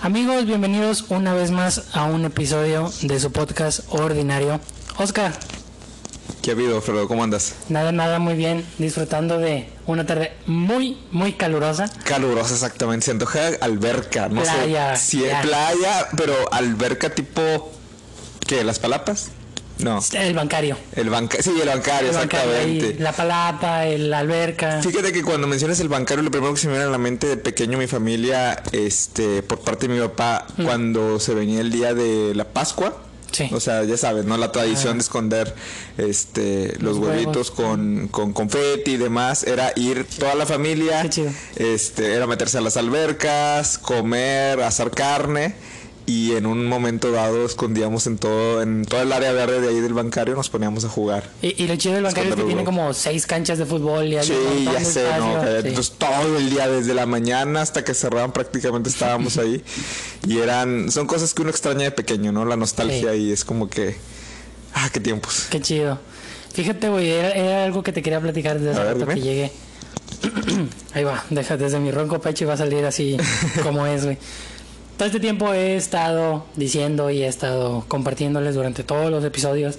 Amigos, 0.00 0.44
bienvenidos 0.46 1.06
una 1.08 1.32
vez 1.34 1.50
más 1.50 1.94
a 1.94 2.04
un 2.04 2.24
episodio 2.24 2.90
de 3.02 3.18
su 3.20 3.32
podcast 3.32 3.80
ordinario. 3.90 4.60
Oscar, 4.98 5.32
¿Qué 6.42 6.50
ha 6.50 6.54
habido, 6.54 6.80
Fredo? 6.82 7.08
¿Cómo 7.08 7.24
andas? 7.24 7.54
nada, 7.70 7.90
nada, 7.90 8.18
muy 8.18 8.34
bien, 8.34 8.66
disfrutando 8.78 9.38
de 9.38 9.66
una 9.86 10.04
tarde 10.04 10.32
muy, 10.46 10.98
muy 11.10 11.32
calurosa. 11.32 11.90
Calurosa, 12.04 12.52
exactamente. 12.52 13.06
Se 13.06 13.12
antoja 13.12 13.40
alberca, 13.62 14.28
no 14.28 14.42
Playa, 14.42 14.94
sé. 14.96 15.06
Sí, 15.06 15.24
ya. 15.24 15.40
playa, 15.40 16.08
pero 16.16 16.34
alberca 16.52 17.10
tipo. 17.10 17.72
¿Qué? 18.46 18.62
¿Las 18.62 18.78
palapas? 18.78 19.30
No. 19.78 20.00
El 20.12 20.34
bancario. 20.34 20.76
El 20.94 21.10
banca 21.10 21.42
sí, 21.42 21.50
el 21.60 21.68
bancario, 21.68 22.10
El 22.10 22.14
bancario 22.16 22.50
ahí, 22.52 22.76
exactamente. 22.76 23.02
la 23.02 23.12
palapa, 23.12 23.86
el- 23.86 24.08
la 24.10 24.20
alberca. 24.20 24.80
Fíjate 24.82 25.12
que 25.12 25.22
cuando 25.22 25.46
mencionas 25.48 25.80
el 25.80 25.88
bancario, 25.88 26.22
lo 26.22 26.30
primero 26.30 26.54
que 26.54 26.60
se 26.60 26.68
me 26.68 26.74
viene 26.74 26.86
a 26.86 26.90
la 26.90 26.98
mente 26.98 27.26
de 27.26 27.36
pequeño, 27.36 27.76
mi 27.76 27.86
familia, 27.88 28.62
este, 28.72 29.42
por 29.42 29.60
parte 29.60 29.88
de 29.88 29.94
mi 29.94 30.00
papá, 30.00 30.46
cuando 30.62 31.18
se 31.18 31.34
venía 31.34 31.60
el 31.60 31.72
día 31.72 31.92
de 31.92 32.34
la 32.34 32.44
Pascua. 32.44 33.00
Sí. 33.32 33.48
O 33.52 33.58
sea, 33.58 33.82
ya 33.82 33.96
sabes, 33.96 34.24
¿no? 34.26 34.36
La 34.36 34.52
tradición 34.52 34.96
de 34.98 35.02
esconder 35.02 35.52
este 35.98 36.74
los, 36.78 36.96
Los 36.96 36.98
huevitos 36.98 37.50
con, 37.50 38.06
con 38.06 38.32
confeti 38.32 38.92
y 38.92 38.96
demás. 38.96 39.42
Era 39.42 39.72
ir 39.74 40.06
toda 40.20 40.36
la 40.36 40.46
familia. 40.46 41.02
Qué 41.02 41.10
chido. 41.10 41.30
Este, 41.56 42.14
era 42.14 42.28
meterse 42.28 42.58
a 42.58 42.60
las 42.60 42.76
albercas, 42.76 43.78
comer, 43.78 44.60
asar 44.60 44.92
carne. 44.92 45.56
Y 46.06 46.32
en 46.32 46.44
un 46.44 46.66
momento 46.66 47.10
dado 47.12 47.46
escondíamos 47.46 48.06
en 48.06 48.18
todo, 48.18 48.60
en 48.60 48.84
toda 48.84 49.02
el 49.04 49.12
área 49.12 49.32
verde 49.32 49.62
de 49.62 49.68
ahí 49.68 49.80
del 49.80 49.94
bancario, 49.94 50.34
nos 50.34 50.50
poníamos 50.50 50.84
a 50.84 50.90
jugar. 50.90 51.24
Y, 51.40 51.62
y 51.62 51.66
lo 51.66 51.76
chido 51.76 51.94
del 51.94 52.04
bancario 52.04 52.30
es 52.30 52.36
que 52.36 52.42
tiene 52.44 52.62
como 52.62 52.92
seis 52.92 53.26
canchas 53.26 53.56
de 53.56 53.64
fútbol 53.64 54.06
y 54.12 54.22
Sí, 54.22 54.34
ya 54.64 54.84
sé, 54.84 55.02
espacio. 55.04 55.24
¿no? 55.26 55.42
Sí. 55.42 55.68
Entonces 55.68 55.94
todo 55.96 56.36
el 56.36 56.50
día, 56.50 56.68
desde 56.68 56.92
la 56.92 57.06
mañana 57.06 57.62
hasta 57.62 57.84
que 57.84 57.94
cerraban, 57.94 58.32
prácticamente 58.32 58.90
estábamos 58.90 59.38
ahí. 59.38 59.62
Y 60.26 60.38
eran, 60.38 60.90
son 60.90 61.06
cosas 61.06 61.32
que 61.34 61.42
uno 61.42 61.50
extraña 61.50 61.84
de 61.84 61.90
pequeño, 61.90 62.32
¿no? 62.32 62.44
La 62.46 62.56
nostalgia 62.56 63.12
Sí. 63.12 63.18
y 63.18 63.32
es 63.32 63.44
como 63.44 63.68
que, 63.70 63.96
ah, 64.74 64.88
qué 64.92 65.00
tiempos. 65.00 65.46
Qué 65.50 65.60
chido. 65.60 65.98
Fíjate, 66.52 66.88
güey, 66.88 67.10
era, 67.10 67.30
era 67.32 67.64
algo 67.64 67.82
que 67.82 67.92
te 67.92 68.00
quería 68.02 68.20
platicar 68.20 68.58
desde 68.58 68.72
hace 68.80 68.92
rato 68.94 69.06
que 69.06 69.20
llegué. 69.20 69.52
Ahí 70.94 71.04
va, 71.04 71.24
deja 71.30 71.56
desde 71.56 71.78
mi 71.80 71.90
ronco 71.90 72.20
pecho 72.20 72.44
y 72.44 72.46
va 72.46 72.54
a 72.54 72.56
salir 72.58 72.84
así 72.84 73.16
como 73.62 73.86
es, 73.86 74.04
güey. 74.04 74.18
Todo 74.96 75.06
este 75.06 75.18
tiempo 75.20 75.52
he 75.52 75.74
estado 75.76 76.46
diciendo 76.54 77.10
y 77.10 77.22
he 77.22 77.26
estado 77.26 77.84
compartiéndoles 77.88 78.54
durante 78.54 78.84
todos 78.84 79.10
los 79.10 79.24
episodios 79.24 79.78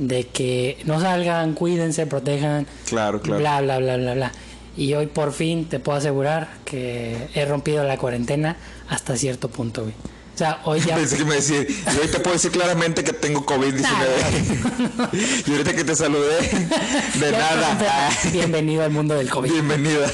de 0.00 0.24
que 0.26 0.78
no 0.84 1.00
salgan, 1.00 1.54
cuídense, 1.54 2.06
protejan, 2.06 2.66
Claro, 2.88 3.20
claro. 3.22 3.38
bla, 3.40 3.60
bla, 3.60 3.78
bla, 3.78 3.96
bla, 3.96 4.14
bla. 4.14 4.32
Y 4.76 4.92
hoy 4.94 5.06
por 5.06 5.32
fin 5.32 5.66
te 5.66 5.78
puedo 5.78 5.96
asegurar 5.98 6.48
que 6.64 7.28
he 7.34 7.44
rompido 7.46 7.84
la 7.84 7.96
cuarentena 7.96 8.56
hasta 8.88 9.16
cierto 9.16 9.48
punto, 9.48 9.82
güey. 9.82 9.94
O 10.34 10.38
sea, 10.38 10.60
hoy 10.64 10.80
ya... 10.80 10.96
Pensé 10.96 11.16
que 11.16 11.24
me 11.24 11.36
decía, 11.36 11.62
y 11.62 11.98
hoy 11.98 12.08
te 12.08 12.18
puedo 12.18 12.32
decir 12.32 12.50
claramente 12.50 13.04
que 13.04 13.12
tengo 13.12 13.46
COVID-19. 13.46 13.84
y 15.46 15.50
ahorita 15.52 15.74
que 15.76 15.84
te 15.84 15.94
saludé, 15.94 16.40
de 17.20 17.32
nada. 17.32 18.10
Bienvenido 18.32 18.82
al 18.82 18.90
mundo 18.90 19.14
del 19.14 19.30
COVID. 19.30 19.50
bienvenida. 19.50 20.10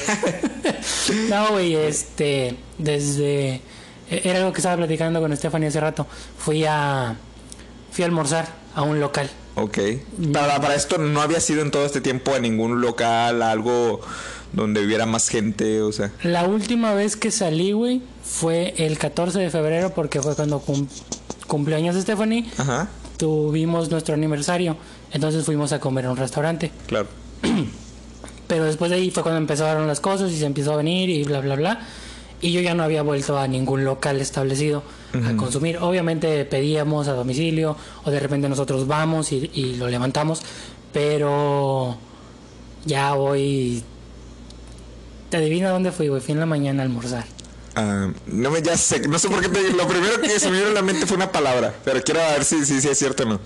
No, 1.29 1.49
güey, 1.53 1.75
este, 1.75 2.55
desde... 2.77 3.59
Era 4.09 4.39
algo 4.39 4.51
que 4.51 4.59
estaba 4.59 4.77
platicando 4.77 5.19
con 5.21 5.35
Stephanie 5.35 5.67
hace 5.69 5.79
rato. 5.79 6.05
Fui 6.37 6.65
a... 6.65 7.15
Fui 7.91 8.03
a 8.03 8.07
almorzar 8.07 8.47
a 8.75 8.81
un 8.81 8.99
local. 8.99 9.29
ok. 9.55 9.77
Para, 10.33 10.59
para 10.59 10.75
esto 10.75 10.97
no 10.97 11.21
había 11.21 11.39
sido 11.39 11.61
en 11.61 11.69
todo 11.71 11.85
este 11.85 12.01
tiempo 12.01 12.33
a 12.33 12.39
ningún 12.39 12.81
local, 12.81 13.41
algo 13.43 14.01
donde 14.51 14.83
hubiera 14.85 15.05
más 15.05 15.29
gente, 15.29 15.81
o 15.81 15.91
sea. 15.91 16.11
La 16.23 16.45
última 16.45 16.93
vez 16.95 17.15
que 17.15 17.29
salí, 17.31 17.71
güey, 17.71 18.01
fue 18.23 18.73
el 18.77 18.97
14 18.97 19.39
de 19.39 19.49
febrero 19.51 19.91
porque 19.93 20.21
fue 20.21 20.35
cuando 20.35 20.59
cum- 20.59 20.87
cumpleaños 21.47 21.95
de 21.95 22.01
Stephanie. 22.01 22.49
Ajá, 22.57 22.87
Tuvimos 23.17 23.89
nuestro 23.91 24.15
aniversario. 24.15 24.75
Entonces 25.11 25.45
fuimos 25.45 25.71
a 25.71 25.79
comer 25.79 26.05
a 26.07 26.11
un 26.11 26.17
restaurante. 26.17 26.71
claro. 26.87 27.07
Pero 28.47 28.65
después 28.65 28.91
de 28.91 28.97
ahí 28.97 29.09
fue 29.11 29.23
cuando 29.23 29.37
empezaron 29.39 29.87
las 29.87 29.99
cosas 29.99 30.31
y 30.31 30.37
se 30.37 30.45
empezó 30.45 30.73
a 30.73 30.77
venir 30.77 31.09
y 31.09 31.23
bla, 31.23 31.39
bla, 31.39 31.55
bla. 31.55 31.79
Y 32.43 32.51
yo 32.51 32.59
ya 32.61 32.73
no 32.73 32.83
había 32.83 33.01
vuelto 33.03 33.37
a 33.39 33.47
ningún 33.47 33.85
local 33.85 34.19
establecido 34.19 34.83
a 35.13 35.35
consumir. 35.37 35.77
Obviamente 35.77 36.43
pedíamos 36.45 37.07
a 37.07 37.13
domicilio 37.13 37.77
o 38.03 38.11
de 38.11 38.19
repente 38.19 38.49
nosotros 38.49 38.85
vamos 38.85 39.31
y, 39.31 39.49
y 39.53 39.75
lo 39.77 39.87
levantamos. 39.87 40.41
Pero 40.91 41.97
ya 42.85 43.15
hoy... 43.15 43.81
¿Te 45.29 45.37
adivina 45.37 45.69
dónde 45.69 45.91
fui, 45.91 46.09
güey? 46.09 46.21
Fui 46.21 46.33
en 46.33 46.39
la 46.41 46.45
mañana 46.45 46.83
a 46.83 46.85
almorzar. 46.85 47.25
Ah, 47.75 48.09
no 48.27 48.51
me 48.51 48.61
ya 48.61 48.77
sé, 48.77 49.07
no 49.07 49.17
sé 49.17 49.29
por 49.29 49.41
qué 49.41 49.49
te 49.49 49.71
lo 49.71 49.87
primero 49.87 50.19
que 50.21 50.39
se 50.39 50.51
me 50.51 50.57
vino 50.57 50.69
a 50.69 50.73
la 50.73 50.81
mente 50.83 51.07
fue 51.07 51.15
una 51.17 51.31
palabra, 51.31 51.73
pero 51.83 52.03
quiero 52.03 52.19
ver 52.19 52.43
si, 52.45 52.63
si, 52.65 52.79
si 52.81 52.87
es 52.89 52.99
cierto 52.99 53.23
o 53.23 53.25
no. 53.25 53.39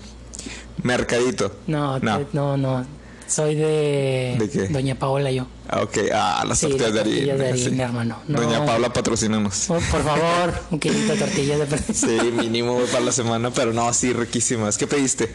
Mercadito. 0.82 1.52
No, 1.66 1.98
No. 2.00 2.18
te- 2.18 2.26
no, 2.34 2.56
no. 2.58 2.84
Soy 3.28 3.54
de... 3.54 4.36
¿De 4.38 4.48
qué? 4.50 4.68
Doña 4.68 4.94
Paola 4.94 5.30
yo. 5.30 5.46
Ah, 5.68 5.82
ok, 5.82 5.98
ah, 6.14 6.44
las 6.48 6.58
Sí, 6.58 6.66
tortillas 6.68 6.94
de 6.94 7.00
harina. 7.00 7.34
de 7.34 7.48
harina, 7.50 7.70
sí. 7.70 7.80
hermano. 7.80 8.18
No. 8.26 8.40
Doña 8.40 8.64
Paula, 8.64 8.92
patrocínanos. 8.92 9.64
Por, 9.68 9.80
por 9.90 10.02
favor, 10.02 10.54
un 10.70 10.78
kilito 10.80 11.12
de 11.12 11.18
tortillas 11.18 11.58
de 11.58 11.66
precio. 11.66 11.94
Sí, 11.94 12.30
mínimo 12.32 12.78
para 12.90 13.04
la 13.04 13.12
semana, 13.12 13.50
pero 13.50 13.72
no, 13.72 13.92
sí, 13.92 14.12
riquísimas. 14.12 14.78
¿Qué 14.78 14.86
pediste? 14.86 15.34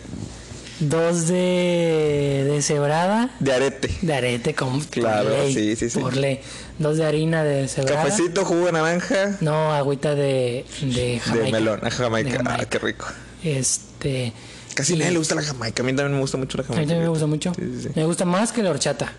Dos 0.79 1.27
de, 1.27 2.45
de 2.49 2.61
cebrada. 2.63 3.29
De 3.39 3.53
arete. 3.53 3.89
De 4.01 4.13
arete, 4.13 4.55
con 4.55 4.81
Claro, 4.81 5.29
ley, 5.29 5.53
sí, 5.53 5.75
sí, 5.75 5.89
sí. 5.91 5.99
Por 5.99 6.17
ley. 6.17 6.41
Dos 6.79 6.97
de 6.97 7.05
harina 7.05 7.43
de 7.43 7.67
cebrada. 7.67 8.03
Cafecito, 8.03 8.43
jugo 8.43 8.65
de 8.65 8.71
naranja, 8.71 9.37
No, 9.39 9.71
agüita 9.71 10.15
de, 10.15 10.65
de 10.81 11.19
Jamaica. 11.23 11.45
de 11.45 11.51
melón. 11.51 11.79
Ah, 11.83 11.89
Jamaica. 11.91 12.29
De 12.31 12.35
Ah, 12.37 12.43
Jamaica. 12.43 12.65
qué 12.69 12.79
rico. 12.79 13.05
Este. 13.43 14.33
Casi 14.75 14.93
a 14.93 14.97
nadie 14.97 15.11
le 15.11 15.17
gusta 15.19 15.35
la 15.35 15.43
Jamaica. 15.43 15.83
A 15.83 15.85
mí 15.85 15.93
también 15.93 16.15
me 16.15 16.21
gusta 16.21 16.37
mucho 16.37 16.57
la 16.57 16.63
A 16.63 16.67
mí 16.67 16.73
Jamaica. 16.73 16.87
también 16.89 17.03
me 17.03 17.09
gusta 17.09 17.25
mucho. 17.27 17.53
Sí, 17.55 17.61
sí, 17.75 17.81
sí. 17.83 17.89
Me 17.95 18.05
gusta 18.05 18.25
más 18.25 18.51
que 18.51 18.63
la 18.63 18.69
horchata. 18.71 19.13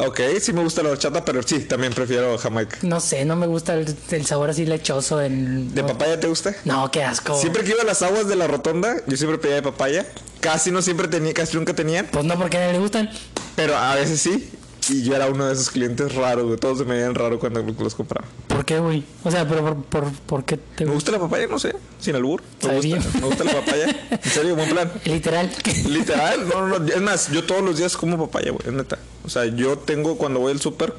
Ok, 0.00 0.20
sí 0.40 0.52
me 0.52 0.62
gusta 0.62 0.82
la 0.84 0.90
horchata, 0.90 1.24
pero 1.24 1.42
sí, 1.42 1.60
también 1.60 1.92
prefiero 1.92 2.38
Jamaica. 2.38 2.78
No 2.82 3.00
sé, 3.00 3.24
no 3.24 3.34
me 3.34 3.48
gusta 3.48 3.74
el, 3.74 3.96
el 4.10 4.26
sabor 4.26 4.50
así 4.50 4.64
lechoso. 4.64 5.20
En, 5.20 5.74
¿De 5.74 5.82
no, 5.82 5.88
papaya 5.88 6.20
te 6.20 6.28
gusta? 6.28 6.54
No, 6.64 6.88
qué 6.90 7.02
asco. 7.02 7.36
Siempre 7.40 7.64
que 7.64 7.70
iba 7.70 7.82
a 7.82 7.84
las 7.84 8.02
aguas 8.02 8.28
de 8.28 8.36
la 8.36 8.46
rotonda, 8.46 8.96
yo 9.08 9.16
siempre 9.16 9.38
pedía 9.38 9.56
de 9.56 9.62
papaya. 9.62 10.06
Casi 10.40 10.70
no 10.70 10.82
siempre 10.82 11.08
tenía, 11.08 11.34
casi 11.34 11.56
nunca 11.56 11.74
tenían. 11.74 12.06
Pues 12.12 12.24
no, 12.24 12.38
porque 12.38 12.58
a 12.58 12.60
nadie 12.60 12.74
le 12.74 12.78
gustan. 12.78 13.10
Pero 13.56 13.76
a 13.76 13.96
veces 13.96 14.20
sí. 14.20 14.48
Y 14.90 15.02
yo 15.02 15.14
era 15.14 15.26
uno 15.26 15.46
de 15.46 15.52
esos 15.52 15.70
clientes 15.70 16.14
raros, 16.14 16.46
güey. 16.46 16.58
Todos 16.58 16.78
se 16.78 16.84
me 16.84 16.94
veían 16.94 17.14
raro 17.14 17.38
cuando 17.38 17.62
los 17.62 17.94
compraba. 17.94 18.26
¿Por 18.46 18.64
qué, 18.64 18.78
güey? 18.78 19.04
O 19.24 19.30
sea, 19.30 19.46
pero 19.46 19.62
por, 19.62 19.82
por, 19.84 20.12
¿por 20.12 20.44
qué 20.44 20.56
te 20.56 20.86
Me 20.86 20.92
gusta? 20.92 21.12
la 21.12 21.18
papaya, 21.18 21.46
no 21.46 21.58
sé. 21.58 21.74
Sin 22.00 22.14
albur. 22.16 22.42
Me 22.66 22.74
gusta, 22.76 23.18
me 23.20 23.26
gusta 23.26 23.44
la 23.44 23.52
papaya. 23.52 23.86
En 24.10 24.30
serio, 24.30 24.56
buen 24.56 24.70
plan. 24.70 24.90
Literal. 25.04 25.50
Literal, 25.88 26.48
no, 26.48 26.66
no, 26.68 26.86
es 26.86 27.00
más, 27.00 27.30
yo 27.30 27.44
todos 27.44 27.62
los 27.62 27.76
días 27.78 27.96
como 27.96 28.16
papaya, 28.26 28.50
güey, 28.50 28.66
es 28.66 28.72
neta. 28.72 28.98
O 29.24 29.28
sea, 29.30 29.44
yo 29.46 29.76
tengo, 29.78 30.16
cuando 30.16 30.40
voy 30.40 30.52
al 30.52 30.60
súper, 30.60 30.94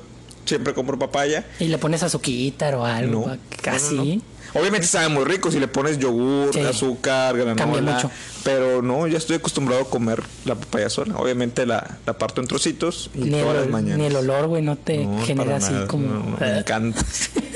siempre 0.46 0.74
compro 0.74 0.98
papaya. 1.00 1.46
y 1.60 1.66
le 1.66 1.78
pones 1.78 2.04
azuquitar 2.04 2.76
o 2.76 2.86
algo. 2.86 3.28
No, 3.28 3.38
Casi. 3.62 3.96
no, 3.96 4.04
no, 4.04 4.16
no. 4.16 4.22
Obviamente 4.54 4.88
sabe 4.88 5.10
muy 5.10 5.26
rico 5.26 5.52
si 5.52 5.60
le 5.60 5.68
pones 5.68 5.98
yogur, 6.00 6.54
Sí. 6.54 6.60
azúcar, 6.62 7.36
Cambia 7.38 7.54
granola. 7.56 7.94
mucho. 7.96 8.12
Pero 8.44 8.82
no, 8.82 9.06
ya 9.08 9.18
estoy 9.18 9.36
acostumbrado 9.36 9.84
a 9.84 9.90
comer 9.90 10.24
la 10.46 10.56
papaya 10.56 10.90
sola. 10.90 11.16
Obviamente 11.18 11.66
la, 11.66 11.98
la 12.06 12.18
parto 12.18 12.42
en 12.42 12.48
trocitos 12.48 13.10
y 13.14 13.20
Ni 13.20 13.32
todas 13.42 13.58
las 13.58 13.68
mañanas. 13.70 13.98
ni 14.00 14.06
el 14.06 14.16
olor, 14.16 14.48
güey, 14.48 14.62
no 14.62 14.76
te 14.78 15.06
No, 15.06 15.24
genera 15.26 15.58
así 15.58 15.72
nada, 15.74 15.88
como. 15.88 16.08
no, 16.08 16.20
no, 16.24 16.38
me 16.40 16.58
encanta. 16.60 17.02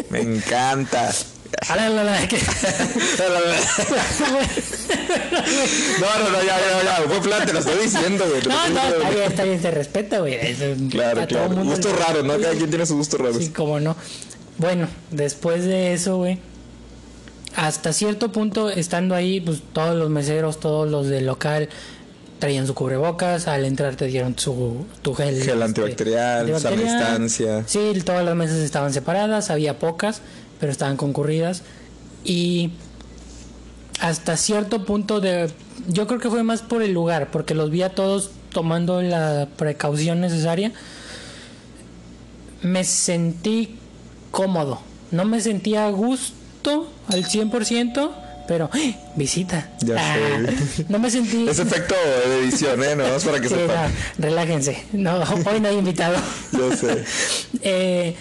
me 0.09 0.21
encanta. 0.21 1.11
Ah, 1.69 1.75
No, 5.99 6.19
no, 6.19 6.29
no, 6.29 6.41
ya, 6.43 6.57
ya, 6.59 6.83
ya. 6.83 7.05
Buen 7.07 7.21
plan, 7.21 7.45
te 7.45 7.53
lo 7.53 7.59
estoy 7.59 7.83
diciendo, 7.83 8.25
güey. 8.27 8.41
No, 8.47 8.69
no, 8.69 8.81
está 8.83 9.09
bien, 9.09 9.23
está 9.23 9.44
bien, 9.44 9.62
se 9.62 9.71
respeta, 9.71 10.19
güey. 10.19 10.38
Claro, 10.89 11.25
claro. 11.27 11.63
le- 11.63 11.94
raros, 11.94 12.23
¿no? 12.25 12.38
Cada 12.39 12.53
quien 12.56 12.69
tiene 12.69 12.85
sus 12.85 12.97
gustos 12.97 13.19
raros. 13.19 13.38
Sí, 13.38 13.50
como 13.50 13.79
no. 13.79 13.95
Bueno, 14.57 14.88
después 15.12 15.63
de 15.65 15.94
eso, 15.94 16.18
güey. 16.18 16.39
Hasta 17.55 17.94
cierto 17.94 18.31
punto, 18.31 18.69
estando 18.69 19.13
ahí, 19.13 19.39
pues 19.39 19.61
todos 19.73 19.95
los 19.95 20.09
meseros, 20.09 20.59
todos 20.59 20.89
los 20.89 21.07
del 21.07 21.25
local 21.25 21.69
traían 22.39 22.65
su 22.65 22.73
cubrebocas. 22.73 23.47
Al 23.47 23.65
entrar 23.65 23.95
te 23.95 24.07
dieron 24.07 24.38
su 24.38 24.85
tu 25.01 25.13
gel. 25.13 25.35
Gel 25.35 25.50
este, 25.50 25.63
antibacterial, 25.63 26.59
sana 26.59 26.75
distancia. 26.75 27.63
Sí, 27.67 27.94
todas 28.03 28.25
las 28.25 28.35
mesas 28.35 28.57
estaban 28.57 28.91
separadas, 28.91 29.50
había 29.50 29.77
pocas, 29.77 30.21
pero 30.59 30.71
estaban 30.71 30.97
concurridas. 30.97 31.61
Y 32.23 32.71
hasta 33.99 34.35
cierto 34.35 34.85
punto 34.85 35.21
de... 35.21 35.51
Yo 35.88 36.07
creo 36.07 36.19
que 36.19 36.29
fue 36.29 36.44
más 36.44 36.61
por 36.61 36.81
el 36.81 36.91
lugar, 36.91 37.29
porque 37.31 37.53
los 37.53 37.69
vi 37.69 37.83
a 37.83 37.89
todos 37.94 38.31
tomando 38.51 39.01
la 39.01 39.47
precaución 39.57 40.21
necesaria. 40.21 40.71
Me 42.63 42.83
sentí 42.83 43.77
cómodo. 44.31 44.79
No 45.11 45.25
me 45.25 45.39
sentía 45.39 45.85
a 45.85 45.91
gusto 45.91 46.43
al 47.10 47.25
100%, 47.25 48.12
pero 48.48 48.69
¡ay! 48.74 48.95
visita. 49.15 49.69
Ya 49.81 49.95
Ah, 49.98 50.15
sé. 50.75 50.86
No 50.89 51.00
me 51.00 51.10
sentí. 51.12 51.48
Es 51.48 51.60
efecto 51.60 51.95
de 52.27 52.39
edición, 52.44 52.83
¿eh? 52.83 52.95
No, 52.95 53.06
es 53.06 53.24
para 53.24 53.39
que 53.39 53.50
Sí, 53.50 53.56
sepan. 53.56 53.92
no, 54.18 54.25
relájense. 54.25 54.83
No, 54.94 55.21
hoy 55.21 55.60
no 55.60 55.68
hay 55.69 55.77
invitado. 55.77 56.18
Yo 56.51 56.75
sé. 56.75 57.04
Eh, 57.62 58.15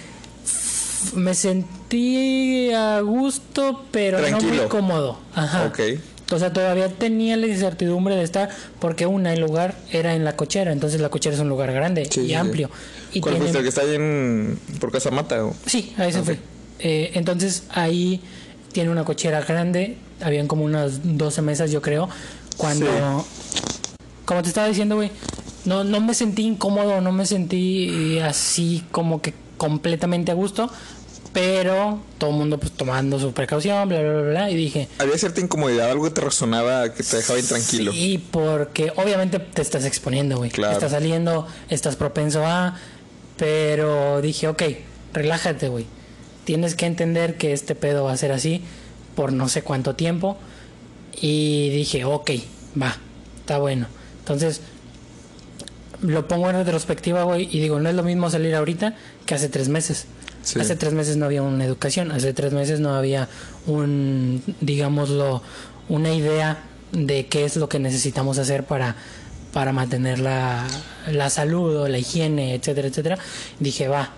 me 1.14 1.34
sentí 1.34 2.70
a 2.72 3.00
gusto, 3.00 3.84
pero 3.90 4.18
no 4.30 4.40
muy 4.40 4.58
cómodo. 4.68 5.18
Ajá. 5.34 5.66
Ok. 5.66 5.80
O 6.30 6.38
sea, 6.38 6.52
todavía 6.52 6.88
tenía 6.88 7.36
la 7.36 7.46
incertidumbre 7.46 8.16
de 8.16 8.22
estar, 8.22 8.48
porque 8.78 9.04
una, 9.04 9.34
el 9.34 9.40
lugar 9.40 9.74
era 9.90 10.14
en 10.14 10.24
la 10.24 10.34
cochera, 10.36 10.72
entonces 10.72 11.00
la 11.00 11.10
cochera 11.10 11.34
es 11.34 11.40
un 11.42 11.48
lugar 11.50 11.72
grande 11.72 12.04
Sí, 12.06 12.20
y 12.20 12.22
sí, 12.22 12.28
sí. 12.28 12.34
amplio. 12.34 12.70
Y 13.12 13.20
¿Cuál 13.20 13.34
tiene- 13.34 13.50
fuiste? 13.52 13.58
¿El 13.58 13.64
que 13.64 13.68
está 13.68 13.80
ahí 13.82 13.94
en... 13.96 14.58
por 14.80 14.90
Casa 14.92 15.10
Mata? 15.10 15.44
o? 15.44 15.54
Sí, 15.66 15.92
ahí 15.98 16.10
se 16.12 16.22
fue. 16.22 16.38
Eh, 16.82 17.12
entonces 17.14 17.64
ahí 17.70 18.20
tiene 18.72 18.90
una 18.90 19.04
cochera 19.04 19.40
grande, 19.42 19.96
habían 20.20 20.48
como 20.48 20.64
unas 20.64 21.00
12 21.16 21.42
mesas, 21.42 21.70
yo 21.70 21.80
creo. 21.80 22.08
Cuando, 22.56 23.24
como 24.24 24.42
te 24.42 24.48
estaba 24.48 24.66
diciendo, 24.66 24.96
güey, 24.96 25.10
no, 25.64 25.84
no 25.84 26.00
me 26.00 26.14
sentí 26.14 26.42
incómodo, 26.42 27.00
no 27.00 27.12
me 27.12 27.24
sentí 27.24 28.16
eh, 28.16 28.22
así 28.22 28.84
como 28.90 29.22
que 29.22 29.32
completamente 29.56 30.32
a 30.32 30.34
gusto, 30.34 30.68
pero 31.32 32.00
todo 32.18 32.30
el 32.30 32.36
mundo 32.36 32.58
pues 32.58 32.72
tomando 32.72 33.18
su 33.18 33.32
precaución, 33.32 33.88
bla, 33.88 34.02
bla, 34.02 34.12
bla, 34.12 34.30
bla, 34.30 34.50
y 34.50 34.56
dije, 34.56 34.88
Había 34.98 35.16
cierta 35.16 35.40
incomodidad, 35.40 35.90
algo 35.90 36.04
que 36.04 36.10
te 36.10 36.20
resonaba, 36.20 36.92
que 36.92 37.02
te 37.04 37.16
dejaba 37.16 37.38
intranquilo. 37.38 37.92
Sí, 37.92 38.22
porque 38.30 38.92
obviamente 38.96 39.38
te 39.38 39.62
estás 39.62 39.84
exponiendo, 39.84 40.36
güey. 40.36 40.50
Claro. 40.50 40.74
Estás 40.74 40.90
saliendo, 40.92 41.46
estás 41.68 41.96
propenso 41.96 42.44
a. 42.44 42.76
Pero 43.36 44.20
dije, 44.20 44.48
ok, 44.48 44.62
relájate, 45.14 45.68
güey. 45.68 45.86
Tienes 46.44 46.74
que 46.74 46.86
entender 46.86 47.36
que 47.36 47.52
este 47.52 47.74
pedo 47.74 48.04
va 48.04 48.12
a 48.12 48.16
ser 48.16 48.32
así 48.32 48.62
por 49.14 49.32
no 49.32 49.48
sé 49.48 49.62
cuánto 49.62 49.94
tiempo. 49.94 50.36
Y 51.20 51.70
dije, 51.70 52.04
ok, 52.04 52.30
va, 52.80 52.96
está 53.40 53.58
bueno. 53.58 53.86
Entonces, 54.20 54.60
lo 56.00 56.26
pongo 56.26 56.50
en 56.50 56.56
retrospectiva, 56.56 57.22
güey, 57.22 57.48
y 57.50 57.60
digo, 57.60 57.78
no 57.78 57.88
es 57.88 57.94
lo 57.94 58.02
mismo 58.02 58.28
salir 58.30 58.54
ahorita 58.54 58.94
que 59.24 59.34
hace 59.34 59.48
tres 59.48 59.68
meses. 59.68 60.06
Sí. 60.42 60.58
Hace 60.58 60.74
tres 60.74 60.92
meses 60.92 61.16
no 61.16 61.26
había 61.26 61.42
una 61.42 61.64
educación, 61.64 62.10
hace 62.10 62.32
tres 62.32 62.52
meses 62.52 62.80
no 62.80 62.94
había 62.94 63.28
un, 63.66 64.42
digámoslo, 64.60 65.42
una 65.88 66.12
idea 66.12 66.64
de 66.90 67.26
qué 67.26 67.44
es 67.44 67.56
lo 67.56 67.68
que 67.68 67.78
necesitamos 67.78 68.38
hacer 68.38 68.64
para, 68.64 68.96
para 69.52 69.72
mantener 69.72 70.18
la, 70.18 70.66
la 71.10 71.30
salud 71.30 71.76
o 71.76 71.88
la 71.88 71.98
higiene, 71.98 72.54
etcétera, 72.54 72.88
etcétera. 72.88 73.18
Dije, 73.60 73.86
va, 73.86 74.10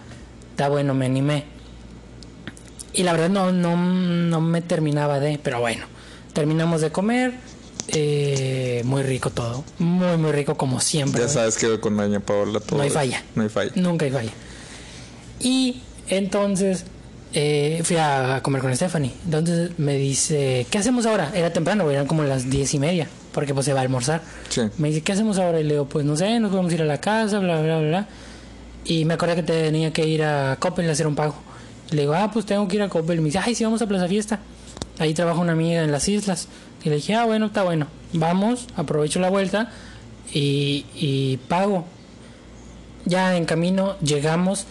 está 0.53 0.69
bueno, 0.69 0.95
me 0.95 1.07
animé. 1.07 1.45
Y 2.95 3.03
la 3.03 3.13
verdad 3.13 3.29
no, 3.29 3.53
no, 3.53 3.77
no 3.77 4.41
me 4.41 4.63
terminaba 4.63 5.21
de, 5.21 5.39
pero 5.43 5.61
bueno, 5.61 5.85
terminamos 6.33 6.81
de 6.81 6.91
comer, 6.91 7.35
eh, 7.89 8.83
muy 8.85 9.03
rico 9.03 9.31
todo, 9.31 9.65
muy, 9.79 10.17
muy 10.17 10.33
rico 10.33 10.57
como 10.57 10.81
siempre. 10.81 11.21
Ya 11.21 11.29
sabes 11.29 11.59
que 11.59 11.81
con 11.81 11.97
Doña 11.97 12.21
Paola 12.21 12.61
todo. 12.61 12.79
No 12.79 12.85
hay 12.85 12.91
falla. 12.91 13.23
No 13.35 13.43
hay 13.43 13.49
falla. 13.49 13.73
Nunca 13.75 14.05
hay 14.05 14.13
falla. 14.13 14.31
Y 15.41 15.83
entonces 16.09 16.85
eh, 17.33 17.81
fui 17.83 17.97
a 17.97 18.41
comer 18.43 18.63
con 18.63 18.75
Stephanie. 18.75 19.13
Entonces 19.25 19.73
me 19.77 19.97
dice, 19.97 20.67
¿qué 20.71 20.79
hacemos 20.79 21.05
ahora? 21.05 21.33
Era 21.35 21.53
temprano, 21.53 21.91
eran 21.91 22.07
como 22.07 22.23
las 22.23 22.49
diez 22.49 22.73
y 22.75 22.79
media, 22.79 23.09
porque 23.33 23.53
pues 23.53 23.67
se 23.67 23.73
va 23.73 23.81
a 23.81 23.83
almorzar. 23.83 24.23
Sí. 24.49 24.63
Me 24.79 24.89
dice, 24.89 25.03
¿qué 25.03 25.13
hacemos 25.13 25.39
ahora? 25.39 25.61
Y 25.61 25.65
le 25.65 25.73
digo, 25.75 25.89
pues 25.89 26.05
no 26.05 26.17
sé, 26.17 26.39
nos 26.39 26.51
podemos 26.51 26.73
ir 26.73 26.83
a 26.83 26.85
la 26.85 27.01
casa, 27.01 27.41
bla, 27.41 27.61
bla, 27.61 27.79
bla, 27.79 27.89
bla. 27.89 28.09
Y 28.85 29.05
me 29.05 29.15
acordé 29.15 29.35
que 29.35 29.43
tenía 29.43 29.93
que 29.93 30.07
ir 30.07 30.23
a 30.23 30.57
Coppel 30.61 30.89
a 30.89 30.93
hacer 30.93 31.07
un 31.07 31.17
pago. 31.17 31.35
Le 31.91 32.03
digo, 32.03 32.15
ah, 32.15 32.31
pues 32.33 32.47
tengo 32.47 32.67
que 32.69 32.77
ir 32.77 32.83
a 32.83 32.89
Coppel. 32.89 33.19
Y 33.19 33.21
me 33.21 33.27
dice, 33.27 33.41
ay, 33.43 33.55
sí, 33.55 33.65
vamos 33.65 33.83
a 33.83 33.87
Plaza 33.87 34.09
Fiesta. 34.09 34.41
Ahí 34.99 35.15
trabaja 35.15 35.41
una 35.41 35.53
amiga 35.53 35.83
en 35.83 35.93
las 35.93 36.09
islas. 36.09 36.49
Y 36.85 36.89
le 36.89 36.97
dije, 36.97 37.15
ah, 37.15 37.25
bueno, 37.25 37.47
está 37.47 37.63
bueno. 37.63 37.87
Vamos, 38.13 38.67
aprovecho 38.77 39.21
la 39.21 39.31
vuelta 39.31 39.71
y, 40.33 40.87
y 40.95 41.39
pago. 41.49 41.85
Ya 43.05 43.37
en 43.37 43.45
camino 43.45 43.97
llegamos 44.01 44.67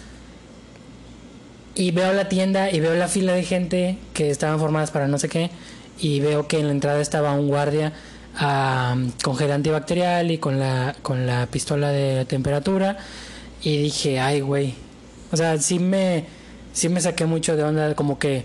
y 1.75 1.91
veo 1.91 2.13
la 2.13 2.29
tienda 2.29 2.71
y 2.71 2.79
veo 2.79 2.93
la 2.95 3.07
fila 3.07 3.33
de 3.33 3.43
gente 3.43 3.97
que 4.13 4.29
estaban 4.29 4.59
formadas 4.59 4.91
para 4.91 5.07
no 5.07 5.17
sé 5.17 5.29
qué 5.29 5.49
y 5.99 6.19
veo 6.19 6.47
que 6.47 6.59
en 6.59 6.67
la 6.67 6.71
entrada 6.71 7.01
estaba 7.01 7.33
un 7.33 7.47
guardia 7.47 7.93
con 9.23 9.37
gel 9.37 9.51
antibacterial 9.51 10.31
y 10.31 10.37
con 10.37 10.59
la 10.59 10.95
con 11.01 11.27
la 11.27 11.45
pistola 11.47 11.89
de 11.89 12.25
temperatura 12.25 12.97
y 13.61 13.77
dije 13.77 14.19
ay 14.19 14.41
güey 14.41 14.73
o 15.31 15.37
sea 15.37 15.57
sí 15.59 15.79
me 15.79 16.25
sí 16.73 16.89
me 16.89 16.99
saqué 16.99 17.25
mucho 17.25 17.55
de 17.55 17.63
onda 17.63 17.95
como 17.95 18.19
que 18.19 18.43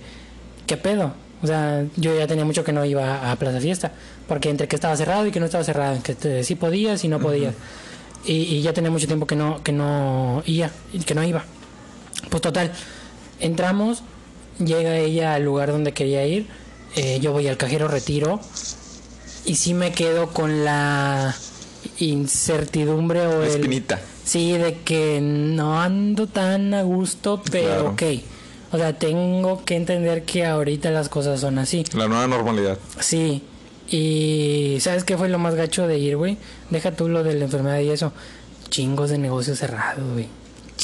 qué 0.67 0.77
pedo 0.77 1.13
o 1.43 1.47
sea 1.47 1.85
yo 1.97 2.17
ya 2.19 2.27
tenía 2.27 2.45
mucho 2.45 2.63
que 2.65 2.73
no 2.73 2.85
iba 2.85 3.31
a 3.33 3.37
Plaza 3.37 3.61
Fiesta 3.61 3.91
porque 4.29 4.51
entre 4.51 4.69
que 4.69 4.77
estaba 4.77 4.97
cerrado 4.97 5.27
y 5.27 5.31
que 5.31 5.41
no 5.41 5.47
estaba 5.47 5.65
cerrado 5.65 6.01
que 6.03 6.15
te- 6.15 6.45
sí 6.45 6.55
podías 6.55 7.03
y 7.05 7.09
no 7.09 7.19
podías 7.21 7.55
y, 8.25 8.33
y 8.35 8.63
ya 8.63 8.73
tenía 8.73 8.91
mucho 8.91 9.07
tiempo 9.07 9.27
que 9.27 9.37
no 9.37 9.63
que 9.63 9.73
no 9.73 10.43
iba 10.47 10.71
que 11.07 11.15
no 11.15 11.23
iba. 11.25 11.45
Pues 12.31 12.43
total, 12.43 12.73
entramos, 13.41 14.03
llega 14.59 14.97
ella 14.99 15.35
al 15.35 15.45
lugar 15.45 15.71
donde 15.71 15.93
quería 15.93 16.27
ir, 16.27 16.47
eh, 16.97 17.21
yo 17.23 17.33
voy 17.33 17.47
al 17.47 17.57
cajero, 17.57 17.87
retiro, 17.87 18.41
y 19.47 19.55
sí 19.55 19.73
me 19.73 19.93
quedo 19.93 20.31
con 20.31 20.65
la 20.65 21.35
incertidumbre 22.01 23.27
o 23.27 23.39
La 23.41 23.47
el... 23.47 23.51
espinita. 23.53 24.01
Sí, 24.29 24.53
de 24.59 24.75
que 24.85 25.21
no 25.23 25.81
ando 25.81 26.27
tan 26.27 26.75
a 26.75 26.83
gusto, 26.83 27.41
pero 27.51 27.67
Claro. 27.67 27.91
ok. 27.91 28.03
O 28.73 28.77
sea, 28.77 28.93
tengo 28.99 29.65
que 29.65 29.75
entender 29.77 30.25
que 30.25 30.45
ahorita 30.45 30.91
las 30.91 31.09
cosas 31.09 31.41
son 31.41 31.59
así. 31.59 31.85
La 31.95 32.07
nueva 32.09 32.27
normalidad. 32.27 32.77
Sí. 33.01 33.43
Y 33.91 34.77
¿sabes 34.81 35.05
qué 35.05 35.17
fue 35.17 35.31
lo 35.31 35.39
más 35.39 35.55
gacho 35.55 35.87
de 35.87 35.99
ir, 35.99 36.17
güey? 36.19 36.37
Deja 36.69 36.93
tú 36.93 37.09
lo 37.09 37.25
de 37.25 37.35
la 37.35 37.45
enfermedad 37.47 37.81
y 37.81 37.89
eso. 37.89 38.13
Chingos 38.69 39.09
de 39.09 39.17
negocios 39.17 39.59
cerrados, 39.59 40.05
güey. 40.13 40.27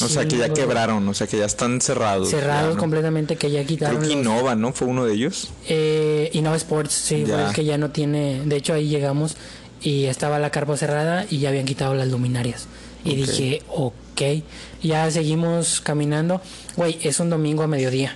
O 0.03 0.07
sea, 0.09 0.27
que 0.27 0.37
ya 0.37 0.49
quebraron, 0.49 1.07
o 1.07 1.13
sea, 1.13 1.27
que 1.27 1.37
ya 1.37 1.45
están 1.45 1.79
cerrados. 1.79 2.29
Cerrados 2.29 2.69
ya, 2.71 2.73
¿no? 2.75 2.79
completamente 2.79 3.35
que 3.37 3.49
ya 3.51 3.63
quitaron 3.63 3.97
Creo 3.97 4.09
que 4.09 4.15
los- 4.15 4.25
Innova, 4.25 4.55
¿no? 4.55 4.73
Fue 4.73 4.87
uno 4.87 5.05
de 5.05 5.13
ellos. 5.13 5.51
eh, 5.69 6.31
Innova 6.33 6.57
Sports, 6.57 6.93
sí, 6.93 7.23
el 7.27 7.53
que 7.53 7.63
ya 7.63 7.77
no 7.77 7.91
tiene. 7.91 8.41
De 8.43 8.55
hecho, 8.57 8.73
ahí 8.73 8.89
llegamos 8.89 9.37
y 9.81 10.05
estaba 10.05 10.39
la 10.39 10.49
carpa 10.49 10.75
cerrada 10.75 11.25
y 11.29 11.37
ya 11.37 11.49
habían 11.49 11.65
quitado 11.65 11.93
las 11.93 12.07
luminarias. 12.09 12.67
Y 13.05 13.15
dije, 13.15 13.61
ok. 13.69 14.21
Ya 14.81 15.09
seguimos 15.11 15.79
caminando. 15.81 16.41
Güey, 16.75 16.97
es 17.03 17.19
un 17.19 17.29
domingo 17.29 17.63
a 17.63 17.67
mediodía. 17.67 18.15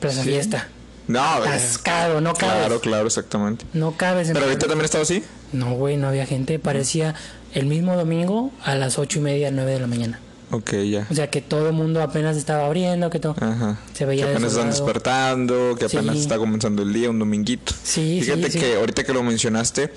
Plaza 0.00 0.22
Sí. 0.22 0.28
Fiesta. 0.30 0.68
No. 1.08 1.20
Atascado, 1.22 2.20
no 2.20 2.32
cabes. 2.34 2.56
Claro, 2.58 2.80
claro, 2.80 3.06
exactamente. 3.06 3.64
No 3.72 3.96
cabes 3.96 4.28
en 4.28 4.34
Pero 4.34 4.46
ahorita 4.46 4.66
también 4.66 4.84
estaba 4.84 5.02
así. 5.02 5.22
No, 5.52 5.74
güey, 5.74 5.96
no 5.96 6.08
había 6.08 6.26
gente. 6.26 6.58
Parecía 6.58 7.14
el 7.54 7.66
mismo 7.66 7.96
domingo 7.96 8.52
a 8.64 8.74
las 8.76 8.98
ocho 8.98 9.18
y 9.18 9.22
media, 9.22 9.50
nueve 9.50 9.72
de 9.72 9.80
la 9.80 9.86
mañana. 9.86 10.20
Ok, 10.50 10.74
ya. 10.90 11.06
O 11.10 11.14
sea, 11.14 11.30
que 11.30 11.40
todo 11.40 11.66
el 11.68 11.72
mundo 11.72 12.02
apenas 12.02 12.36
estaba 12.36 12.66
abriendo, 12.66 13.08
que 13.10 13.18
todo. 13.18 13.34
Ajá. 13.40 13.78
Se 13.94 14.04
veía 14.04 14.26
que 14.26 14.32
apenas 14.32 14.52
están 14.52 14.68
despertando, 14.70 15.74
que 15.78 15.86
apenas 15.86 16.16
Sí. 16.16 16.22
está 16.22 16.36
comenzando 16.38 16.82
el 16.82 16.92
día, 16.92 17.08
un 17.10 17.18
dominguito. 17.18 17.72
Sí, 17.82 18.20
Fíjate 18.22 18.46
sí, 18.46 18.52
sí. 18.52 18.58
que 18.60 18.74
ahorita 18.76 19.02
que 19.04 19.12
lo 19.14 19.22
mencionaste, 19.22 19.92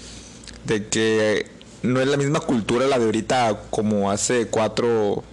de 0.66 0.88
que 0.88 1.46
no 1.86 2.02
es 2.02 2.08
la 2.08 2.18
misma 2.18 2.40
cultura 2.40 2.86
la 2.88 3.00
de 3.00 3.06
ahorita 3.06 3.62
como 3.70 4.12
hace 4.12 4.48
cuatro, 4.48 5.24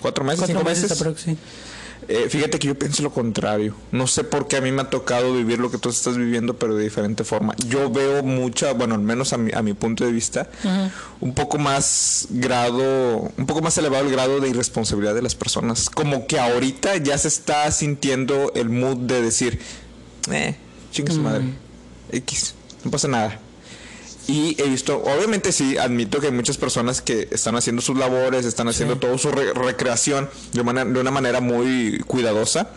cuatro 0.00 0.24
meses, 0.24 0.40
Cuatro 0.40 0.56
cinco 0.58 0.68
meses 0.68 0.82
meses. 0.84 1.00
aprox, 1.00 1.20
sí. 1.22 1.36
Eh, 2.08 2.26
fíjate 2.28 2.60
que 2.60 2.68
yo 2.68 2.78
pienso 2.78 3.02
lo 3.02 3.10
contrario. 3.10 3.74
No 3.90 4.06
sé 4.06 4.22
por 4.22 4.46
qué 4.46 4.58
a 4.58 4.60
mí 4.60 4.70
me 4.70 4.82
ha 4.82 4.90
tocado 4.90 5.34
vivir 5.34 5.58
lo 5.58 5.72
que 5.72 5.78
tú 5.78 5.88
estás 5.88 6.16
viviendo, 6.16 6.54
pero 6.56 6.76
de 6.76 6.84
diferente 6.84 7.24
forma. 7.24 7.54
Yo 7.66 7.90
veo 7.90 8.22
mucha, 8.22 8.72
bueno, 8.74 8.94
al 8.94 9.00
menos 9.00 9.32
a 9.32 9.38
mi, 9.38 9.50
a 9.52 9.60
mi 9.62 9.72
punto 9.72 10.04
de 10.04 10.12
vista, 10.12 10.48
un 11.20 11.34
poco 11.34 11.58
más 11.58 12.28
grado, 12.30 13.32
un 13.36 13.46
poco 13.46 13.60
más 13.60 13.76
elevado 13.78 14.04
el 14.06 14.12
grado 14.12 14.38
de 14.38 14.48
irresponsabilidad 14.48 15.14
de 15.16 15.22
las 15.22 15.34
personas. 15.34 15.90
Como 15.90 16.28
que 16.28 16.38
ahorita 16.38 16.96
ya 16.98 17.18
se 17.18 17.26
está 17.26 17.68
sintiendo 17.72 18.52
el 18.54 18.68
mood 18.68 18.98
de 18.98 19.22
decir, 19.22 19.58
eh, 20.30 20.54
chinga 20.92 21.12
su 21.12 21.20
madre, 21.20 21.44
X, 22.12 22.54
no 22.84 22.90
pasa 22.92 23.08
nada. 23.08 23.40
Y 24.28 24.60
he 24.60 24.68
visto, 24.68 25.02
obviamente 25.04 25.52
sí, 25.52 25.78
admito 25.78 26.20
que 26.20 26.26
hay 26.26 26.32
muchas 26.32 26.56
personas 26.56 27.00
que 27.00 27.28
están 27.30 27.54
haciendo 27.56 27.80
sus 27.80 27.96
labores, 27.96 28.44
están 28.44 28.66
haciendo 28.68 28.98
toda 28.98 29.16
su 29.18 29.30
re- 29.30 29.52
recreación 29.54 30.28
de, 30.52 30.62
mana- 30.64 30.84
de 30.84 30.98
una 31.00 31.10
manera 31.12 31.40
muy 31.40 31.98
cuidadosa. 32.06 32.70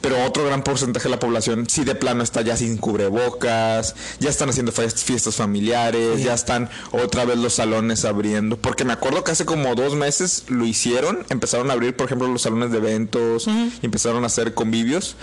Pero 0.00 0.22
otro 0.24 0.44
gran 0.44 0.62
porcentaje 0.62 1.04
de 1.04 1.10
la 1.10 1.18
población 1.18 1.66
sí 1.68 1.82
de 1.84 1.94
plano 1.94 2.22
está 2.22 2.42
ya 2.42 2.56
sin 2.56 2.76
cubrebocas, 2.76 3.94
ya 4.20 4.30
están 4.30 4.48
haciendo 4.50 4.70
fies- 4.72 5.02
fiestas 5.02 5.34
familiares, 5.36 6.22
ya 6.22 6.34
están 6.34 6.68
otra 6.92 7.24
vez 7.24 7.38
los 7.38 7.54
salones 7.54 8.04
abriendo. 8.04 8.56
Porque 8.56 8.84
me 8.84 8.92
acuerdo 8.92 9.24
que 9.24 9.32
hace 9.32 9.44
como 9.46 9.74
dos 9.74 9.94
meses 9.94 10.44
lo 10.48 10.64
hicieron, 10.64 11.24
empezaron 11.30 11.70
a 11.70 11.72
abrir 11.72 11.96
por 11.96 12.06
ejemplo 12.06 12.28
los 12.28 12.42
salones 12.42 12.70
de 12.70 12.78
eventos, 12.78 13.46
y 13.48 13.86
empezaron 13.86 14.22
a 14.22 14.26
hacer 14.26 14.54
convivios. 14.54 15.16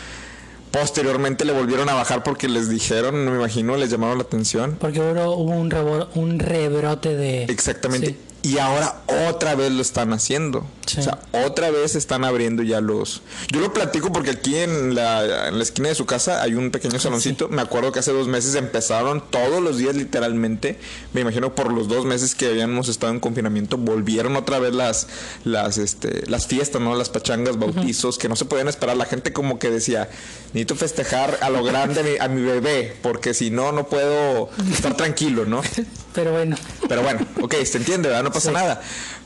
Posteriormente 0.74 1.46
le 1.46 1.54
volvieron 1.54 1.88
a 1.90 1.94
bajar 1.94 2.24
porque 2.24 2.48
les 2.50 2.68
dijeron, 2.68 3.26
no 3.26 3.30
me 3.32 3.38
imagino, 3.38 3.78
les 3.78 3.92
llamaron 3.92 4.18
la 4.18 4.24
atención. 4.24 4.76
Porque 4.80 5.00
hubo, 5.00 5.36
hubo 5.36 5.52
un, 5.52 5.70
rebro- 5.70 6.10
un 6.16 6.40
rebrote 6.40 7.16
de... 7.16 7.44
Exactamente. 7.44 8.08
Sí. 8.42 8.50
Y 8.54 8.58
ahora 8.58 8.96
otra 9.30 9.54
vez 9.54 9.72
lo 9.72 9.84
están 9.84 10.14
haciendo. 10.14 10.66
O 10.86 11.02
sea, 11.02 11.20
otra 11.32 11.72
vez 11.72 11.96
están 11.96 12.24
abriendo 12.24 12.64
ya 12.64 12.82
los... 12.82 13.22
Yo 13.52 13.60
lo 13.60 13.74
platico 13.74 14.12
porque 14.12 14.32
aquí 14.32 14.58
en 14.58 14.96
la, 14.96 15.48
en 15.48 15.58
la 15.58 15.64
esquina 15.64 15.90
de 15.90 15.96
su 15.96 16.06
casa 16.06 16.42
hay 16.42 16.56
un 16.56 16.72
pequeño 16.72 17.00
saloncito. 17.00 17.48
Me 17.50 17.62
acuerdo 17.62 17.92
que 17.92 18.00
hace 18.00 18.12
dos 18.12 18.28
meses 18.28 18.56
empezaron 18.56 19.24
todos 19.30 19.62
los 19.62 19.78
días 19.78 19.96
literalmente. 19.96 20.78
Me 21.14 21.22
imagino 21.22 21.56
por 21.56 21.72
los 21.72 21.88
dos 21.88 22.06
meses 22.06 22.36
que 22.36 22.48
habíamos 22.48 22.90
estado 22.90 23.14
en 23.14 23.20
confinamiento 23.20 23.78
volvieron 23.78 24.36
otra 24.36 24.60
vez 24.60 24.74
las, 24.74 25.08
las, 25.44 25.78
este, 25.78 26.30
las 26.30 26.48
fiestas, 26.48 26.82
¿no? 26.82 26.96
Las 26.96 27.10
pachangas, 27.10 27.58
bautizos, 27.58 28.18
que 28.18 28.30
no 28.30 28.36
se 28.36 28.46
podían 28.46 28.68
esperar. 28.68 28.98
La 28.98 29.06
gente 29.06 29.34
como 29.34 29.60
que 29.60 29.70
decía, 29.70 30.10
necesito 30.48 30.76
festejar 30.76 31.40
a 31.42 31.50
lo 31.50 31.64
grande 31.64 32.02
a 32.02 32.04
mi, 32.04 32.18
a 32.20 32.28
mi 32.28 32.42
bebé 32.42 32.96
porque 33.02 33.34
si 33.34 33.50
no, 33.52 33.72
no 33.72 33.88
puedo 33.88 34.50
estar 34.72 34.96
tranquilo, 34.96 35.46
¿no? 35.46 35.62
Pero 36.14 36.32
bueno. 36.32 36.56
Pero 36.88 37.02
bueno, 37.02 37.26
ok, 37.42 37.56
se 37.64 37.78
entiende, 37.78 38.10
¿verdad? 38.10 38.24
No 38.24 38.32
pasa 38.32 38.52
nada. 38.52 38.82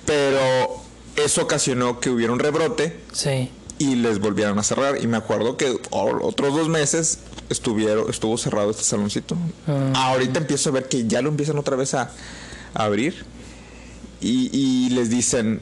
Pero 0.06 0.87
eso 1.18 1.42
ocasionó 1.42 2.00
que 2.00 2.10
hubiera 2.10 2.32
un 2.32 2.40
rebrote. 2.40 2.96
Sí. 3.12 3.50
Y 3.80 3.96
les 3.96 4.20
volvieron 4.20 4.58
a 4.60 4.64
cerrar. 4.64 5.02
Y 5.02 5.08
me 5.08 5.18
acuerdo 5.18 5.58
que 5.58 5.80
otros 5.92 6.56
dos 6.56 6.70
meses 6.70 7.20
estuvieron, 7.50 8.10
estuvo 8.10 8.38
cerrado 8.38 8.72
este 8.72 8.84
saloncito. 8.84 9.36
Ah. 9.68 10.12
Ahorita 10.12 10.40
empiezo 10.40 10.70
a 10.70 10.74
ver 10.74 10.88
que 10.88 11.08
ya 11.08 11.22
lo 11.22 11.30
empiezan 11.30 11.58
otra 11.58 11.76
vez 11.76 11.94
a, 11.94 12.12
abrir. 12.74 13.26
Y, 14.20 14.90
les 14.92 15.10
dicen, 15.10 15.62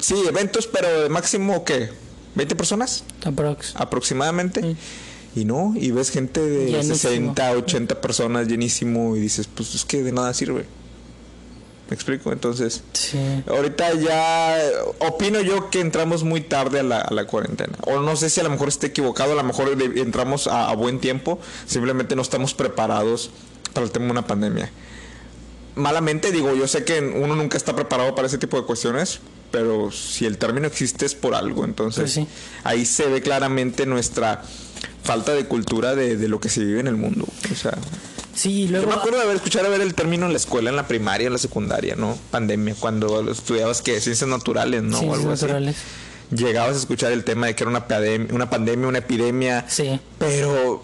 sí, 0.00 0.14
eventos, 0.28 0.66
pero 0.66 1.02
de 1.02 1.08
máximo, 1.08 1.64
¿qué? 1.64 1.90
¿20 2.36 2.56
personas? 2.56 3.04
Aproximadamente. 3.76 4.76
Y 5.36 5.44
no, 5.44 5.74
y 5.76 5.90
ves 5.90 6.10
gente 6.10 6.40
de 6.40 6.82
60, 6.82 7.52
80 7.52 8.00
personas 8.00 8.46
llenísimo 8.46 9.16
y 9.16 9.20
dices, 9.20 9.48
pues 9.52 9.74
es 9.74 9.84
que 9.84 10.02
de 10.02 10.12
nada 10.12 10.32
sirve. 10.34 10.66
¿Me 11.88 11.94
explico? 11.94 12.32
Entonces, 12.32 12.82
ahorita 13.46 13.92
ya 13.94 14.58
opino 15.00 15.40
yo 15.42 15.68
que 15.68 15.80
entramos 15.80 16.24
muy 16.24 16.40
tarde 16.40 16.80
a 16.80 16.82
la, 16.82 17.24
cuarentena. 17.26 17.74
O 17.86 18.00
no 18.00 18.16
sé 18.16 18.30
si 18.30 18.40
a 18.40 18.42
lo 18.42 18.50
mejor 18.50 18.68
esté 18.68 18.86
equivocado, 18.86 19.32
a 19.32 19.34
lo 19.34 19.44
mejor 19.44 19.70
entramos 19.96 20.46
a, 20.46 20.74
buen 20.74 20.98
tiempo, 20.98 21.38
simplemente 21.66 22.16
no 22.16 22.22
estamos 22.22 22.54
preparados 22.54 23.30
para 23.74 23.84
el 23.84 23.92
tema 23.92 24.06
de 24.06 24.10
una 24.12 24.26
pandemia. 24.26 24.70
Malamente 25.74 26.32
digo, 26.32 26.54
yo 26.54 26.66
sé 26.68 26.84
que 26.84 27.00
uno 27.00 27.36
nunca 27.36 27.58
está 27.58 27.76
preparado 27.76 28.14
para 28.14 28.28
ese 28.28 28.38
tipo 28.38 28.56
de 28.58 28.64
cuestiones, 28.64 29.20
pero 29.50 29.90
si 29.90 30.24
el 30.24 30.38
término 30.38 30.66
existe 30.66 31.04
es 31.04 31.14
por 31.14 31.34
algo, 31.34 31.64
entonces 31.64 32.14
pues 32.14 32.28
ahí 32.62 32.86
se 32.86 33.06
ve 33.08 33.20
claramente 33.20 33.84
nuestra 33.84 34.42
falta 35.02 35.34
de 35.34 35.44
cultura 35.46 35.94
de, 35.94 36.16
de 36.16 36.28
lo 36.28 36.40
que 36.40 36.48
se 36.48 36.64
vive 36.64 36.80
en 36.80 36.86
el 36.86 36.96
mundo. 36.96 37.26
O 37.52 37.54
sea, 37.54 37.76
Sí, 38.34 38.68
luego... 38.68 38.86
Yo 38.86 38.92
me 38.92 38.98
acuerdo 38.98 39.18
de 39.18 39.24
haber 39.24 39.36
escuchado 39.36 39.70
ver 39.70 39.80
el 39.80 39.94
término 39.94 40.26
en 40.26 40.32
la 40.32 40.38
escuela, 40.38 40.70
en 40.70 40.76
la 40.76 40.86
primaria, 40.88 41.26
en 41.26 41.32
la 41.32 41.38
secundaria, 41.38 41.94
¿no? 41.96 42.18
Pandemia, 42.30 42.74
cuando 42.78 43.30
estudiabas 43.30 43.82
que 43.82 44.00
ciencias 44.00 44.28
naturales, 44.28 44.82
¿no? 44.82 44.98
Ciencias 44.98 45.24
naturales. 45.24 45.76
Llegabas 46.30 46.76
a 46.76 46.78
escuchar 46.78 47.12
el 47.12 47.24
tema 47.24 47.46
de 47.46 47.54
que 47.54 47.64
era 47.64 47.70
una, 47.70 47.86
una 48.32 48.50
pandemia, 48.50 48.88
una 48.88 48.98
epidemia. 48.98 49.64
Sí. 49.68 50.00
Pero 50.18 50.82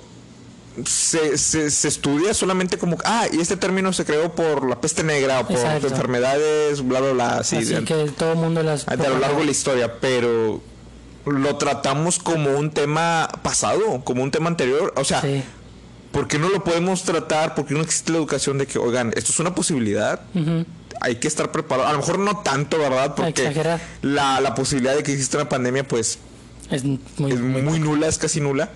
se, 0.85 1.37
se, 1.39 1.89
estudia 1.89 2.35
solamente 2.35 2.79
como, 2.79 2.97
ah, 3.05 3.27
y 3.33 3.41
este 3.41 3.57
término 3.57 3.93
se 3.93 4.05
creó 4.05 4.35
por 4.35 4.69
la 4.69 4.81
peste 4.81 5.03
negra 5.03 5.41
o 5.41 5.47
por 5.47 5.57
enfermedades, 5.57 6.87
bla, 6.87 7.01
bla, 7.01 7.13
bla. 7.13 7.39
Así, 7.39 7.59
que 7.85 8.13
todo 8.17 8.33
el 8.33 8.39
mundo 8.39 8.63
las... 8.63 8.87
A 8.87 8.97
lo 8.97 9.19
largo 9.19 9.41
de 9.41 9.47
la 9.47 9.51
historia, 9.51 10.01
pero 10.01 10.61
lo 11.27 11.57
tratamos 11.57 12.19
como 12.19 12.57
un 12.57 12.71
tema 12.71 13.29
pasado, 13.43 14.03
como 14.05 14.23
un 14.23 14.31
tema 14.31 14.49
anterior. 14.49 14.93
O 14.97 15.05
sea, 15.05 15.21
¿por 15.21 15.31
qué 16.31 16.39
no 16.39 16.49
lo 16.49 16.65
podemos 16.65 17.03
tratar? 17.05 17.55
¿Por 17.55 17.67
qué 17.67 17.75
no 17.75 17.81
existe 17.81 18.13
la 18.13 18.19
educación 18.19 18.59
de 18.59 18.67
que, 18.67 18.79
oigan, 18.79 19.13
esto 19.17 19.33
es 19.33 19.41
una 19.41 19.55
posibilidad? 19.55 20.21
Hay 21.01 21.17
que 21.17 21.29
estar 21.29 21.51
preparado. 21.51 21.89
A 21.89 21.93
lo 21.93 21.99
mejor 21.99 22.19
no 22.19 22.39
tanto, 22.39 22.79
¿verdad? 22.79 23.15
Porque 23.15 23.53
la, 24.03 24.41
la, 24.41 24.55
posibilidad 24.55 24.95
de 24.95 25.03
que 25.03 25.13
exista 25.13 25.39
una 25.39 25.49
pandemia, 25.49 25.87
pues, 25.87 26.19
es 26.71 26.85
muy, 26.85 27.35
muy, 27.37 27.79
nula, 27.81 28.07
es 28.07 28.19
casi 28.19 28.41
nula. 28.41 28.71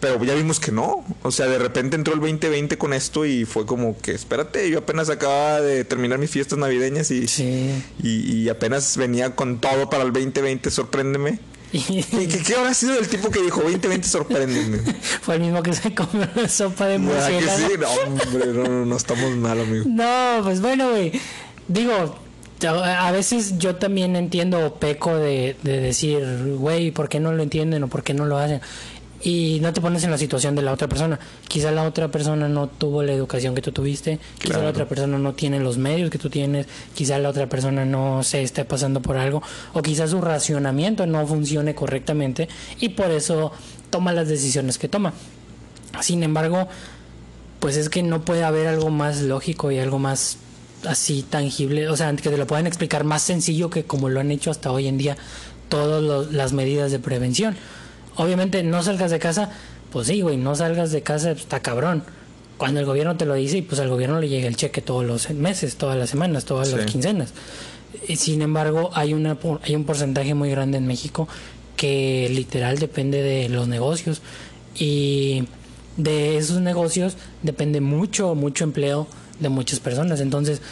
Pero 0.00 0.22
ya 0.24 0.34
vimos 0.34 0.60
que 0.60 0.72
no. 0.72 1.04
O 1.22 1.30
sea, 1.30 1.46
de 1.46 1.58
repente 1.58 1.96
entró 1.96 2.14
el 2.14 2.20
2020 2.20 2.76
con 2.76 2.92
esto 2.92 3.24
y 3.24 3.44
fue 3.46 3.64
como 3.64 3.96
que, 3.98 4.12
espérate, 4.12 4.68
yo 4.70 4.78
apenas 4.80 5.08
acababa 5.08 5.60
de 5.60 5.84
terminar 5.84 6.18
mis 6.18 6.30
fiestas 6.30 6.58
navideñas 6.58 7.10
y, 7.10 7.26
y, 8.02 8.08
y 8.42 8.48
apenas 8.50 8.96
venía 8.96 9.34
con 9.34 9.58
todo 9.58 9.88
para 9.88 10.04
el 10.04 10.12
2020, 10.12 10.70
sorpréndeme. 10.70 11.40
¿Qué, 11.72 12.42
qué, 12.46 12.54
habrá 12.58 12.74
sido 12.74 12.98
el 12.98 13.08
tipo 13.08 13.30
que 13.30 13.42
dijo 13.42 13.60
2020 13.62 14.06
sorpréndeme? 14.08 14.78
Fue 15.22 15.36
el 15.36 15.40
mismo 15.42 15.62
que 15.62 15.72
se 15.72 15.94
comió 15.94 16.28
la 16.34 16.48
sopa 16.48 16.86
de 16.86 16.98
murciélago. 16.98 17.58
Sí? 17.58 17.74
No, 17.78 17.90
hombre, 17.90 18.46
no, 18.46 18.86
no, 18.86 18.96
estamos 18.96 19.30
mal, 19.36 19.60
amigo. 19.60 19.84
No, 19.88 20.40
pues 20.42 20.60
bueno, 20.60 20.90
güey. 20.90 21.12
Digo, 21.68 22.16
a 22.64 23.10
veces 23.12 23.58
yo 23.58 23.76
también 23.76 24.16
entiendo 24.16 24.76
peco 24.76 25.16
de, 25.16 25.56
de 25.62 25.80
decir, 25.80 26.24
güey, 26.58 26.90
¿por 26.90 27.08
qué 27.08 27.20
no 27.20 27.32
lo 27.32 27.42
entienden 27.42 27.82
o 27.82 27.88
por 27.88 28.02
qué 28.02 28.14
no 28.14 28.24
lo 28.26 28.38
hacen? 28.38 28.60
Y 29.22 29.58
no 29.60 29.72
te 29.72 29.80
pones 29.80 30.04
en 30.04 30.10
la 30.10 30.18
situación 30.18 30.54
de 30.54 30.62
la 30.62 30.72
otra 30.72 30.88
persona. 30.88 31.18
Quizá 31.48 31.70
la 31.70 31.84
otra 31.84 32.10
persona 32.10 32.48
no 32.48 32.68
tuvo 32.68 33.02
la 33.02 33.12
educación 33.12 33.54
que 33.54 33.62
tú 33.62 33.72
tuviste, 33.72 34.18
quizá 34.38 34.62
la 34.62 34.70
otra 34.70 34.86
persona 34.86 35.18
no 35.18 35.34
tiene 35.34 35.60
los 35.60 35.78
medios 35.78 36.10
que 36.10 36.18
tú 36.18 36.30
tienes, 36.30 36.66
quizá 36.94 37.18
la 37.18 37.28
otra 37.28 37.48
persona 37.48 37.84
no 37.84 38.22
se 38.22 38.42
esté 38.42 38.64
pasando 38.64 39.00
por 39.00 39.16
algo, 39.16 39.42
o 39.72 39.82
quizá 39.82 40.06
su 40.06 40.20
racionamiento 40.20 41.06
no 41.06 41.26
funcione 41.26 41.74
correctamente 41.74 42.48
y 42.80 42.90
por 42.90 43.10
eso 43.10 43.52
toma 43.90 44.12
las 44.12 44.28
decisiones 44.28 44.78
que 44.78 44.88
toma. 44.88 45.12
Sin 46.00 46.22
embargo, 46.22 46.68
pues 47.60 47.76
es 47.76 47.88
que 47.88 48.02
no 48.02 48.24
puede 48.24 48.44
haber 48.44 48.66
algo 48.66 48.90
más 48.90 49.22
lógico 49.22 49.72
y 49.72 49.78
algo 49.78 49.98
más 49.98 50.38
así 50.86 51.22
tangible, 51.22 51.88
o 51.88 51.96
sea, 51.96 52.14
que 52.14 52.28
te 52.28 52.36
lo 52.36 52.46
puedan 52.46 52.66
explicar 52.66 53.04
más 53.04 53.22
sencillo 53.22 53.70
que 53.70 53.84
como 53.84 54.08
lo 54.08 54.20
han 54.20 54.30
hecho 54.30 54.50
hasta 54.50 54.70
hoy 54.70 54.86
en 54.86 54.98
día 54.98 55.16
todas 55.68 56.30
las 56.30 56.52
medidas 56.52 56.92
de 56.92 56.98
prevención 56.98 57.56
obviamente 58.16 58.62
no 58.62 58.82
salgas 58.82 59.10
de 59.10 59.18
casa, 59.18 59.50
pues 59.90 60.08
sí, 60.08 60.20
güey, 60.20 60.36
no 60.36 60.54
salgas 60.54 60.92
de 60.92 61.02
casa, 61.02 61.30
pues, 61.30 61.42
está 61.42 61.60
cabrón. 61.60 62.04
Cuando 62.56 62.80
el 62.80 62.86
gobierno 62.86 63.16
te 63.16 63.26
lo 63.26 63.34
dice, 63.34 63.62
pues 63.62 63.80
al 63.80 63.88
gobierno 63.88 64.20
le 64.20 64.28
llega 64.28 64.48
el 64.48 64.56
cheque 64.56 64.80
todos 64.80 65.04
los 65.04 65.30
meses, 65.30 65.76
todas 65.76 65.96
las 65.96 66.10
semanas, 66.10 66.46
todas 66.46 66.72
las 66.72 66.86
quincenas. 66.86 67.34
Sin 68.16 68.40
embargo, 68.40 68.90
hay, 68.94 69.12
una, 69.12 69.36
hay 69.62 69.76
un 69.76 69.84
porcentaje 69.84 70.34
muy 70.34 70.50
grande 70.50 70.78
en 70.78 70.86
México 70.86 71.28
que 71.76 72.28
literal 72.30 72.78
depende 72.78 73.22
de 73.22 73.50
los 73.50 73.68
negocios 73.68 74.22
y 74.74 75.44
de 75.96 76.38
esos 76.38 76.60
negocios 76.60 77.16
depende 77.42 77.80
mucho, 77.80 78.34
mucho 78.34 78.64
empleo 78.64 79.06
de 79.40 79.48
muchas 79.48 79.80
personas. 79.80 80.20
Entonces, 80.20 80.62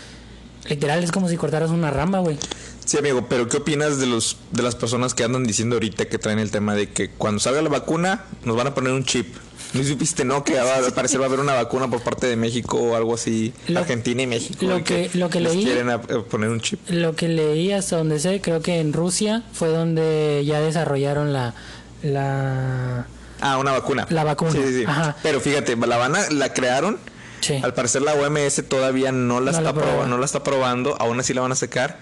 literal 0.68 1.02
es 1.04 1.12
como 1.12 1.28
si 1.28 1.36
cortaras 1.36 1.70
una 1.70 1.90
rama, 1.90 2.20
güey. 2.20 2.36
Sí, 2.84 2.98
amigo, 2.98 3.26
pero 3.28 3.48
¿qué 3.48 3.58
opinas 3.58 3.98
de 3.98 4.06
los 4.06 4.36
de 4.50 4.62
las 4.62 4.74
personas 4.74 5.14
que 5.14 5.24
andan 5.24 5.44
diciendo 5.44 5.76
ahorita 5.76 6.06
que 6.06 6.18
traen 6.18 6.38
el 6.38 6.50
tema 6.50 6.74
de 6.74 6.90
que 6.90 7.10
cuando 7.10 7.40
salga 7.40 7.62
la 7.62 7.70
vacuna 7.70 8.24
nos 8.44 8.56
van 8.56 8.66
a 8.66 8.74
poner 8.74 8.92
un 8.92 9.04
chip? 9.04 9.34
¿No 9.74 9.82
supiste, 9.82 10.24
no? 10.24 10.44
Que 10.44 10.54
va, 10.54 10.76
al 10.76 10.92
parecer 10.92 11.20
va 11.20 11.24
a 11.24 11.28
haber 11.28 11.40
una 11.40 11.54
vacuna 11.54 11.90
por 11.90 12.00
parte 12.00 12.28
de 12.28 12.36
México 12.36 12.78
o 12.78 12.94
algo 12.94 13.14
así, 13.14 13.52
Argentina 13.74 14.22
y 14.22 14.26
México. 14.26 14.64
Lo 14.66 14.84
que, 14.84 15.10
lo 15.14 15.28
que 15.28 15.40
leí. 15.40 15.64
quieren 15.64 16.00
poner 16.30 16.50
un 16.50 16.60
chip. 16.60 16.78
Lo 16.88 17.16
que 17.16 17.28
leí 17.28 17.72
hasta 17.72 17.96
donde 17.96 18.20
sé, 18.20 18.40
creo 18.40 18.62
que 18.62 18.78
en 18.78 18.92
Rusia 18.92 19.42
fue 19.52 19.68
donde 19.68 20.44
ya 20.46 20.60
desarrollaron 20.60 21.32
la. 21.32 21.54
la 22.02 23.06
ah, 23.40 23.58
una 23.58 23.72
vacuna. 23.72 24.06
La 24.10 24.22
vacuna. 24.22 24.52
Sí, 24.52 24.62
sí, 24.64 24.80
sí. 24.80 24.84
Pero 25.24 25.40
fíjate, 25.40 25.74
la, 25.76 25.96
van 25.96 26.12
la 26.38 26.52
crearon. 26.52 26.98
Sí. 27.40 27.60
Al 27.62 27.74
parecer 27.74 28.02
la 28.02 28.14
OMS 28.14 28.62
todavía 28.68 29.10
no 29.10 29.40
la, 29.40 29.50
está 29.50 29.72
no 29.72 30.18
la 30.18 30.24
está 30.24 30.44
probando, 30.44 30.96
aún 31.00 31.18
así 31.18 31.34
la 31.34 31.40
van 31.40 31.52
a 31.52 31.56
sacar. 31.56 31.98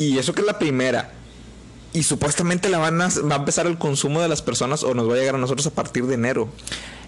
Y 0.00 0.16
eso 0.16 0.32
que 0.34 0.40
es 0.40 0.46
la 0.46 0.58
primera. 0.58 1.12
Y 1.92 2.04
supuestamente 2.04 2.70
la 2.70 2.78
van 2.78 3.02
a, 3.02 3.08
va 3.30 3.34
a 3.34 3.38
empezar 3.38 3.66
el 3.66 3.76
consumo 3.76 4.22
de 4.22 4.28
las 4.28 4.40
personas 4.40 4.82
o 4.82 4.94
nos 4.94 5.08
va 5.08 5.14
a 5.14 5.18
llegar 5.18 5.34
a 5.34 5.38
nosotros 5.38 5.66
a 5.66 5.70
partir 5.72 6.06
de 6.06 6.14
enero. 6.14 6.48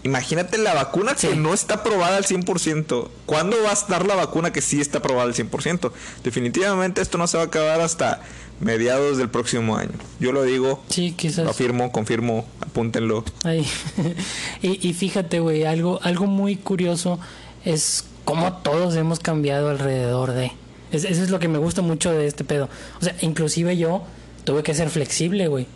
Imagínate 0.02 0.58
la 0.58 0.74
vacuna 0.74 1.14
que 1.14 1.34
no 1.34 1.54
está 1.54 1.74
aprobada 1.74 2.18
al 2.18 2.24
100%. 2.24 3.08
¿Cuándo 3.24 3.56
va 3.64 3.70
a 3.70 3.72
estar 3.72 4.06
la 4.06 4.14
vacuna 4.14 4.52
que 4.52 4.60
sí 4.60 4.80
está 4.80 4.98
aprobada 4.98 5.26
al 5.26 5.34
100%? 5.34 5.90
Definitivamente 6.22 7.00
esto 7.00 7.16
no 7.16 7.26
se 7.28 7.38
va 7.38 7.44
a 7.44 7.46
acabar 7.46 7.80
hasta 7.80 8.20
mediados 8.60 9.16
del 9.16 9.30
próximo 9.30 9.76
año. 9.76 9.92
Yo 10.20 10.32
lo 10.32 10.42
digo. 10.42 10.82
Sí, 10.90 11.12
quizás. 11.12 11.44
Lo 11.46 11.50
afirmo, 11.52 11.92
confirmo, 11.92 12.44
apúntenlo. 12.60 13.24
y, 14.62 14.86
y 14.86 14.92
fíjate, 14.92 15.40
güey, 15.40 15.64
algo, 15.64 15.98
algo 16.02 16.26
muy 16.26 16.56
curioso 16.56 17.18
es 17.64 18.04
cómo 18.26 18.52
todos 18.58 18.96
hemos 18.96 19.18
cambiado 19.18 19.70
alrededor 19.70 20.32
de 20.32 20.52
eso 20.92 21.08
es 21.08 21.30
lo 21.30 21.38
que 21.38 21.48
me 21.48 21.58
gusta 21.58 21.82
mucho 21.82 22.12
de 22.12 22.26
este 22.26 22.44
pedo. 22.44 22.68
O 23.00 23.04
sea, 23.04 23.14
inclusive 23.20 23.76
yo 23.76 24.04
tuve 24.44 24.62
que 24.62 24.74
ser 24.74 24.90
flexible, 24.90 25.48
güey. 25.48 25.66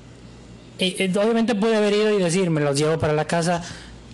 obviamente 0.79 1.55
pude 1.55 1.77
haber 1.77 1.95
ido 1.95 2.19
y 2.19 2.23
decir, 2.23 2.51
me 2.51 2.61
los 2.61 2.79
llevo 2.79 2.99
para 2.99 3.13
la 3.13 3.27
casa, 3.27 3.63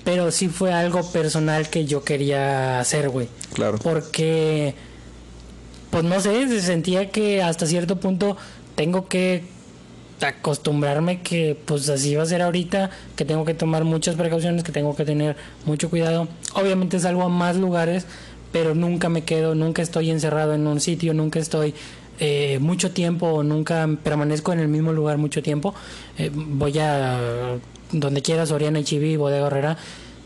pero 0.05 0.31
sí 0.31 0.49
fue 0.49 0.73
algo 0.73 1.03
personal 1.11 1.69
que 1.69 1.85
yo 1.85 2.05
quería 2.05 2.81
hacer, 2.81 3.09
güey. 3.09 3.29
Claro. 3.53 3.79
Porque, 3.79 4.75
pues 5.91 6.05
no 6.05 6.21
sé, 6.21 6.49
se 6.49 6.61
sentía 6.61 7.11
que 7.11 7.43
hasta 7.43 7.67
cierto 7.67 8.01
punto 8.01 8.37
tengo 8.75 9.09
que 9.09 9.45
acostumbrarme 10.25 11.21
que 11.21 11.59
pues 11.65 11.89
así 11.89 12.15
va 12.15 12.23
a 12.23 12.27
ser 12.27 12.43
ahorita, 12.43 12.91
que 13.17 13.25
tengo 13.25 13.45
que 13.45 13.55
tomar 13.55 13.85
muchas 13.85 14.15
precauciones, 14.15 14.63
que 14.63 14.73
tengo 14.73 14.95
que 14.95 15.05
tener 15.05 15.37
mucho 15.65 15.91
cuidado. 15.91 16.29
Obviamente 16.55 16.99
salgo 17.01 17.23
a 17.23 17.29
más 17.29 17.57
lugares, 17.57 18.07
pero 18.53 18.75
nunca 18.75 19.09
me 19.09 19.25
quedo, 19.25 19.55
nunca 19.55 19.83
estoy 19.83 20.11
encerrado 20.11 20.55
en 20.55 20.67
un 20.67 20.81
sitio, 20.81 21.15
nunca 21.15 21.39
estoy 21.39 21.75
eh, 22.25 22.59
mucho 22.61 22.93
tiempo 22.93 23.43
nunca 23.43 23.89
permanezco 24.03 24.53
en 24.53 24.61
el 24.61 24.69
mismo 24.69 24.93
lugar 24.93 25.19
mucho 25.19 25.43
tiempo. 25.43 25.75
Eh, 26.19 26.31
voy 26.33 26.79
a 26.79 27.59
donde 27.91 28.23
quiera, 28.23 28.47
Soriana, 28.47 28.83
Chibi, 28.85 29.17
Bodega 29.17 29.47
Herrera, 29.47 29.77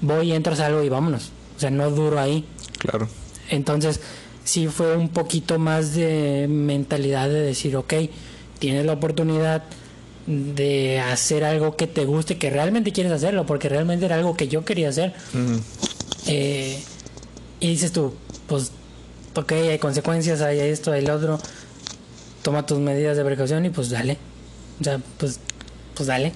voy, 0.00 0.33
entro, 0.33 0.54
salgo 0.54 0.83
y 0.83 0.88
vámonos. 0.88 1.30
O 1.56 1.61
sea, 1.61 1.71
no 1.71 1.90
duro 1.90 2.21
ahí. 2.21 2.45
Claro. 2.78 3.09
Entonces, 3.49 4.00
sí 4.45 4.66
fue 4.66 4.97
un 4.97 5.09
poquito 5.09 5.59
más 5.59 5.95
de 5.95 6.47
mentalidad 6.49 7.28
de 7.28 7.40
decir, 7.40 7.76
ok, 7.76 7.95
tienes 8.59 8.85
la 8.85 8.92
oportunidad 8.92 9.64
de 10.26 10.99
hacer 11.00 11.45
algo 11.45 11.76
que 11.76 11.87
te 11.87 12.04
guste, 12.04 12.37
que 12.37 12.50
realmente 12.50 12.92
quieres 12.92 13.12
hacerlo, 13.12 13.47
porque 13.47 13.68
realmente 13.68 14.04
era 14.04 14.16
algo 14.16 14.37
que 14.37 14.49
yo 14.49 14.64
quería 14.64 14.88
hacer. 14.88 15.14
Eh, 16.26 16.78
y 17.60 17.68
dices 17.68 17.92
tú, 17.92 18.14
pues, 18.48 18.72
ok, 19.34 19.52
hay 19.52 19.78
consecuencias, 19.78 20.40
hay 20.40 20.60
esto, 20.60 20.92
hay 20.92 21.04
lo 21.04 21.14
otro, 21.14 21.38
toma 22.42 22.66
tus 22.66 22.78
medidas 22.78 23.16
de 23.16 23.25
precaución 23.25 23.64
y 23.64 23.70
pues 23.70 23.90
dale. 23.90 24.18
O 24.80 24.84
sea, 24.84 25.00
pues, 25.18 25.40
pues 25.94 26.06
dale. 26.06 26.32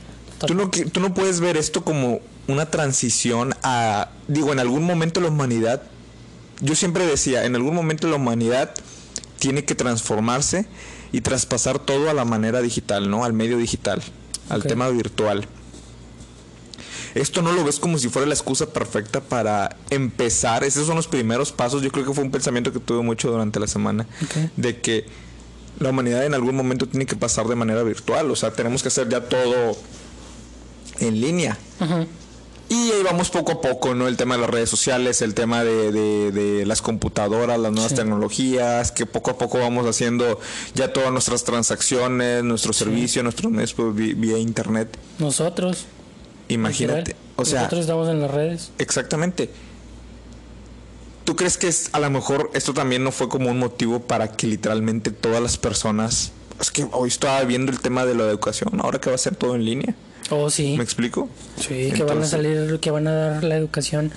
¿Tú 0.47 0.55
no, 0.55 0.71
tú 0.71 1.01
no 1.01 1.13
puedes 1.13 1.41
ver 1.41 1.57
esto 1.57 1.85
como 1.85 2.21
una 2.49 2.67
transición 2.67 3.53
a, 3.63 4.11
digo, 4.27 4.53
en 4.53 4.59
algún 4.59 4.85
momento 4.85 5.21
la 5.21 5.29
humanidad, 5.29 5.83
yo 6.61 6.75
siempre 6.75 7.07
decía, 7.07 7.45
en 7.45 7.55
algún 7.55 7.75
momento 7.75 8.09
la 8.09 8.17
humanidad 8.17 8.75
tiene 9.39 9.65
que 9.65 9.75
transformarse 9.75 10.67
y 11.13 11.21
traspasar 11.21 11.79
todo 11.79 12.11
a 12.11 12.15
la 12.15 12.25
manera 12.25 12.61
digital, 12.61 13.11
¿no? 13.11 13.25
Al 13.25 13.33
medio 13.33 13.57
digital, 13.57 14.03
al 14.49 14.63
tema 14.63 14.89
virtual. 14.89 15.47
Esto 17.15 17.43
no 17.43 17.53
lo 17.53 17.65
ves 17.65 17.79
como 17.81 17.99
si 17.99 18.09
fuera 18.09 18.27
la 18.27 18.35
excusa 18.35 18.67
perfecta 18.73 19.21
para 19.21 19.77
empezar. 19.91 20.65
Esos 20.65 20.87
son 20.87 20.97
los 20.97 21.09
primeros 21.09 21.53
pasos. 21.53 21.83
Yo 21.83 21.91
creo 21.91 22.05
que 22.07 22.13
fue 22.13 22.23
un 22.25 22.31
pensamiento 22.31 22.73
que 22.73 22.81
tuve 22.81 23.03
mucho 23.03 23.31
durante 23.31 23.59
la 23.61 23.67
semana. 23.67 24.07
De 24.57 24.81
que 24.81 25.07
la 25.79 25.91
humanidad 25.91 26.25
en 26.25 26.35
algún 26.35 26.55
momento 26.57 26.87
tiene 26.87 27.07
que 27.07 27.17
pasar 27.17 27.47
de 27.49 27.55
manera 27.57 27.83
virtual. 27.83 28.31
O 28.31 28.37
sea, 28.37 28.53
tenemos 28.53 28.83
que 28.83 28.89
hacer 28.89 29.09
ya 29.09 29.23
todo 29.29 29.77
en 31.01 31.21
línea. 31.21 31.57
Y 32.69 32.93
ahí 32.93 33.03
vamos 33.03 33.31
poco 33.31 33.51
a 33.51 33.61
poco, 33.61 33.97
¿no? 33.97 34.07
El 34.07 34.17
tema 34.17 34.37
de 34.37 34.43
las 34.43 34.51
redes 34.51 34.71
sociales, 34.71 35.23
el 35.23 35.35
tema 35.35 35.65
de, 35.65 35.91
de- 35.91 36.31
de 36.31 36.67
las 36.67 36.83
computadoras, 36.83 37.59
las 37.59 37.73
nuevas 37.73 37.91
Sí. 37.91 37.97
tecnologías, 37.97 38.93
que 38.93 39.07
poco 39.07 39.33
a 39.33 39.39
poco 39.39 39.59
vamos 39.59 39.87
haciendo 39.89 40.39
ya 40.77 40.93
todas 40.93 41.11
nuestras 41.11 41.43
transacciones, 41.43 42.45
nuestros 42.45 42.77
servicios, 42.77 43.25
nuestros 43.25 43.51
medios 43.51 43.75
pues, 43.75 43.93
vía 43.95 44.39
internet. 44.39 44.97
Nosotros. 45.19 45.87
Imagínate. 46.55 47.17
O 47.37 47.45
sea, 47.45 47.61
nosotros 47.61 47.81
estamos 47.83 48.09
en 48.09 48.21
las 48.21 48.31
redes. 48.31 48.71
exactamente. 48.79 49.51
¿Tú 51.25 51.37
crees 51.37 51.57
que 51.57 51.69
es, 51.69 51.91
a 51.93 52.01
lo 52.01 52.11
mejor 52.11 52.51
esto 52.55 52.75
también 52.75 53.05
no 53.05 53.13
fue 53.13 53.29
como 53.29 53.51
un 53.51 53.59
motivo 53.59 54.01
para 54.01 54.33
que 54.33 54.47
literalmente 54.47 55.11
todas 55.11 55.41
las 55.41 55.59
personas... 55.59 56.33
Es 56.61 56.71
que 56.71 56.87
hoy 56.93 57.09
estaba 57.09 57.43
viendo 57.45 57.71
el 57.71 57.81
tema 57.81 58.05
de 58.05 58.15
la 58.15 58.25
educación, 58.25 58.81
ahora 58.81 59.01
que 59.01 59.09
va 59.11 59.15
a 59.15 59.19
ser 59.19 59.37
todo 59.37 59.55
en 59.55 59.65
línea. 59.65 59.95
Oh, 60.31 60.51
sí. 60.51 60.75
¿Me 60.77 60.83
explico? 60.85 61.29
Sí, 61.57 61.93
que 61.95 62.03
van 62.03 62.23
a 62.23 62.27
salir, 62.27 62.79
que 62.81 62.91
van 62.91 63.07
a 63.07 63.13
dar 63.13 63.45
la 63.45 63.57
educación 63.57 64.13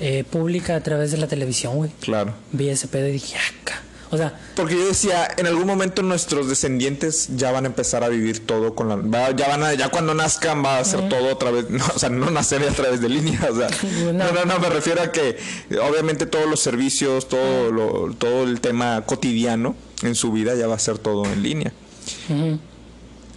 eh, 0.00 0.24
pública 0.30 0.76
a 0.76 0.80
través 0.82 1.10
de 1.12 1.16
la 1.18 1.26
televisión, 1.26 1.76
güey. 1.76 1.90
Claro. 2.00 2.34
Vi 2.52 2.68
ese 2.68 2.88
pedo 2.88 3.08
y 3.08 3.12
dije, 3.12 3.36
"Aca". 3.62 3.75
O 4.10 4.16
sea, 4.16 4.38
Porque 4.54 4.74
yo 4.74 4.86
decía, 4.86 5.28
en 5.36 5.46
algún 5.46 5.66
momento 5.66 6.02
nuestros 6.02 6.48
descendientes 6.48 7.28
ya 7.36 7.50
van 7.50 7.64
a 7.64 7.66
empezar 7.66 8.04
a 8.04 8.08
vivir 8.08 8.46
todo 8.46 8.74
con 8.74 8.88
la... 8.88 9.32
ya 9.34 9.48
van 9.48 9.64
a, 9.64 9.74
ya 9.74 9.88
cuando 9.88 10.14
nazcan 10.14 10.64
va 10.64 10.78
a 10.78 10.84
ser 10.84 11.08
todo 11.08 11.32
otra 11.32 11.50
vez, 11.50 11.66
no, 11.70 11.84
o 11.94 11.98
sea, 11.98 12.08
no 12.08 12.30
nacer 12.30 12.62
a 12.62 12.72
través 12.72 13.00
de 13.00 13.08
línea, 13.08 13.40
o 13.50 13.56
sea, 13.56 13.68
no. 14.04 14.12
No. 14.12 14.32
no, 14.32 14.44
no, 14.44 14.58
me 14.60 14.68
refiero 14.68 15.02
a 15.02 15.10
que 15.10 15.36
obviamente 15.82 16.26
todos 16.26 16.48
los 16.48 16.60
servicios, 16.60 17.28
todo, 17.28 17.72
lo, 17.72 18.14
todo 18.14 18.44
el 18.44 18.60
tema 18.60 19.02
cotidiano 19.06 19.74
en 20.02 20.14
su 20.14 20.30
vida 20.30 20.54
ya 20.54 20.68
va 20.68 20.76
a 20.76 20.78
ser 20.78 20.98
todo 20.98 21.24
en 21.24 21.42
línea. 21.42 21.72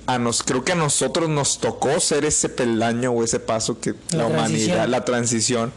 A 0.06 0.20
nos, 0.20 0.44
creo 0.44 0.64
que 0.64 0.74
a 0.74 0.76
nosotros 0.76 1.30
nos 1.30 1.60
tocó 1.60 2.00
ser 2.00 2.26
ese 2.26 2.50
peldaño 2.50 3.12
o 3.12 3.24
ese 3.24 3.40
paso 3.40 3.80
que 3.80 3.96
la, 4.12 4.20
La 4.20 4.26
humanidad, 4.28 4.88
la 4.88 5.06
transición, 5.06 5.72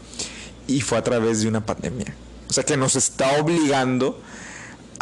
y 0.67 0.81
fue 0.81 0.97
a 0.97 1.03
través 1.03 1.41
de 1.41 1.47
una 1.47 1.65
pandemia. 1.65 2.15
O 2.49 2.53
sea 2.53 2.63
que 2.63 2.77
nos 2.77 2.95
está 2.95 3.41
obligando 3.41 4.21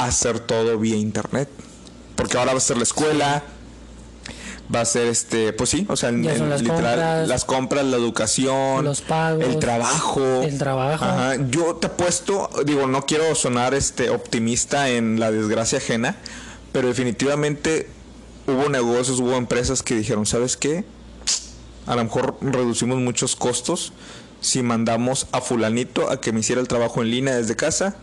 hacer 0.05 0.39
todo 0.39 0.77
vía 0.77 0.96
internet. 0.96 1.50
Porque 2.15 2.38
ahora 2.38 2.51
va 2.51 2.58
a 2.58 2.62
ser 2.62 2.77
la 2.77 2.84
escuela, 2.84 3.43
va 4.73 4.82
a 4.82 4.86
ser 4.86 5.08
este, 5.08 5.54
pues 5.54 5.69
sí, 5.69 5.86
o 5.89 5.95
sea, 5.97 6.10
en- 6.10 6.23
las 6.49 6.62
literal, 6.62 6.84
compras, 6.95 7.28
las 7.28 7.45
compras, 7.45 7.86
la 7.86 7.97
educación, 7.97 8.86
los 8.86 9.02
pagos, 9.02 9.43
el 9.43 9.60
trabajo. 9.60 10.41
el 10.43 10.58
trabajo. 10.58 11.04
Ajá. 11.06 11.36
Yo 11.49 11.75
te 11.75 11.88
apuesto, 11.88 12.49
digo, 12.65 12.88
no 12.88 13.06
quiero 13.06 13.34
sonar 13.36 13.73
este 13.73 14.10
optimista 14.10 14.89
en 14.89 15.19
la 15.19 15.32
desgracia 15.32 15.80
ajena, 15.80 16.15
pero 16.71 16.88
definitivamente 16.88 17.89
hubo 18.47 18.69
negocios, 18.69 19.19
hubo 19.19 19.36
empresas 19.36 19.84
que 19.84 19.95
dijeron, 19.95 20.25
¿sabes 20.25 20.56
qué? 20.58 20.86
A 21.88 21.95
lo 21.95 22.04
mejor 22.04 22.38
reducimos 22.41 22.99
muchos 22.99 23.36
costos 23.36 23.91
si 24.39 24.63
mandamos 24.63 25.28
a 25.32 25.41
fulanito 25.41 26.10
a 26.10 26.21
que 26.21 26.32
me 26.32 26.39
hiciera 26.39 26.62
el 26.62 26.67
trabajo 26.67 27.02
en 27.02 27.12
línea 27.12 27.36
desde 27.36 27.56
casa, 27.56 27.95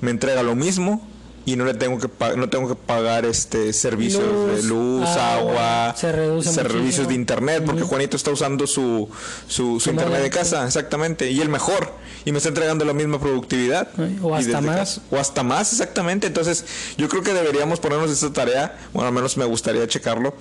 me 0.00 0.10
entrega 0.10 0.42
lo 0.42 0.54
mismo 0.54 1.06
y 1.48 1.56
no 1.56 1.64
le 1.64 1.72
tengo 1.72 1.98
que 1.98 2.08
no 2.36 2.50
tengo 2.50 2.68
que 2.68 2.74
pagar 2.74 3.24
este 3.24 3.72
servicios 3.72 4.22
de 4.22 4.62
Luz, 4.64 4.64
luz, 4.64 5.08
agua, 5.08 5.86
agua, 5.86 5.96
se 5.96 6.12
reduce 6.12 6.52
servicios 6.52 6.82
muchísimo. 6.82 7.08
de 7.08 7.14
internet, 7.14 7.62
porque. 7.64 7.82
Juanito 7.82 8.18
está 8.18 8.30
usando 8.30 8.66
su, 8.66 9.08
su, 9.46 9.82
internet 9.86 10.20
de 10.20 10.28
casa, 10.28 10.66
exactamente, 10.66 11.30
y 11.30 11.40
el 11.40 11.48
mejor, 11.48 11.94
y 12.26 12.32
me 12.32 12.38
está 12.38 12.50
entregando 12.50 12.84
la 12.84 12.92
misma 12.92 13.18
productividad. 13.18 13.88
O 14.20 14.34
hasta 14.34 14.60
más. 14.60 14.76
casa. 14.76 15.02
O 15.10 15.16
hasta 15.16 15.42
más, 15.42 15.72
exactamente. 15.72 16.26
Entonces, 16.26 16.66
yo 16.98 17.08
creo 17.08 17.22
que 17.22 17.32
deberíamos 17.32 17.80
ponernos 17.80 18.10
esta 18.10 18.30
tarea, 18.30 18.78
bueno, 18.92 19.08
al 19.08 19.14
menos 19.14 19.38
me 19.38 19.46
gustaría 19.46 19.86
checarlo. 19.88 20.34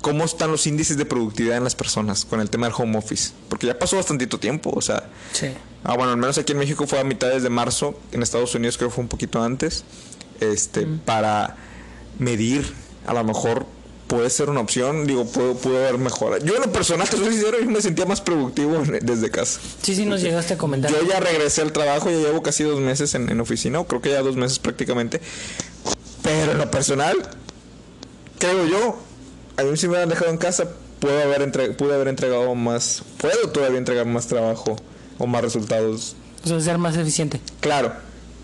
¿Cómo 0.00 0.24
están 0.24 0.50
los 0.50 0.66
índices 0.66 0.96
de 0.96 1.06
productividad 1.06 1.56
en 1.56 1.64
las 1.64 1.76
personas 1.76 2.24
con 2.24 2.40
el 2.40 2.50
tema 2.50 2.66
del 2.66 2.74
home 2.76 2.98
office? 2.98 3.30
Porque 3.48 3.68
ya 3.68 3.78
pasó 3.78 3.96
bastantito 3.96 4.40
tiempo, 4.40 4.72
o 4.74 4.82
sea, 4.82 5.08
sí. 5.32 5.46
Ah, 5.84 5.94
bueno, 5.96 6.12
al 6.12 6.16
menos 6.16 6.38
aquí 6.38 6.52
en 6.52 6.58
México 6.58 6.86
fue 6.86 6.98
a 6.98 7.04
mitades 7.04 7.42
de 7.42 7.50
marzo, 7.50 7.94
en 8.12 8.22
Estados 8.22 8.54
Unidos 8.54 8.76
creo 8.78 8.88
que 8.88 8.94
fue 8.94 9.02
un 9.02 9.08
poquito 9.08 9.42
antes, 9.42 9.84
este, 10.40 10.86
para 11.04 11.56
medir, 12.18 12.64
a 13.06 13.12
lo 13.12 13.22
mejor 13.22 13.66
puede 14.06 14.30
ser 14.30 14.48
una 14.50 14.60
opción, 14.60 15.06
digo, 15.06 15.24
puedo, 15.26 15.54
pudo 15.54 15.76
haber 15.78 15.98
mejora. 15.98 16.38
Yo 16.38 16.54
en 16.56 16.62
lo 16.62 16.72
personal, 16.72 17.08
te 17.10 17.16
soy 17.18 17.32
sincero, 17.32 17.58
yo 17.60 17.70
me 17.70 17.82
sentía 17.82 18.06
más 18.06 18.20
productivo 18.22 18.82
desde 19.02 19.30
casa. 19.30 19.60
Sí, 19.82 19.94
sí, 19.94 20.06
nos 20.06 20.22
llegaste 20.22 20.54
a 20.54 20.58
comentar. 20.58 20.90
Yo 20.90 21.02
ya 21.06 21.20
regresé 21.20 21.60
al 21.62 21.72
trabajo, 21.72 22.08
ya 22.10 22.16
llevo 22.16 22.42
casi 22.42 22.64
dos 22.64 22.80
meses 22.80 23.14
en, 23.14 23.28
en 23.28 23.40
oficina, 23.40 23.78
o 23.80 23.86
creo 23.86 24.00
que 24.00 24.10
ya 24.10 24.22
dos 24.22 24.36
meses 24.36 24.58
prácticamente, 24.58 25.20
pero 26.22 26.52
en 26.52 26.58
lo 26.58 26.70
personal, 26.70 27.16
creo 28.38 28.66
yo, 28.66 28.98
a 29.58 29.62
mí 29.64 29.76
si 29.76 29.86
me 29.86 29.92
hubieran 29.92 30.08
dejado 30.08 30.30
en 30.30 30.38
casa, 30.38 30.68
puedo 30.98 31.22
haber 31.22 31.42
entre- 31.42 31.72
pude 31.72 31.94
haber 31.94 32.08
entregado 32.08 32.54
más, 32.54 33.02
puedo 33.18 33.50
todavía 33.50 33.78
entregar 33.78 34.06
más 34.06 34.26
trabajo 34.26 34.76
o 35.18 35.26
más 35.26 35.42
resultados 35.42 36.16
O 36.44 36.48
sea, 36.48 36.60
ser 36.60 36.78
más 36.78 36.96
eficiente. 36.96 37.40
Claro, 37.60 37.92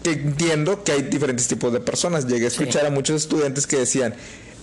entiendo 0.05 0.83
que 0.85 0.93
hay 0.93 1.03
diferentes 1.03 1.49
tipos 1.49 1.73
de 1.73 1.81
personas. 1.81 2.27
Llegué 2.27 2.47
a 2.47 2.49
escuchar 2.49 2.87
a 2.87 2.91
muchos 2.91 3.17
estudiantes 3.23 3.67
que 3.67 3.77
decían, 3.77 4.15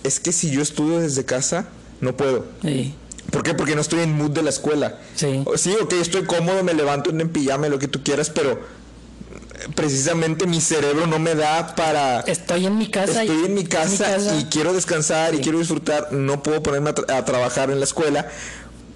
es 0.04 0.20
que 0.20 0.32
si 0.32 0.50
yo 0.50 0.62
estudio 0.62 1.00
desde 1.00 1.24
casa, 1.24 1.66
no 2.00 2.16
puedo. 2.16 2.46
Sí. 2.62 2.94
¿Por 3.30 3.42
qué? 3.42 3.52
Porque 3.54 3.74
no 3.74 3.80
estoy 3.82 4.00
en 4.00 4.12
mood 4.16 4.30
de 4.30 4.42
la 4.42 4.50
escuela. 4.50 4.98
Sí. 5.14 5.42
O- 5.44 5.56
Sí, 5.58 5.76
ok, 5.80 5.92
estoy 5.94 6.24
cómodo, 6.24 6.62
me 6.64 6.72
levanto 6.74 7.10
en 7.10 7.28
pijama, 7.28 7.68
lo 7.68 7.78
que 7.78 7.86
tú 7.88 8.02
quieras, 8.02 8.30
pero 8.30 8.52
eh, 8.52 9.68
precisamente 9.74 10.46
mi 10.46 10.60
cerebro 10.62 11.06
no 11.06 11.18
me 11.18 11.34
da 11.34 11.74
para... 11.74 12.20
Estoy 12.20 12.64
en 12.66 12.78
mi 12.78 12.90
casa. 12.90 13.22
Estoy 13.22 13.44
en 13.44 13.54
mi 13.54 13.64
casa, 13.64 14.18
y 14.38 14.44
quiero 14.46 14.72
descansar 14.72 15.34
y 15.34 15.38
quiero 15.40 15.58
disfrutar. 15.58 16.12
No 16.12 16.42
puedo 16.42 16.62
ponerme 16.62 16.90
a, 16.90 16.94
tra- 16.94 17.14
a 17.18 17.24
trabajar 17.26 17.70
en 17.70 17.78
la 17.80 17.84
escuela 17.84 18.28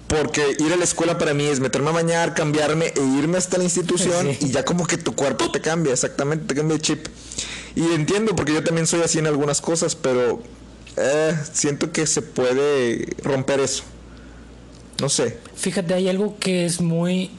porque 0.07 0.55
ir 0.59 0.71
a 0.71 0.75
la 0.77 0.83
escuela 0.83 1.17
para 1.17 1.33
mí 1.33 1.45
es 1.45 1.59
meterme 1.59 1.89
a 1.89 1.93
bañar, 1.93 2.33
cambiarme 2.33 2.87
e 2.95 3.01
irme 3.19 3.37
hasta 3.37 3.57
la 3.57 3.63
institución 3.63 4.27
Sí. 4.39 4.47
y 4.47 4.51
ya 4.51 4.63
como 4.63 4.85
que 4.85 4.97
tu 4.97 5.15
cuerpo 5.15 5.49
te 5.51 5.61
cambia, 5.61 5.93
exactamente, 5.93 6.45
te 6.45 6.55
cambia 6.55 6.75
el 6.75 6.81
chip. 6.81 7.07
Y 7.75 7.81
entiendo 7.93 8.35
porque 8.35 8.53
yo 8.53 8.63
también 8.63 8.85
soy 8.85 9.01
así 9.01 9.17
en 9.19 9.25
algunas 9.27 9.59
cosas, 9.61 9.95
pero 9.95 10.41
eh, 10.97 11.35
siento 11.51 11.91
que 11.91 12.05
se 12.05 12.21
puede 12.21 13.07
romper 13.23 13.59
eso. 13.59 13.83
No 15.01 15.09
sé. 15.09 15.39
Fíjate, 15.55 15.95
hay 15.95 16.07
algo 16.07 16.37
que 16.39 16.65
es 16.65 16.79
muy, 16.81 17.31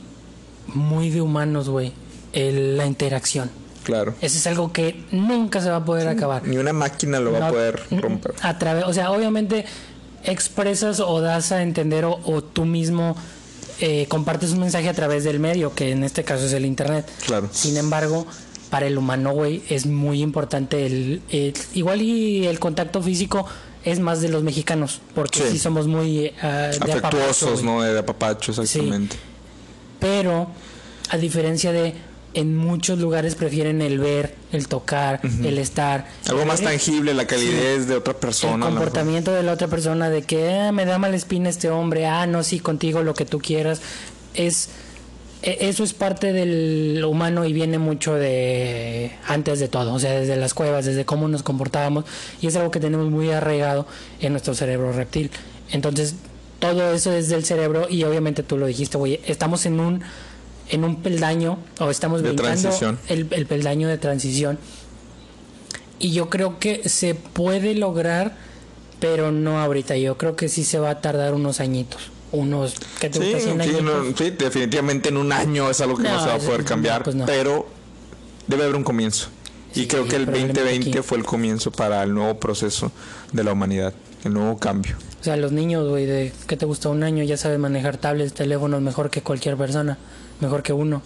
muy 0.67 1.11
de 1.11 1.21
humanos, 1.21 1.69
güey. 1.69 1.93
La 2.33 2.85
interacción. 2.87 3.49
Claro. 3.85 4.15
Ese 4.21 4.39
es 4.39 4.47
algo 4.49 4.73
que 4.73 5.05
nunca 5.13 5.61
se 5.61 5.71
va 5.71 5.77
a 5.77 5.85
poder 5.85 6.09
acabar. 6.09 6.45
Ni 6.49 6.57
una 6.57 6.73
máquina 6.73 7.21
lo 7.21 7.31
va 7.31 7.47
a 7.47 7.51
poder 7.51 7.81
romper. 7.91 8.35
A 8.43 8.59
través, 8.59 8.85
o 8.87 8.93
sea, 8.93 9.13
obviamente 9.13 9.65
expresas 10.25 11.01
o 11.01 11.21
das 11.21 11.53
a 11.53 11.63
entender 11.63 12.05
o, 12.05 12.19
o 12.25 12.43
tú 12.43 12.65
mismo 12.65 13.17
eh, 13.81 14.07
compartes 14.09 14.51
un 14.53 14.61
mensaje 14.61 14.89
a 14.89 14.95
través 14.95 15.25
del 15.25 15.39
medio, 15.41 15.75
que 15.75 15.91
en 15.91 16.05
este 16.05 16.25
caso 16.25 16.47
es 16.47 16.53
el 16.53 16.65
internet. 16.67 17.07
Claro. 17.27 17.49
Sin 17.53 17.77
embargo, 17.77 18.27
para 18.71 18.87
el 18.87 18.97
humano, 18.99 19.33
güey, 19.33 19.63
es 19.69 19.87
muy 19.87 20.23
importante 20.23 20.87
el, 20.87 21.23
el- 21.31 21.55
igual 21.75 22.03
y 22.03 22.47
el 22.47 22.59
contacto 22.59 23.03
físico 23.03 23.47
es 23.85 24.01
más 24.01 24.21
de 24.23 24.29
los 24.31 24.43
mexicanos, 24.43 25.01
porque 25.15 25.41
Sí. 25.41 25.45
sí, 25.53 25.59
somos 25.59 25.87
muy 25.87 26.21
de 26.21 26.33
apapacho, 26.41 26.93
Afectuosos, 26.99 27.63
güey. 27.63 27.65
¿no? 27.65 27.83
De 27.83 27.99
apapacho, 27.99 28.53
exactamente. 28.53 29.17
Pero, 30.01 30.49
a 31.11 31.17
diferencia 31.19 31.71
de 31.73 31.95
en 32.35 32.57
muchos 32.57 32.99
lugares 32.99 33.35
prefieren 33.37 33.81
el 33.81 33.99
ver, 33.99 34.35
el 34.53 34.67
tocar, 34.69 35.21
el 35.43 35.59
estar. 35.59 36.07
Algo 36.29 36.45
más 36.45 36.61
el- 36.61 36.67
tangible, 36.67 37.15
la 37.15 37.27
calidez 37.27 37.87
de 37.87 37.95
otra 37.97 38.13
el 38.13 38.19
persona. 38.19 38.57
mejor. 38.57 38.71
comportamiento 38.75 39.33
de 39.33 39.43
la 39.43 39.53
otra 39.53 39.69
persona 39.69 40.11
de 40.11 40.23
que 40.23 40.53
"Ah, 40.53 40.73
me 40.73 40.85
da 40.85 40.99
mala 40.99 41.17
espina 41.17 41.49
este 41.49 41.71
hombre, 41.71 42.07
ah, 42.07 42.27
no, 42.27 42.43
sí, 42.43 42.59
contigo 42.61 43.03
lo 43.03 43.15
que 43.15 43.25
tú 43.25 43.39
quieras. 43.39 43.81
Es 44.35 44.69
e- 45.43 45.69
eso 45.69 45.85
es 45.85 45.93
parte 45.93 46.33
del 46.33 47.05
humano 47.05 47.45
y 47.45 47.53
viene 47.53 47.77
mucho 47.79 48.15
de 48.15 49.13
antes 49.29 49.61
de 49.61 49.69
todo, 49.69 49.93
o 49.93 49.99
sea, 49.99 50.13
desde 50.19 50.37
las 50.37 50.55
cuevas, 50.55 50.87
desde 50.87 51.05
cómo 51.05 51.29
nos 51.29 51.43
comportábamos 51.43 52.05
y 52.41 52.47
es 52.47 52.57
algo 52.57 52.71
que 52.71 52.81
tenemos 52.81 53.11
muy 53.11 53.31
arraigado 53.31 53.87
en 54.21 54.33
nuestro 54.33 54.55
cerebro 54.55 54.93
reptil. 54.93 55.31
Entonces, 55.71 56.15
todo 56.61 56.95
eso 56.95 57.13
es 57.13 57.29
del 57.29 57.45
cerebro 57.45 57.87
y 57.91 58.05
obviamente 58.05 58.43
tú 58.43 58.57
lo 58.57 58.65
dijiste, 58.67 58.97
güey, 58.97 59.21
estamos 59.27 59.67
en 59.67 59.81
un 59.81 60.03
en 60.71 60.85
un 60.85 61.03
peldaño 61.03 61.59
o 61.81 61.91
estamos 61.91 62.23
De 62.23 62.31
brincando 62.33 62.71
el, 63.09 63.29
el 63.31 63.47
peldaño 63.47 63.89
de 63.89 63.99
transición 63.99 64.59
y 65.99 66.13
yo 66.13 66.29
creo 66.29 66.59
que 66.59 66.89
se 66.89 67.15
puede 67.15 67.75
lograr, 67.75 68.37
pero 69.01 69.31
no 69.33 69.61
ahorita. 69.61 69.97
Yo 69.97 70.19
creo 70.19 70.37
que 70.37 70.49
sí 70.49 70.65
se 70.65 70.79
va 70.79 70.91
a 70.91 71.01
tardar 71.01 71.35
unos 71.35 71.61
añitos. 71.61 72.11
Unos, 72.33 72.75
¿qué 73.01 73.09
te 73.11 73.19
Sí, 73.21 73.25
gusta? 73.33 73.41
100 73.41 73.55
sí, 73.63 73.63
añitos. 73.63 73.83
no, 73.83 74.17
sí, 74.17 74.31
definitivamente 74.31 75.09
en 75.11 75.17
un 75.19 75.33
año 75.33 75.71
es 75.71 75.81
algo 75.81 75.97
que 75.97 76.03
no, 76.03 76.15
No, 76.17 76.21
se 76.23 76.29
va 76.29 76.35
a 76.35 76.39
poder 76.39 76.61
no, 76.61 76.67
cambiar, 76.67 77.05
pues 77.05 77.15
no. 77.15 77.27
pero 77.27 77.67
debe 78.49 78.65
haber 78.65 78.75
un 78.77 78.83
comienzo. 78.85 79.29
y 79.73 79.81
Sí, 79.83 79.87
creo 79.87 80.05
que 80.09 80.17
el 80.17 80.23
probablemente 80.25 80.61
2020 80.63 80.99
aquí. 80.99 81.07
fue 81.09 81.19
el 81.19 81.25
comienzo 81.25 81.71
para 81.71 82.03
el 82.03 82.13
nuevo 82.13 82.39
proceso 82.41 82.91
de 83.33 83.45
la 83.45 83.53
humanidad, 83.53 83.95
el 84.25 84.33
nuevo 84.35 84.59
cambio. 84.59 84.97
O 85.21 85.25
sea, 85.25 85.37
los 85.37 85.53
niños, 85.53 85.89
güey, 85.89 86.07
de 86.07 86.33
¿qué 86.49 86.57
te 86.57 86.67
gusta? 86.67 86.89
Un 86.89 87.05
año 87.05 87.23
ya 87.23 87.37
saben 87.37 87.61
manejar 87.61 87.97
tablets, 87.99 88.35
teléfonos 88.35 88.83
mejor 88.83 89.11
que 89.11 89.23
cualquier 89.23 89.57
persona, 89.57 89.97
mejor 90.41 90.63
que 90.63 90.73
uno. 90.73 91.03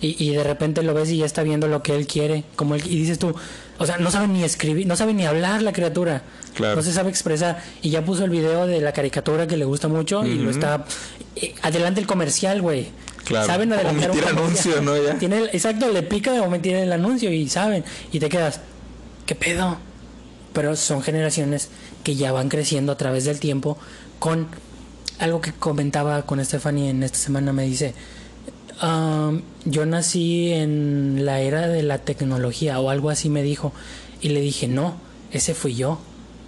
Y, 0.00 0.16
y 0.24 0.34
de 0.34 0.42
repente 0.42 0.82
lo 0.82 0.94
ves 0.94 1.10
y 1.10 1.18
ya 1.18 1.26
está 1.26 1.42
viendo 1.44 1.68
lo 1.68 1.82
que 1.82 1.94
él 1.94 2.06
quiere, 2.08 2.42
como 2.56 2.74
él, 2.74 2.82
y 2.84 2.96
dices 2.98 3.18
tú, 3.20 3.32
o 3.78 3.86
sea, 3.86 3.98
no 3.98 4.10
sabe 4.10 4.26
ni 4.26 4.42
escribir, 4.42 4.84
no 4.86 4.96
sabe 4.96 5.14
ni 5.14 5.24
hablar 5.26 5.62
la 5.62 5.72
criatura, 5.72 6.22
Claro. 6.54 6.74
no 6.76 6.82
se 6.82 6.92
sabe 6.92 7.08
expresar, 7.08 7.62
y 7.82 7.90
ya 7.90 8.04
puso 8.04 8.24
el 8.24 8.30
video 8.30 8.66
de 8.66 8.80
la 8.80 8.92
caricatura 8.92 9.46
que 9.46 9.56
le 9.56 9.64
gusta 9.64 9.86
mucho 9.88 10.26
y 10.26 10.34
lo 10.34 10.50
está, 10.50 10.84
eh, 11.36 11.54
adelante 11.62 12.00
el 12.00 12.06
comercial, 12.08 12.60
güey. 12.62 12.88
Claro. 13.24 13.46
Saben 13.46 13.72
adelantar 13.72 14.10
un 14.10 14.24
anuncio, 14.24 14.82
¿no? 14.82 15.00
Ya. 15.00 15.16
Tiene 15.18 15.38
el- 15.38 15.50
exacto, 15.52 15.88
le 15.92 16.02
pica 16.02 16.32
de 16.32 16.40
omitir 16.40 16.74
el 16.74 16.92
anuncio 16.92 17.32
y 17.32 17.48
saben, 17.48 17.84
y 18.10 18.18
te 18.18 18.28
quedas, 18.28 18.60
¿qué 19.26 19.34
pedo? 19.36 19.78
pero 20.52 20.76
son 20.76 21.00
generaciones 21.00 21.70
que 22.04 22.14
ya 22.14 22.30
van 22.30 22.50
creciendo 22.50 22.92
a 22.92 22.98
través 22.98 23.24
del 23.24 23.40
tiempo 23.40 23.78
con 24.18 24.48
algo 25.18 25.40
que 25.40 25.50
comentaba 25.54 26.26
con 26.26 26.44
Stephanie 26.44 26.90
en 26.90 27.02
esta 27.02 27.16
semana 27.16 27.54
me 27.54 27.62
dice 27.64 27.94
"Am, 28.80 29.42
yo 29.64 29.86
nací 29.86 30.52
en 30.52 31.24
la 31.24 31.40
era 31.40 31.68
de 31.68 31.82
la 31.82 31.98
tecnología 31.98 32.80
o 32.80 32.90
algo 32.90 33.10
así 33.10 33.28
me 33.28 33.42
dijo 33.42 33.72
y 34.20 34.30
le 34.30 34.40
dije 34.40 34.68
no 34.68 34.94
ese 35.32 35.54
fui 35.54 35.74
yo 35.74 35.98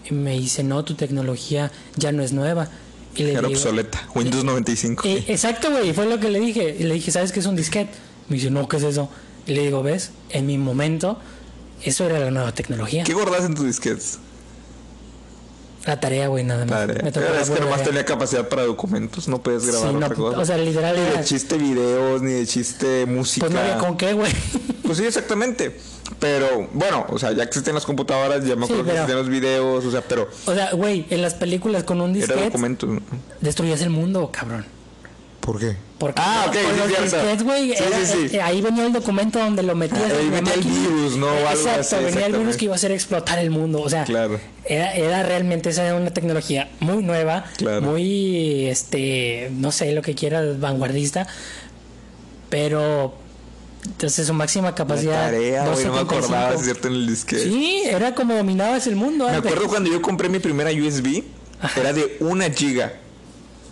y 0.08 0.14
me 0.14 0.32
dice 0.32 0.62
no 0.64 0.84
tu 0.84 0.94
tecnología 0.94 1.70
ya 1.96 2.12
no 2.12 2.22
es 2.22 2.32
nueva 2.32 2.68
y 3.16 3.22
le 3.22 3.32
Era 3.32 3.42
digo, 3.42 3.52
obsoleta. 3.52 4.08
Windows 4.14 4.42
95. 4.44 5.02
eh, 5.06 5.24
exacto, 5.28 5.70
güey, 5.70 5.92
fue 5.92 6.06
lo 6.06 6.18
que 6.18 6.28
le 6.30 6.40
dije. 6.40 6.76
Y 6.80 6.82
le 6.82 6.94
dije, 6.94 7.12
¿sabes 7.12 7.30
qué 7.30 7.38
es 7.38 7.46
un 7.46 7.54
disquete? 7.54 7.92
Me 8.28 8.34
dice, 8.36 8.50
no, 8.50 8.66
¿qué 8.66 8.76
es 8.78 8.82
eso? 8.82 9.08
Y 9.46 9.54
le 9.54 9.62
digo, 9.62 9.84
¿ves? 9.84 10.10
En 10.30 10.46
mi 10.46 10.58
momento, 10.58 11.18
eso 11.84 12.04
era 12.06 12.18
la 12.18 12.32
nueva 12.32 12.52
tecnología. 12.52 13.04
¿Qué 13.04 13.14
guardas 13.14 13.44
en 13.44 13.54
tus 13.54 13.66
disquetes? 13.66 14.18
La 15.86 16.00
tarea, 16.00 16.28
güey, 16.28 16.44
nada 16.44 16.64
más. 16.64 16.74
Padre. 16.74 17.02
Me 17.02 17.12
tocó 17.12 17.26
Es 17.26 17.50
que 17.50 17.60
nomás 17.60 17.70
tarea. 17.78 17.84
tenía 17.84 18.04
capacidad 18.06 18.48
para 18.48 18.62
documentos, 18.62 19.28
no 19.28 19.42
puedes 19.42 19.66
grabar 19.66 19.88
Sí, 19.90 19.94
no, 19.94 20.06
otra 20.06 20.16
cosa. 20.16 20.38
o 20.38 20.44
sea, 20.44 20.56
literal 20.56 20.96
ni 20.96 21.02
era- 21.02 21.18
de 21.18 21.24
chiste 21.24 21.58
videos, 21.58 22.22
ni 22.22 22.32
de 22.32 22.46
chiste 22.46 23.04
música. 23.06 23.46
Pues 23.46 23.52
no 23.54 23.60
había 23.60 23.78
con 23.78 23.96
qué, 23.96 24.12
güey. 24.14 24.32
Pues 24.82 24.98
sí, 24.98 25.04
exactamente. 25.06 25.76
Pero 26.20 26.68
bueno, 26.72 27.06
o 27.08 27.18
sea, 27.18 27.32
ya 27.32 27.42
existen 27.42 27.74
las 27.74 27.84
computadoras, 27.86 28.44
ya 28.46 28.56
me 28.56 28.66
Sí, 28.66 28.72
acuerdo 28.72 28.84
que 28.84 28.90
pero- 28.90 29.02
existían 29.02 29.18
los 29.18 29.28
videos, 29.28 29.84
o 29.84 29.90
sea, 29.90 30.00
pero 30.02 30.28
O 30.46 30.54
sea, 30.54 30.72
güey, 30.72 31.06
en 31.10 31.20
las 31.22 31.34
películas 31.34 31.84
con 31.84 32.00
un 32.00 32.10
era 32.10 32.26
disquete 32.26 32.44
documentos. 32.44 32.88
¿no? 32.88 33.00
destruyas 33.40 33.80
el 33.82 33.90
mundo, 33.90 34.30
cabrón. 34.32 34.64
¿Por 35.40 35.58
qué? 35.58 35.76
Porque 36.04 36.20
Ah, 36.22 36.44
ok, 36.48 36.54
sí, 36.54 36.78
los 36.78 36.88
disquetes, 37.02 37.42
güey, 37.44 37.74
Sí, 37.74 37.82
era- 37.82 38.04
sí, 38.06 38.28
sí. 38.28 38.38
ahí 38.38 38.60
venía 38.60 38.84
el 38.84 38.92
documento 38.92 39.38
donde 39.38 39.62
lo 39.62 39.74
metías 39.74 40.02
Ah, 40.12 40.16
ahí 40.20 40.28
venía 40.28 40.52
el 40.52 40.60
virus, 40.60 41.16
¿no? 41.16 41.28
Algo 41.30 41.48
Exacto, 41.50 41.96
así, 41.96 42.04
venía 42.04 42.26
el 42.26 42.36
virus 42.36 42.56
que 42.58 42.66
iba 42.66 42.74
a 42.74 42.76
hacer 42.76 42.92
explotar 42.92 43.38
el 43.38 43.48
mundo. 43.50 43.80
O 43.80 43.88
sea, 43.88 44.04
Claro. 44.04 44.38
era, 44.66 44.92
era 44.94 45.22
realmente 45.22 45.70
esa 45.70 45.82
era 45.86 45.94
una 45.96 46.12
tecnología 46.12 46.68
muy 46.80 47.02
nueva, 47.02 47.46
Claro. 47.56 47.80
muy, 47.80 48.66
este, 48.66 49.50
no 49.54 49.72
sé, 49.72 49.92
lo 49.92 50.02
que 50.02 50.14
quieras, 50.14 50.60
vanguardista, 50.60 51.26
pero 52.50 53.14
entonces 53.86 54.26
su 54.26 54.34
máxima 54.34 54.68
La 54.68 54.74
tarea, 54.74 55.30
güey, 55.30 55.52
no 55.52 55.62
me 55.64 55.70
275. 55.70 55.98
acordaba, 56.00 56.54
es 56.54 56.60
cierto, 56.64 56.88
en 56.88 56.94
el 56.94 57.06
disquete. 57.06 57.44
Sí, 57.44 57.82
era 57.86 58.14
como 58.14 58.34
dominabas 58.34 58.86
el 58.86 58.96
mundo. 58.96 59.24
Me 59.28 59.36
antes. 59.36 59.50
acuerdo 59.50 59.68
cuando 59.68 59.90
yo 59.90 60.00
compré 60.02 60.28
mi 60.28 60.38
primera 60.38 60.70
USB, 60.70 61.24
era 61.76 61.92
de 61.92 62.16
una 62.20 62.50
giga. 62.50 62.94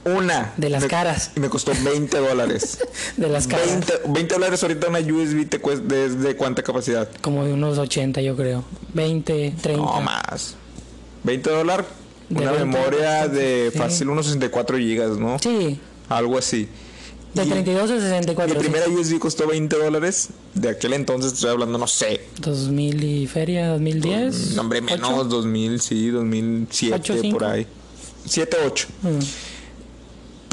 Una. 0.04 0.52
De 0.56 0.68
las 0.68 0.82
Me- 0.82 0.88
caras. 0.88 1.30
Y 1.36 1.40
me 1.40 1.48
costó 1.48 1.72
20 1.84 2.18
dólares. 2.18 2.78
De 3.16 3.28
las 3.28 3.46
caras. 3.46 3.68
20, 3.68 3.92
20 4.08 4.34
dólares 4.34 4.62
ahorita 4.62 4.88
una 4.88 4.98
USB 4.98 5.48
te 5.48 5.60
cuesta 5.60 5.84
de, 5.86 6.08
de 6.10 6.36
cuánta 6.36 6.62
capacidad. 6.62 7.08
Como 7.20 7.44
de 7.44 7.52
unos 7.52 7.78
80, 7.78 8.20
yo 8.20 8.36
creo. 8.36 8.64
20, 8.94 9.54
30. 9.62 9.80
No 9.84 10.00
más. 10.00 10.56
20 11.22 11.50
dólares. 11.50 11.86
Una 12.30 12.50
20, 12.52 12.64
memoria 12.66 13.28
de 13.28 13.70
sí. 13.72 13.78
fácil 13.78 14.08
unos 14.08 14.26
64 14.26 14.78
gigas, 14.78 15.18
¿no? 15.18 15.38
Sí, 15.38 15.78
Algo 16.08 16.38
así. 16.38 16.66
de 17.34 17.44
Y 17.44 17.48
32 17.48 17.90
a 17.90 17.94
Mi 17.94 18.00
64. 18.00 18.54
sí. 18.54 18.58
primera 18.60 18.88
USB 18.88 19.18
costó 19.18 19.46
20 19.46 19.76
dólares. 19.76 20.30
De 20.54 20.70
aquel 20.70 20.94
entonces 20.94 21.34
estoy 21.34 21.50
hablando, 21.50 21.78
no 21.78 21.86
sé. 21.86 22.22
2000 22.40 23.04
y 23.04 23.26
feria, 23.26 23.68
2010. 23.68 24.54
No, 24.56 24.62
hombre, 24.62 24.80
menos, 24.80 25.10
¿Ocho? 25.10 25.24
2000, 25.24 25.80
sí, 25.80 26.08
2007, 26.08 26.94
Ocho, 26.96 27.14
cinco. 27.20 27.38
por 27.38 27.46
ahí. 27.48 27.66
7, 28.24 28.56
8. 28.66 28.86
Mm. 29.02 29.08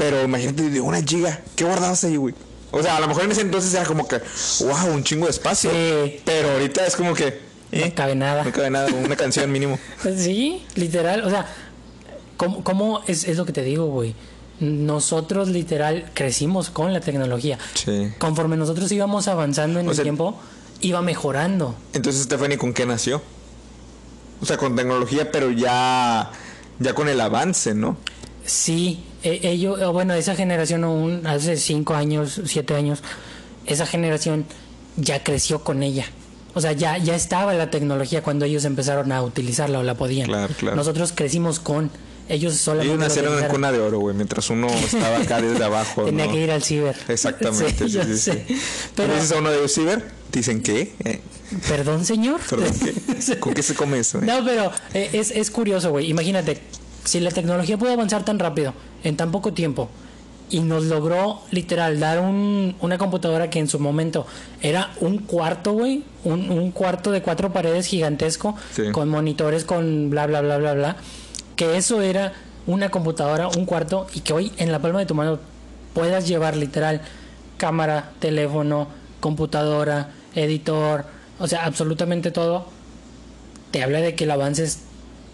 Pero 0.00 0.24
imagínate, 0.24 0.70
de 0.70 0.80
una 0.80 1.02
giga. 1.02 1.40
¿Qué 1.54 1.64
guardabas 1.64 2.02
ahí, 2.04 2.16
güey? 2.16 2.34
O 2.70 2.82
sea, 2.82 2.96
a 2.96 3.00
lo 3.00 3.06
mejor 3.08 3.24
en 3.24 3.32
ese 3.32 3.42
entonces 3.42 3.74
era 3.74 3.84
como 3.84 4.08
que, 4.08 4.18
wow, 4.60 4.94
un 4.94 5.04
chingo 5.04 5.26
de 5.26 5.30
espacio. 5.32 5.70
Sí. 5.70 6.20
Pero 6.24 6.52
ahorita 6.52 6.86
es 6.86 6.96
como 6.96 7.12
que, 7.12 7.38
eh, 7.70 7.84
No 7.88 7.94
cabe 7.94 8.14
nada. 8.14 8.42
no 8.44 8.50
cabe 8.50 8.70
nada, 8.70 8.88
una 9.04 9.14
canción 9.16 9.52
mínimo. 9.52 9.78
Sí, 10.16 10.64
literal. 10.74 11.22
O 11.24 11.28
sea, 11.30 11.46
¿cómo, 12.38 12.64
cómo 12.64 13.02
es, 13.06 13.24
es 13.24 13.36
lo 13.36 13.44
que 13.44 13.52
te 13.52 13.62
digo, 13.62 13.86
güey? 13.86 14.14
Nosotros 14.60 15.48
literal 15.48 16.10
crecimos 16.14 16.70
con 16.70 16.92
la 16.94 17.00
tecnología. 17.00 17.58
Sí. 17.74 18.12
Conforme 18.18 18.56
nosotros 18.56 18.90
íbamos 18.92 19.28
avanzando 19.28 19.80
en 19.80 19.86
O 19.86 19.90
el 19.90 19.96
sea- 19.96 20.02
tiempo, 20.04 20.40
iba 20.80 21.02
mejorando. 21.02 21.74
Entonces, 21.92 22.22
Stephanie, 22.22 22.56
¿con 22.56 22.72
qué 22.72 22.86
nació? 22.86 23.20
O 24.40 24.46
sea, 24.46 24.56
con 24.56 24.74
tecnología, 24.76 25.30
pero 25.30 25.50
ya, 25.50 26.30
ya 26.78 26.94
con 26.94 27.08
el 27.08 27.20
avance, 27.20 27.74
¿no? 27.74 27.98
Sí, 28.46 29.04
e- 29.22 29.40
ellos, 29.42 29.80
o 29.80 29.92
bueno, 29.92 30.14
esa 30.14 30.34
generación 30.34 30.84
aún 30.84 31.26
hace 31.26 31.56
cinco 31.56 31.94
años, 31.94 32.40
siete 32.44 32.74
años, 32.74 33.02
esa 33.66 33.86
generación 33.86 34.44
ya 34.96 35.22
creció 35.22 35.62
con 35.64 35.82
ella. 35.82 36.06
O 36.54 36.60
sea, 36.60 36.72
ya, 36.72 36.98
ya 36.98 37.14
estaba 37.14 37.54
la 37.54 37.70
tecnología 37.70 38.22
cuando 38.22 38.44
ellos 38.44 38.64
empezaron 38.64 39.12
a 39.12 39.22
utilizarla 39.22 39.78
o 39.78 39.82
la 39.82 39.94
podían. 39.94 40.26
Claro, 40.26 40.52
claro. 40.58 40.76
Nosotros 40.76 41.12
crecimos 41.14 41.60
con. 41.60 41.90
Ellos 42.28 42.54
solamente. 42.54 42.92
Ellos 42.92 43.00
lo 43.00 43.08
nacieron 43.08 43.42
en 43.42 43.50
cuna 43.50 43.72
de 43.72 43.80
oro, 43.80 43.98
güey, 43.98 44.14
mientras 44.14 44.50
uno 44.50 44.68
estaba 44.68 45.18
acá 45.18 45.40
desde 45.40 45.64
abajo. 45.64 46.04
Tenía 46.06 46.26
¿no? 46.26 46.32
que 46.32 46.44
ir 46.44 46.50
al 46.52 46.62
ciber. 46.62 46.94
Exactamente, 47.08 47.88
sí, 47.88 47.98
sí, 48.04 48.18
sí. 48.18 48.56
Pero, 48.94 49.14
dices 49.14 49.32
a 49.32 49.38
uno 49.38 49.50
de 49.50 49.58
ellos, 49.58 49.74
ciber, 49.74 50.04
dicen, 50.30 50.62
¿qué? 50.62 50.94
Eh, 51.04 51.20
perdón, 51.68 52.04
señor. 52.04 52.40
perdón, 52.48 52.72
¿qué? 52.84 53.38
¿Con 53.40 53.52
qué 53.52 53.64
se 53.64 53.74
come 53.74 53.98
eso? 53.98 54.18
eh? 54.18 54.26
No, 54.26 54.44
pero 54.44 54.70
eh, 54.94 55.10
es, 55.12 55.32
es 55.32 55.50
curioso, 55.50 55.90
güey. 55.90 56.08
Imagínate, 56.08 56.60
si 57.10 57.18
la 57.18 57.30
tecnología 57.32 57.76
puede 57.76 57.94
avanzar 57.94 58.24
tan 58.24 58.38
rápido, 58.38 58.72
en 59.02 59.16
tan 59.16 59.32
poco 59.32 59.52
tiempo, 59.52 59.88
y 60.48 60.60
nos 60.60 60.84
logró 60.84 61.40
literal 61.50 61.98
dar 61.98 62.20
un- 62.20 62.76
una 62.80 62.98
computadora 62.98 63.50
que 63.50 63.58
en 63.58 63.66
su 63.68 63.80
momento 63.80 64.26
era 64.62 64.90
un 65.00 65.18
cuarto, 65.18 65.72
güey, 65.72 66.04
un, 66.22 66.50
un 66.52 66.70
cuarto 66.70 67.10
de 67.10 67.20
cuatro 67.20 67.52
paredes 67.52 67.86
gigantesco, 67.86 68.54
Sí. 68.76 68.92
con 68.92 69.08
monitores, 69.08 69.64
con 69.64 70.08
bla, 70.10 70.26
bla, 70.28 70.40
bla, 70.40 70.58
bla, 70.58 70.74
bla, 70.74 70.96
que 71.56 71.76
eso 71.76 72.00
era 72.00 72.32
una 72.68 72.90
computadora, 72.90 73.48
un 73.48 73.64
cuarto, 73.66 74.06
y 74.14 74.20
que 74.20 74.32
hoy 74.32 74.52
en 74.58 74.70
la 74.70 74.78
palma 74.78 75.00
de 75.00 75.06
tu 75.06 75.14
mano 75.16 75.40
puedas 75.94 76.28
llevar 76.28 76.56
literal 76.56 77.00
cámara, 77.56 78.12
teléfono, 78.20 78.86
computadora, 79.18 80.10
editor, 80.36 81.06
o 81.40 81.48
sea, 81.48 81.64
absolutamente 81.64 82.30
todo, 82.30 82.66
te 83.72 83.82
habla 83.82 84.00
de 84.00 84.14
que 84.14 84.24
el 84.24 84.30
avance 84.30 84.62
es, 84.62 84.78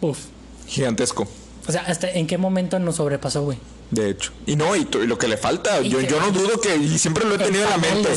uf, 0.00 0.18
Gigantesco, 0.66 1.28
o 1.68 1.72
sea, 1.72 1.82
hasta 1.82 2.10
en 2.10 2.26
qué 2.26 2.38
momento 2.38 2.78
nos 2.78 2.96
sobrepasó, 2.96 3.42
güey. 3.42 3.58
de 3.90 4.10
hecho. 4.10 4.32
Y 4.46 4.56
no, 4.56 4.74
y, 4.76 4.84
lo 5.06 5.18
que 5.18 5.28
le 5.28 5.36
falta, 5.36 5.80
yo, 5.82 6.00
yo 6.00 6.20
no 6.20 6.30
dudo 6.30 6.60
que, 6.60 6.76
y 6.76 6.98
siempre 6.98 7.24
lo 7.24 7.32
he 7.32 7.38
En 7.38 7.42
tenido 7.44 7.64
en 7.64 7.70
la 7.70 7.78
mente. 7.78 8.08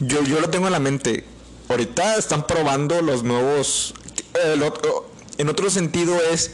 Yo, 0.00 0.22
yo 0.22 0.40
lo 0.40 0.50
tengo 0.50 0.66
en 0.66 0.72
la 0.72 0.80
mente. 0.80 1.24
Ahorita 1.68 2.16
están 2.16 2.46
probando 2.46 3.02
los 3.02 3.22
nuevos. 3.24 3.94
el 4.52 4.62
otro- 4.62 5.10
en 5.38 5.48
otro 5.48 5.68
sentido 5.70 6.16
es 6.32 6.52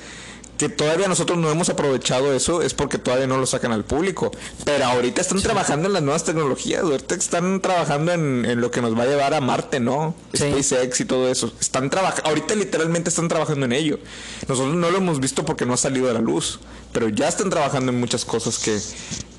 que 0.62 0.68
todavía 0.68 1.08
nosotros 1.08 1.36
no 1.38 1.50
hemos 1.50 1.68
aprovechado 1.70 2.32
eso 2.32 2.62
es 2.62 2.72
porque 2.72 2.96
todavía 2.96 3.26
no 3.26 3.36
lo 3.36 3.46
sacan 3.46 3.72
al 3.72 3.84
público. 3.84 4.30
Pero 4.64 4.84
ahorita 4.84 5.20
están 5.20 5.42
trabajando 5.42 5.88
en 5.88 5.94
las 5.94 6.04
nuevas 6.04 6.22
tecnologías, 6.22 6.82
ahorita 6.82 7.16
están 7.16 7.60
trabajando 7.60 8.12
en, 8.12 8.44
en 8.44 8.60
lo 8.60 8.70
que 8.70 8.80
nos 8.80 8.96
va 8.96 9.02
a 9.02 9.06
llevar 9.06 9.34
a 9.34 9.40
Marte, 9.40 9.80
¿no? 9.80 10.14
Sí. 10.32 10.52
SpaceX 10.52 11.00
y 11.00 11.04
todo 11.04 11.28
eso. 11.28 11.52
Están 11.60 11.90
trabajando, 11.90 12.28
ahorita 12.28 12.54
literalmente 12.54 13.08
están 13.08 13.26
trabajando 13.26 13.66
en 13.66 13.72
ello. 13.72 13.98
Nosotros 14.46 14.76
no 14.76 14.88
lo 14.88 14.98
hemos 14.98 15.18
visto 15.18 15.44
porque 15.44 15.66
no 15.66 15.74
ha 15.74 15.76
salido 15.76 16.08
a 16.08 16.12
la 16.12 16.20
luz, 16.20 16.60
pero 16.92 17.08
ya 17.08 17.26
están 17.26 17.50
trabajando 17.50 17.90
en 17.90 17.98
muchas 17.98 18.24
cosas 18.24 18.60
que, 18.60 18.78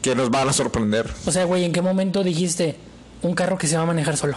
que 0.02 0.16
nos 0.16 0.30
van 0.30 0.50
a 0.50 0.52
sorprender. 0.52 1.10
O 1.26 1.32
sea, 1.32 1.46
güey, 1.46 1.64
¿en 1.64 1.72
qué 1.72 1.82
momento 1.82 2.22
dijiste 2.26 2.76
un 3.22 3.34
carro 3.34 3.58
que 3.58 3.68
se 3.68 3.78
va 3.78 3.84
a 3.84 3.86
manejar 3.86 4.18
solo? 4.18 4.36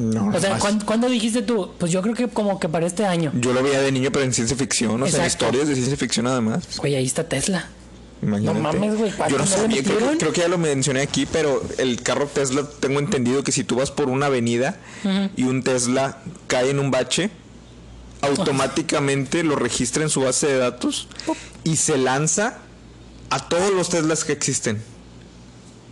No, 0.00 0.28
O 0.34 0.40
sea, 0.40 0.50
más. 0.50 0.60
¿cuán- 0.60 0.80
¿cuándo, 0.80 1.08
dijiste 1.08 1.42
tú? 1.42 1.70
Pues 1.78 1.92
yo 1.92 2.00
creo 2.02 2.14
que 2.14 2.28
como 2.28 2.58
que 2.58 2.68
para 2.68 2.86
este 2.86 3.04
año. 3.06 3.30
Yo 3.34 3.52
lo 3.52 3.62
veía 3.62 3.80
de 3.80 3.92
niño, 3.92 4.10
pero 4.12 4.24
en 4.24 4.32
ciencia 4.32 4.56
ficción, 4.56 5.02
o 5.02 5.06
sea, 5.06 5.20
en 5.20 5.26
historias 5.26 5.68
de 5.68 5.74
ciencia 5.74 5.96
ficción 5.96 6.26
además. 6.26 6.64
Güey, 6.78 6.94
ahí 6.96 7.06
está 7.06 7.28
Tesla. 7.28 7.68
Imagínate. 8.22 8.58
No 8.58 8.62
mames, 8.62 8.96
güey, 8.98 9.12
¿cuánto 9.12 9.34
Yo 9.36 9.38
no 9.38 9.46
sabía, 9.46 9.82
creo 9.82 10.32
que 10.32 10.40
ya 10.42 10.48
lo 10.48 10.58
mencioné 10.58 11.00
aquí, 11.00 11.24
pero 11.24 11.62
el 11.78 12.02
carro 12.02 12.26
Tesla, 12.26 12.64
tengo 12.80 12.98
entendido 12.98 13.42
que 13.42 13.50
si 13.52 13.64
tú 13.64 13.76
vas 13.76 13.90
por 13.90 14.08
una 14.10 14.26
avenida 14.26 14.76
y 15.36 15.44
un 15.44 15.62
Tesla 15.62 16.18
cae 16.46 16.68
en 16.70 16.80
un 16.80 16.90
bache, 16.90 17.30
automáticamente 18.20 19.42
lo 19.42 19.56
registra 19.56 20.02
en 20.02 20.10
su 20.10 20.20
base 20.20 20.46
de 20.48 20.58
datos 20.58 21.08
y 21.64 21.76
se 21.76 21.96
lanza 21.98 22.58
a 23.30 23.48
todos 23.48 23.72
los 23.72 23.88
Teslas 23.88 24.24
que 24.24 24.32
existen. 24.32 24.82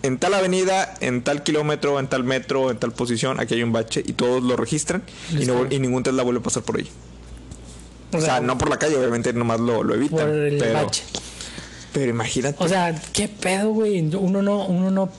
En 0.02 0.18
tal 0.18 0.32
avenida, 0.34 0.94
en 1.00 1.22
tal 1.22 1.42
kilómetro, 1.42 1.98
en 1.98 2.06
tal 2.06 2.22
metro, 2.24 2.70
en 2.70 2.78
tal 2.78 2.92
posición, 2.92 3.40
aquí 3.40 3.54
hay 3.54 3.62
un 3.64 3.72
bache 3.72 4.02
y 4.06 4.12
todos 4.12 4.42
lo 4.42 4.56
registran 4.56 5.02
y, 5.32 5.44
no- 5.46 5.66
y 5.68 5.78
ningún 5.80 6.02
Tesla 6.04 6.22
vuelve 6.22 6.40
a 6.40 6.42
pasar 6.42 6.62
por 6.62 6.76
ahí. 6.78 6.88
O 8.12 8.20
sea, 8.20 8.40
no 8.40 8.56
por 8.56 8.70
la 8.70 8.78
calle, 8.78 8.96
obviamente 8.96 9.32
nomás 9.32 9.61
lo, 9.61 9.82
lo 9.82 9.94
evitan. 9.94 10.18
por 10.18 10.28
el 10.30 10.58
pero, 10.58 10.72
bache. 10.74 11.02
pero 11.92 12.11
imagínate. 12.11 12.56
O 12.62 12.68
sea, 12.68 12.94
¿qué 13.12 13.28
pedo, 13.28 13.70
güey? 13.70 13.98
Uno 14.00 14.40
no, 14.40 14.64
uno 14.66 14.90
no, 14.90 15.11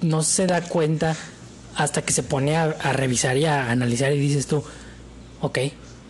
no 0.00 0.22
se 0.22 0.46
da 0.46 0.62
cuenta 0.62 1.16
hasta 1.74 2.02
que 2.02 2.12
se 2.12 2.22
pone 2.22 2.56
a, 2.56 2.64
a 2.64 2.92
revisar 2.92 3.36
y 3.36 3.44
a 3.44 3.70
analizar 3.70 4.12
y 4.12 4.18
dices 4.18 4.46
tú, 4.46 4.62
ok, 5.40 5.58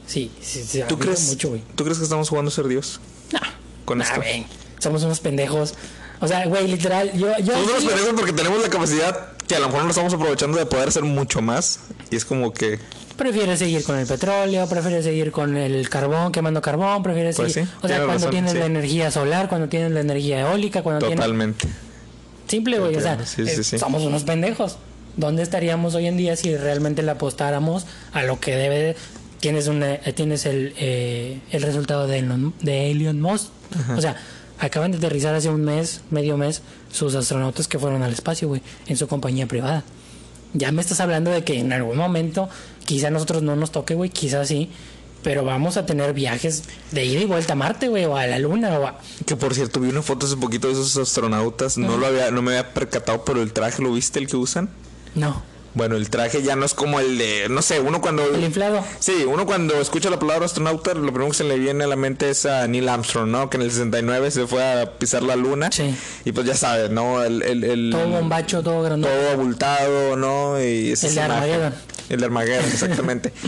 sí, 0.07 0.31
sí, 0.41 0.63
sí, 0.63 0.83
¿Tú 0.89 0.99
crees, 0.99 1.27
mucho, 1.27 1.49
güey. 1.49 1.63
¿Tú 1.75 1.85
crees 1.85 1.99
que 1.99 2.05
estamos 2.05 2.29
jugando 2.29 2.51
a 2.51 2.53
ser 2.55 2.69
Dios? 2.69 3.01
No, 3.33 3.41
Con 3.85 3.99
nah, 3.99 4.05
esto. 4.05 4.17
güey, 4.21 4.47
somos 4.79 5.03
unos 5.03 5.21
pendejos. 5.21 5.75
O 6.21 6.27
sea, 6.29 6.47
güey, 6.47 6.67
literal, 6.69 7.13
yo, 7.13 7.29
yo 7.39 7.55
sí- 7.81 7.87
pendejos 7.87 8.15
porque 8.17 8.33
tenemos 8.33 8.61
la 8.63 8.69
capacidad 8.69 9.29
que 9.47 9.57
a 9.57 9.61
lo 9.61 9.69
mejor 9.69 9.85
no 9.85 9.91
estamos 9.91 10.13
aprovechando 10.13 10.59
de 10.59 10.67
poder 10.67 10.89
hacer 10.89 11.05
mucho 11.05 11.41
más. 11.41 11.81
Y 12.11 12.17
es 12.17 12.25
como 12.25 12.53
que. 12.53 12.79
prefieres 13.17 13.59
seguir 13.59 13.83
con 13.85 13.99
el 13.99 14.07
petróleo, 14.07 14.69
prefieres 14.69 15.05
seguir 15.05 15.33
con 15.33 15.57
el 15.57 15.89
carbón, 15.89 16.33
quemando 16.33 16.61
carbón, 16.63 17.03
prefieres 17.03 17.37
Pues 17.37 17.53
seguir, 17.53 17.69
sí, 17.69 17.75
o 17.83 17.89
sea, 17.89 17.97
tienes 17.97 18.07
cuando 18.07 18.15
razón, 18.27 18.31
tienes 18.31 18.53
sí. 18.53 18.59
la 18.59 18.67
energía 18.67 19.11
solar, 19.11 19.49
cuando 19.49 19.69
tienes 19.69 19.91
la 19.93 20.01
energía 20.01 20.41
eólica, 20.41 20.83
cuando 20.83 21.01
tienes 21.07 21.17
Totalmente. 21.25 21.67
Simple, 22.47 22.79
güey. 22.79 22.97
O 22.97 23.01
sea, 23.01 23.19
eh, 23.39 23.63
somos 23.79 24.03
unos 24.05 24.25
pendejos. 24.25 24.79
¿Dónde 25.17 25.43
estaríamos 25.43 25.95
hoy 25.97 26.07
en 26.07 26.17
día 26.17 26.37
si 26.37 26.57
realmente 26.57 27.03
le 27.03 27.11
apostáramos 27.11 27.87
a 28.13 28.23
lo 28.23 28.39
que 28.41 28.55
debe? 28.57 28.79
de- 28.79 28.97
Tienes, 29.41 29.69
una, 29.69 29.95
eh, 29.95 30.13
tienes 30.17 30.47
el, 30.47 30.75
eh, 30.79 31.41
el 31.53 31.63
resultado 31.63 32.07
de 32.09 32.19
Elon, 32.19 32.55
de 32.61 32.91
Elon 32.91 33.21
Musk. 33.21 33.49
O 33.97 34.01
sea, 34.01 34.17
acaban 34.59 34.93
de 34.93 34.99
aterrizar 34.99 35.35
hace 35.35 35.49
un 35.49 35.65
mes, 35.65 36.03
medio 36.11 36.37
mes, 36.37 36.63
sus 36.93 37.15
astronautas 37.15 37.69
que 37.69 37.79
fueron 37.79 38.03
al 38.03 38.13
espacio, 38.13 38.49
güey, 38.49 38.63
en 38.87 38.97
su 38.97 39.09
compañía 39.09 39.47
privada. 39.47 39.85
Ya 40.55 40.73
me 40.73 40.81
estás 40.81 41.01
hablando 41.01 41.31
de 41.31 41.45
que 41.45 41.59
en 41.59 41.73
algún 41.73 41.97
momento, 41.97 42.49
quizá 42.85 43.09
a 43.09 43.11
nosotros 43.11 43.43
no 43.43 43.57
nos 43.57 43.71
toque, 43.71 43.95
güey, 43.95 44.11
quizás 44.11 44.49
sí, 44.49 44.71
pero 45.23 45.45
vamos 45.45 45.77
a 45.77 45.85
tener 45.85 46.13
viajes 46.15 46.65
de 46.93 47.05
ida 47.05 47.21
y 47.21 47.27
vuelta 47.27 47.53
a 47.53 47.57
Marte, 47.57 47.89
güey, 47.89 48.05
o 48.05 48.17
a 48.17 48.27
la 48.27 48.39
Luna, 48.39 48.79
o 48.79 48.87
a... 48.87 48.99
Que 49.27 49.37
por 49.37 49.55
cierto, 49.55 49.81
vi 49.81 49.89
una 49.89 50.03
foto 50.03 50.27
hace 50.27 50.37
poquito 50.37 50.69
de 50.69 50.75
esos 50.75 50.97
astronautas. 50.97 51.77
No 51.77 51.97
lo 51.97 52.07
había, 52.07 52.31
no 52.31 52.41
me 52.41 52.53
había 52.53 52.73
percatado, 52.73 53.25
pero 53.25 53.43
el 53.43 53.53
traje, 53.53 53.83
¿lo 53.83 53.93
viste 53.93 54.19
el 54.21 54.29
que 54.29 54.37
usan? 54.37 54.71
No, 55.15 55.43
Bueno, 55.75 55.97
el 55.97 56.11
traje 56.11 56.43
ya 56.43 56.57
no 56.57 56.65
es 56.65 56.75
como 56.75 56.99
el 56.99 57.19
de. 57.19 57.47
No 57.51 57.63
sé, 57.63 57.79
uno 57.81 58.01
cuando. 58.01 58.25
el 58.35 58.43
inflado. 58.43 58.85
Sí, 58.99 59.25
uno 59.29 59.47
cuando 59.47 59.75
escucha 59.81 60.11
la 60.11 60.19
palabra 60.19 60.47
astronauta, 60.47 60.95
lo 60.95 61.03
primero 61.13 61.29
que 61.29 61.37
se 61.37 61.45
le 61.45 61.57
viene 61.59 61.85
a 61.85 61.87
la 61.87 61.95
mente 61.97 62.31
es 62.31 62.47
a 62.47 62.67
Neil 62.67 62.89
Armstrong, 62.89 63.29
¿no? 63.29 63.49
Que 63.51 63.59
en 63.59 63.63
el 63.63 63.71
69 63.71 64.31
se 64.31 64.47
fue 64.47 64.63
a 64.83 64.99
pisar 64.99 65.23
la 65.23 65.37
luna. 65.37 65.71
Sí. 65.71 65.95
Y 66.25 66.33
pues 66.33 66.47
ya 66.47 66.55
sabes, 66.57 66.91
¿no? 66.91 67.23
El, 67.23 67.43
el, 67.43 67.63
el- 67.65 67.91
Todo 67.93 68.09
bombacho, 68.09 68.63
todo 68.63 68.83
grande. 68.83 69.09
todo 69.09 69.31
abultado, 69.31 70.17
¿no? 70.17 70.61
Y 70.61 70.95
El 71.01 71.15
de. 71.15 71.21
Armageddon. 71.21 71.75
El 72.09 72.21
de 72.21 72.27
Armageddon, 72.27 72.65
exactamente. 72.65 73.33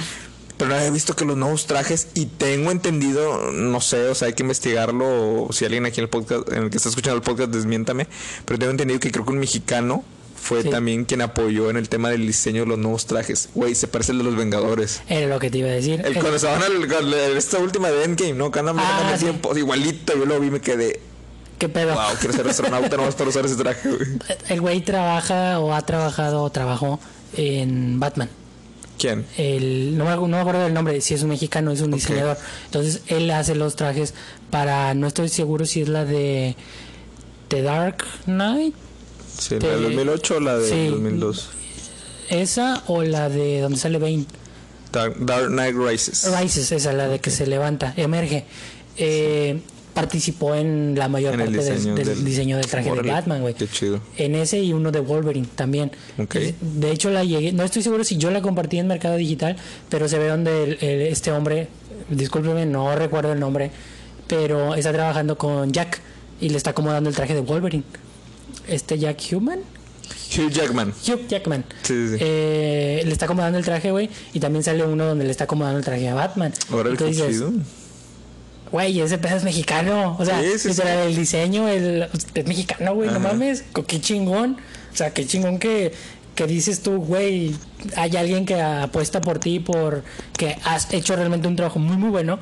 Pero 0.58 0.68
no 0.68 0.76
había 0.76 0.90
visto 0.90 1.16
que 1.16 1.24
los 1.24 1.38
nuevos 1.38 1.66
trajes, 1.66 2.08
y 2.12 2.26
tengo 2.26 2.70
entendido, 2.70 3.50
no 3.50 3.80
sé, 3.80 4.08
o 4.08 4.14
sea, 4.14 4.28
hay 4.28 4.34
que 4.34 4.42
investigarlo, 4.42 5.44
o 5.44 5.52
si 5.54 5.64
alguien 5.64 5.86
aquí 5.86 6.00
en 6.00 6.04
el 6.04 6.10
podcast, 6.10 6.46
en 6.52 6.64
el 6.64 6.70
que 6.70 6.76
está 6.76 6.90
escuchando 6.90 7.16
el 7.16 7.22
podcast, 7.22 7.48
desmiéntame, 7.50 8.06
pero 8.44 8.58
tengo 8.58 8.70
entendido 8.70 9.00
que 9.00 9.10
creo 9.10 9.24
que 9.24 9.32
un 9.32 9.38
mexicano 9.38 10.04
fue 10.40 10.62
Sí. 10.62 10.70
también 10.70 11.04
quien 11.04 11.20
apoyó 11.22 11.68
en 11.70 11.76
el 11.76 11.88
tema 11.88 12.08
del 12.10 12.26
diseño 12.26 12.62
de 12.62 12.68
los 12.68 12.78
nuevos 12.78 13.06
trajes. 13.06 13.50
Güey, 13.54 13.74
se 13.74 13.86
parece 13.88 14.12
al 14.12 14.18
de 14.18 14.24
los 14.24 14.36
Vengadores. 14.36 15.02
Era 15.08 15.26
lo 15.26 15.38
que 15.38 15.50
te 15.50 15.58
iba 15.58 15.68
a 15.68 15.72
decir. 15.72 16.00
El, 16.00 16.16
El- 16.16 16.18
cuando 16.20 16.38
se 16.38 16.46
van 16.46 16.62
al, 16.62 17.14
esta 17.36 17.58
última 17.58 17.90
de 17.90 18.04
Endgame, 18.04 18.32
¿no? 18.34 18.50
Que 18.50 18.58
andan 18.60 18.76
Ah, 18.78 19.14
sí. 19.18 19.24
tiempo, 19.24 19.56
igualito, 19.56 20.16
yo 20.16 20.24
lo 20.24 20.40
vi 20.40 20.48
y 20.48 20.50
me 20.50 20.60
quedé, 20.60 21.00
¿Qué 21.58 21.68
pedo? 21.68 21.94
wow, 21.94 22.16
quiero 22.18 22.34
ser 22.34 22.48
astronauta 22.48 22.96
nomás 22.96 23.14
para 23.14 23.28
usar 23.30 23.44
ese 23.44 23.56
traje, 23.56 23.88
güey. 23.88 24.08
El 24.48 24.60
güey 24.62 24.80
trabaja 24.80 25.60
o 25.60 25.74
ha 25.74 25.82
trabajado 25.84 26.42
o 26.42 26.50
trabajó 26.50 26.98
en 27.36 28.00
Batman. 28.00 28.30
¿Quién? 28.98 29.24
El, 29.38 29.96
no, 29.96 30.04
me, 30.04 30.10
acu- 30.10 30.20
no 30.28 30.36
me 30.36 30.38
acuerdo 30.40 30.62
del 30.62 30.74
nombre, 30.74 31.00
si 31.00 31.14
es 31.14 31.22
un 31.22 31.30
mexicano, 31.30 31.70
es 31.70 31.80
un 31.80 31.90
diseñador. 31.90 32.36
Entonces 32.66 33.02
él 33.06 33.30
hace 33.30 33.54
los 33.54 33.76
trajes 33.76 34.14
para, 34.50 34.92
no 34.94 35.06
estoy 35.06 35.28
seguro 35.30 35.64
si 35.64 35.80
es 35.82 35.88
la 35.88 36.04
de 36.04 36.54
The 37.48 37.62
Dark 37.62 38.04
Knight, 38.26 38.74
Sí, 39.40 39.58
la 39.60 39.68
del 39.68 39.82
2008 39.82 40.36
o 40.36 40.40
la 40.40 40.58
del 40.58 40.70
sí. 40.70 40.86
2002. 40.88 41.48
esa 42.28 42.82
o 42.86 43.02
la 43.02 43.28
de 43.28 43.60
donde 43.60 43.78
sale 43.78 43.98
Bane. 43.98 44.24
Dark, 44.92 45.16
Dark 45.20 45.48
Knight 45.48 45.76
Rises. 45.76 46.30
Rises, 46.40 46.70
esa, 46.72 46.92
la 46.92 47.08
de 47.08 47.18
que 47.20 47.30
se 47.30 47.46
levanta, 47.46 47.94
emerge. 47.96 48.44
Eh, 48.96 49.60
participó 49.94 50.54
en 50.54 50.94
la 50.96 51.08
mayor 51.08 51.34
En 51.34 51.40
parte 51.40 51.56
del- 51.56 51.74
diseño 51.76 51.94
del, 51.96 52.06
del- 52.06 52.24
diseño 52.24 52.56
del 52.56 52.66
traje 52.66 52.90
de 52.92 53.02
Batman, 53.10 53.40
güey. 53.40 53.54
qué 53.54 53.66
chido. 53.66 54.00
En 54.16 54.34
ese 54.34 54.60
y 54.62 54.72
uno 54.72 54.92
de 54.92 55.00
Wolverine 55.00 55.48
también. 55.54 55.90
De 56.60 56.90
hecho, 56.92 57.10
la 57.10 57.24
llegué, 57.24 57.52
no 57.52 57.64
estoy 57.64 57.82
seguro 57.82 58.04
si 58.04 58.16
yo 58.16 58.30
la 58.30 58.40
compartí 58.42 58.78
en 58.78 58.86
Mercado 58.86 59.16
Digital, 59.16 59.56
pero 59.88 60.08
se 60.08 60.18
ve 60.18 60.28
donde 60.28 60.62
el- 60.64 60.78
el- 60.80 61.00
este 61.02 61.32
hombre, 61.32 61.68
discúlpeme, 62.08 62.66
no 62.66 62.94
recuerdo 62.94 63.32
el 63.32 63.40
nombre, 63.40 63.70
pero 64.28 64.74
está 64.74 64.92
trabajando 64.92 65.36
con 65.38 65.72
Jack 65.72 66.00
y 66.40 66.48
le 66.50 66.56
está 66.56 66.70
acomodando 66.70 67.08
el 67.10 67.16
traje 67.16 67.34
de 67.34 67.40
Wolverine. 67.40 67.84
Este 68.70 68.98
Jack 68.98 69.20
Human, 69.32 69.60
Hugh 70.36 70.50
Jackman. 70.50 70.92
Hugh 71.06 71.26
Jackman. 71.28 71.64
Sí, 71.82 71.94
sí, 71.94 72.08
sí. 72.10 72.16
Eh, 72.20 73.02
le 73.04 73.12
está 73.12 73.24
acomodando 73.24 73.58
el 73.58 73.64
traje, 73.64 73.90
güey, 73.90 74.08
y 74.32 74.40
también 74.40 74.62
sale 74.62 74.84
uno 74.84 75.04
donde 75.04 75.24
le 75.24 75.30
está 75.30 75.44
acomodando 75.44 75.78
el 75.78 75.84
traje 75.84 76.08
a 76.08 76.14
Batman. 76.14 76.52
Dices, 76.98 77.28
chido. 77.28 77.52
Güey, 78.70 79.00
ese 79.00 79.18
pedo 79.18 79.36
es 79.36 79.44
mexicano. 79.44 80.16
O 80.18 80.24
sea, 80.24 80.40
literal, 80.40 81.08
el 81.08 81.16
diseño 81.16 81.68
el, 81.68 82.08
es 82.34 82.46
mexicano, 82.46 82.94
güey, 82.94 83.10
no 83.10 83.18
mames. 83.18 83.64
Qué 83.86 84.00
chingón. 84.00 84.56
O 84.92 84.96
sea, 84.96 85.12
qué 85.12 85.26
chingón 85.26 85.58
que, 85.58 85.92
que 86.36 86.46
dices 86.46 86.80
tú, 86.80 86.98
güey, 86.98 87.56
hay 87.96 88.16
alguien 88.16 88.46
que 88.46 88.60
apuesta 88.60 89.20
por 89.20 89.40
ti, 89.40 89.58
por 89.58 90.04
que 90.36 90.56
has 90.64 90.92
hecho 90.92 91.16
realmente 91.16 91.48
un 91.48 91.56
trabajo 91.56 91.80
muy, 91.80 91.96
muy 91.96 92.10
bueno 92.10 92.38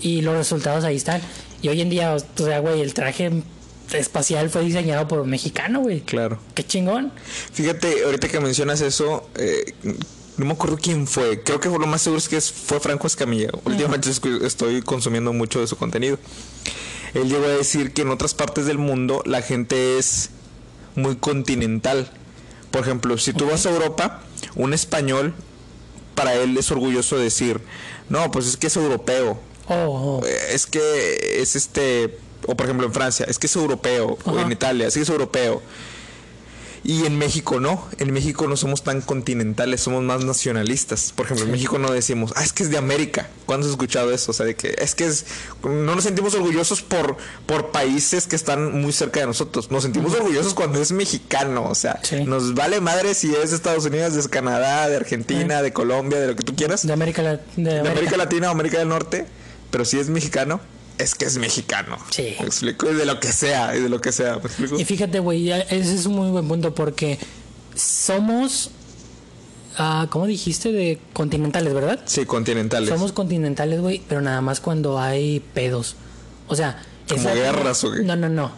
y 0.00 0.20
los 0.20 0.36
resultados 0.36 0.84
ahí 0.84 0.96
están. 0.96 1.22
Y 1.62 1.68
hoy 1.68 1.80
en 1.80 1.88
día, 1.90 2.14
o 2.14 2.18
sea, 2.18 2.58
güey, 2.60 2.80
el 2.82 2.92
traje 2.92 3.42
espacial 3.92 4.50
fue 4.50 4.62
diseñado 4.62 5.06
por 5.08 5.20
un 5.20 5.30
mexicano, 5.30 5.80
güey. 5.80 6.00
Claro. 6.02 6.38
Qué 6.54 6.64
chingón. 6.64 7.12
Fíjate, 7.52 8.04
ahorita 8.04 8.28
que 8.28 8.40
mencionas 8.40 8.80
eso, 8.80 9.28
eh, 9.36 9.74
no 10.36 10.46
me 10.46 10.52
acuerdo 10.52 10.78
quién 10.80 11.06
fue. 11.06 11.42
Creo 11.42 11.60
que 11.60 11.68
lo 11.68 11.86
más 11.86 12.02
seguro 12.02 12.18
es 12.18 12.28
que 12.28 12.40
fue 12.40 12.80
Franco 12.80 13.06
Escamilla. 13.06 13.50
Últimamente 13.64 14.08
escu- 14.10 14.42
estoy 14.44 14.82
consumiendo 14.82 15.32
mucho 15.32 15.60
de 15.60 15.66
su 15.66 15.76
contenido. 15.76 16.18
Él 17.14 17.28
llegó 17.28 17.44
a 17.44 17.48
decir 17.48 17.92
que 17.92 18.02
en 18.02 18.10
otras 18.10 18.34
partes 18.34 18.66
del 18.66 18.78
mundo 18.78 19.22
la 19.26 19.42
gente 19.42 19.98
es 19.98 20.30
muy 20.94 21.16
continental. 21.16 22.10
Por 22.70 22.82
ejemplo, 22.82 23.18
si 23.18 23.32
tú 23.32 23.46
vas 23.46 23.66
a 23.66 23.70
Europa, 23.70 24.22
un 24.54 24.72
español, 24.72 25.34
para 26.14 26.34
él 26.34 26.56
es 26.56 26.70
orgulloso 26.70 27.18
decir, 27.18 27.60
no, 28.08 28.30
pues 28.30 28.46
es 28.46 28.56
que 28.56 28.68
es 28.68 28.76
europeo. 28.76 29.40
Oh, 29.66 30.20
oh. 30.22 30.26
Eh, 30.26 30.38
es 30.52 30.66
que 30.66 31.40
es 31.42 31.56
este, 31.56 32.16
o 32.46 32.56
por 32.56 32.66
ejemplo 32.66 32.86
en 32.86 32.92
Francia, 32.92 33.26
es 33.28 33.38
que 33.38 33.46
es 33.46 33.56
europeo, 33.56 34.18
o 34.24 34.30
Ajá. 34.30 34.42
en 34.42 34.52
Italia, 34.52 34.86
es 34.86 34.94
que 34.94 35.00
es 35.00 35.08
europeo. 35.08 35.62
Y 36.82 37.04
en 37.04 37.18
México 37.18 37.60
no, 37.60 37.86
en 37.98 38.10
México 38.10 38.48
no 38.48 38.56
somos 38.56 38.82
tan 38.82 39.02
continentales, 39.02 39.82
somos 39.82 40.02
más 40.02 40.24
nacionalistas. 40.24 41.12
Por 41.14 41.26
ejemplo, 41.26 41.44
en 41.44 41.52
México 41.52 41.78
no 41.78 41.92
decimos, 41.92 42.32
ah, 42.36 42.42
es 42.42 42.54
que 42.54 42.62
es 42.62 42.70
de 42.70 42.78
América. 42.78 43.28
¿Cuándo 43.44 43.66
has 43.66 43.72
escuchado 43.72 44.10
eso? 44.10 44.30
O 44.30 44.32
sea, 44.34 44.46
de 44.46 44.56
que 44.56 44.74
es 44.78 44.94
que 44.94 45.04
es, 45.04 45.26
no 45.62 45.94
nos 45.94 46.04
sentimos 46.04 46.32
orgullosos 46.34 46.80
por, 46.80 47.18
por 47.44 47.70
países 47.70 48.26
que 48.26 48.34
están 48.34 48.80
muy 48.80 48.94
cerca 48.94 49.20
de 49.20 49.26
nosotros. 49.26 49.70
Nos 49.70 49.82
sentimos 49.82 50.14
orgullosos 50.14 50.54
cuando 50.54 50.80
es 50.80 50.90
mexicano. 50.92 51.68
O 51.68 51.74
sea, 51.74 52.00
Sí. 52.02 52.24
nos 52.24 52.54
vale 52.54 52.80
madre 52.80 53.12
si 53.12 53.34
es 53.34 53.50
de 53.50 53.56
Estados 53.56 53.84
Unidos, 53.84 54.14
de 54.14 54.26
Canadá, 54.30 54.88
de 54.88 54.96
Argentina, 54.96 55.60
de 55.60 55.74
Colombia, 55.74 56.18
de 56.18 56.28
lo 56.28 56.34
que 56.36 56.44
tú 56.44 56.56
quieras 56.56 56.86
De 56.86 56.94
América, 56.94 57.20
La- 57.20 57.32
de 57.36 57.40
de 57.56 57.70
América. 57.72 57.90
América 57.92 58.16
Latina 58.16 58.48
o 58.48 58.52
América 58.52 58.78
del 58.78 58.88
Norte, 58.88 59.26
pero 59.70 59.84
si 59.84 59.98
es 59.98 60.08
mexicano, 60.08 60.62
es 61.00 61.14
que 61.14 61.24
es 61.24 61.38
mexicano. 61.38 61.96
Sí. 62.10 62.36
¿Me 62.40 62.46
explico? 62.46 62.90
Y 62.90 62.94
de 62.94 63.06
lo 63.06 63.18
que 63.20 63.32
sea, 63.32 63.76
y 63.76 63.80
de 63.80 63.88
lo 63.88 64.00
que 64.00 64.12
sea. 64.12 64.36
¿Me 64.36 64.44
explico? 64.46 64.78
Y 64.78 64.84
fíjate, 64.84 65.18
güey, 65.20 65.50
ese 65.50 65.94
es 65.94 66.06
un 66.06 66.14
muy 66.16 66.30
buen 66.30 66.46
punto 66.48 66.74
porque 66.74 67.18
somos, 67.74 68.70
ah, 69.78 70.06
¿cómo 70.10 70.26
dijiste? 70.26 70.72
De 70.72 70.98
continentales, 71.12 71.72
¿verdad? 71.74 72.00
Sí, 72.06 72.24
continentales. 72.26 72.88
Somos 72.88 73.12
continentales, 73.12 73.80
güey, 73.80 74.02
pero 74.08 74.20
nada 74.20 74.40
más 74.40 74.60
cuando 74.60 74.98
hay 74.98 75.40
pedos. 75.54 75.96
O 76.48 76.56
sea, 76.56 76.82
¿Como 77.08 77.20
esa- 77.20 77.34
guerras 77.34 77.82
o 77.84 77.92
qué? 77.92 78.02
No, 78.02 78.16
no, 78.16 78.28
no. 78.28 78.50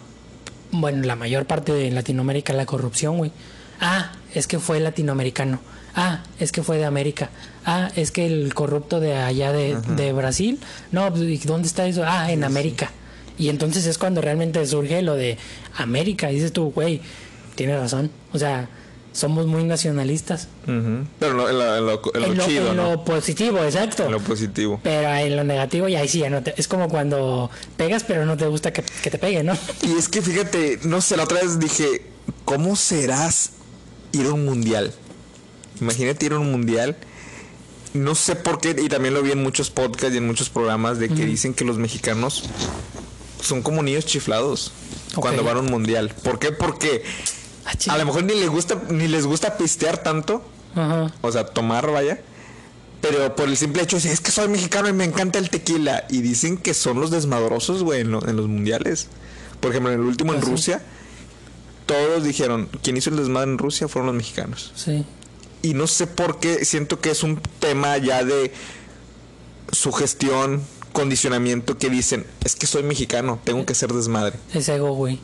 Bueno, 0.70 1.06
la 1.06 1.16
mayor 1.16 1.46
parte 1.46 1.72
de 1.72 1.90
Latinoamérica 1.90 2.52
la 2.52 2.66
corrupción, 2.66 3.18
güey. 3.18 3.30
Ah, 3.80 4.12
es 4.34 4.46
que 4.46 4.58
fue 4.58 4.80
latinoamericano. 4.80 5.60
Ah, 5.94 6.22
es 6.38 6.52
que 6.52 6.62
fue 6.62 6.78
de 6.78 6.86
América. 6.86 7.28
Ah, 7.64 7.90
es 7.96 8.10
que 8.10 8.26
el 8.26 8.54
corrupto 8.54 8.98
de 9.00 9.14
allá 9.16 9.52
de, 9.52 9.76
de 9.96 10.12
Brasil. 10.12 10.58
No, 10.90 11.08
pues, 11.10 11.22
¿y 11.22 11.36
¿dónde 11.38 11.68
está 11.68 11.86
eso? 11.86 12.02
Ah, 12.04 12.32
en 12.32 12.44
América. 12.44 12.90
Y 13.38 13.48
entonces 13.48 13.86
es 13.86 13.98
cuando 13.98 14.20
realmente 14.20 14.64
surge 14.66 15.00
lo 15.02 15.14
de 15.14 15.38
América. 15.76 16.30
Y 16.30 16.36
dices 16.36 16.52
tú, 16.52 16.70
güey, 16.72 17.00
tienes 17.54 17.78
razón. 17.78 18.10
O 18.32 18.38
sea, 18.38 18.68
somos 19.12 19.46
muy 19.46 19.64
nacionalistas. 19.64 20.48
Pero 20.64 21.34
no, 21.34 21.48
en 21.48 21.58
lo, 21.58 21.76
en 21.76 21.86
lo- 21.86 22.00
en 22.14 22.20
lo 22.20 22.26
en 22.28 22.36
lo, 22.38 22.44
chido, 22.46 22.70
en 22.70 22.76
¿no? 22.76 22.90
lo 22.92 23.04
positivo, 23.04 23.62
exacto. 23.62 24.06
En 24.06 24.12
lo 24.12 24.20
positivo. 24.20 24.80
Pero 24.82 25.12
en 25.14 25.36
lo 25.36 25.44
negativo, 25.44 25.86
y 25.88 25.96
ahí 25.96 26.08
sí, 26.08 26.18
ya 26.20 26.30
no 26.30 26.42
te- 26.42 26.54
es 26.56 26.66
como 26.66 26.88
cuando 26.88 27.50
pegas, 27.76 28.04
pero 28.04 28.24
no 28.26 28.36
te 28.36 28.46
gusta 28.46 28.72
que, 28.72 28.82
que 29.02 29.10
te 29.10 29.18
pegue, 29.18 29.42
¿no? 29.42 29.56
Y 29.82 29.92
es 29.98 30.08
que 30.08 30.20
fíjate, 30.22 30.80
no 30.84 31.00
sé, 31.00 31.16
la 31.16 31.24
otra 31.24 31.40
vez 31.42 31.58
dije, 31.58 32.02
¿cómo 32.44 32.74
serás 32.74 33.50
ir 34.12 34.26
a 34.26 34.32
un 34.32 34.44
mundial? 34.44 34.92
Imagínate 35.80 36.26
ir 36.26 36.32
a 36.32 36.38
un 36.38 36.50
mundial. 36.50 36.96
No 37.94 38.14
sé 38.14 38.36
por 38.36 38.58
qué, 38.60 38.74
y 38.82 38.88
también 38.88 39.12
lo 39.14 39.22
vi 39.22 39.32
en 39.32 39.42
muchos 39.42 39.70
podcasts 39.70 40.14
y 40.14 40.18
en 40.18 40.26
muchos 40.26 40.48
programas 40.48 40.98
de 40.98 41.08
que 41.10 41.26
dicen 41.26 41.52
que 41.54 41.64
los 41.64 41.76
mexicanos 41.78 42.44
son 43.42 43.60
como 43.62 43.82
niños 43.82 44.06
chiflados 44.06 44.72
cuando 45.14 45.42
van 45.44 45.56
a 45.58 45.60
un 45.60 45.66
mundial. 45.66 46.12
¿Por 46.22 46.38
qué? 46.38 46.52
Porque 46.52 47.02
Ah, 47.64 47.94
a 47.94 47.98
lo 47.98 48.06
mejor 48.06 48.24
ni 48.24 48.34
les 48.34 48.48
gusta 48.50 48.80
ni 48.90 49.06
les 49.08 49.24
gusta 49.26 49.56
pistear 49.56 50.02
tanto, 50.02 50.42
Ajá. 50.74 51.12
o 51.20 51.30
sea, 51.30 51.46
tomar, 51.46 51.90
vaya. 51.92 52.20
Pero 53.00 53.36
por 53.36 53.48
el 53.48 53.56
simple 53.56 53.82
hecho 53.82 53.96
es 53.98 54.20
que 54.20 54.30
soy 54.30 54.48
mexicano 54.48 54.88
y 54.88 54.92
me 54.92 55.04
encanta 55.04 55.38
el 55.38 55.48
tequila. 55.50 56.04
Y 56.08 56.22
dicen 56.22 56.56
que 56.56 56.72
son 56.74 57.00
los 57.00 57.10
desmadrosos, 57.10 57.82
güey, 57.82 58.00
en, 58.00 58.10
lo- 58.12 58.26
en 58.28 58.36
los 58.36 58.48
mundiales. 58.48 59.08
Por 59.60 59.70
ejemplo, 59.70 59.92
en 59.92 60.00
el 60.00 60.06
último 60.06 60.32
en 60.34 60.38
Ah. 60.40 60.44
Rusia, 60.44 60.82
todos 61.86 62.24
dijeron, 62.24 62.68
quien 62.82 62.96
hizo 62.96 63.10
el 63.10 63.16
desmadre 63.16 63.50
en 63.50 63.58
Rusia 63.58 63.86
fueron 63.88 64.06
los 64.06 64.16
mexicanos. 64.16 64.72
Sí. 64.76 65.04
Y 65.62 65.74
no 65.74 65.86
sé 65.86 66.06
por 66.06 66.40
qué, 66.40 66.64
siento 66.64 67.00
que 67.00 67.10
es 67.10 67.22
un 67.22 67.40
tema 67.60 67.96
ya 67.98 68.24
de 68.24 68.52
sugestión, 69.70 70.62
condicionamiento, 70.92 71.78
que 71.78 71.88
dicen, 71.88 72.26
es 72.44 72.56
que 72.56 72.66
soy 72.66 72.82
mexicano, 72.82 73.40
tengo 73.44 73.64
que 73.64 73.74
ser 73.74 73.92
desmadre. 73.92 74.38
Es 74.52 74.68
ego, 74.68 74.92
güey. 74.94 75.18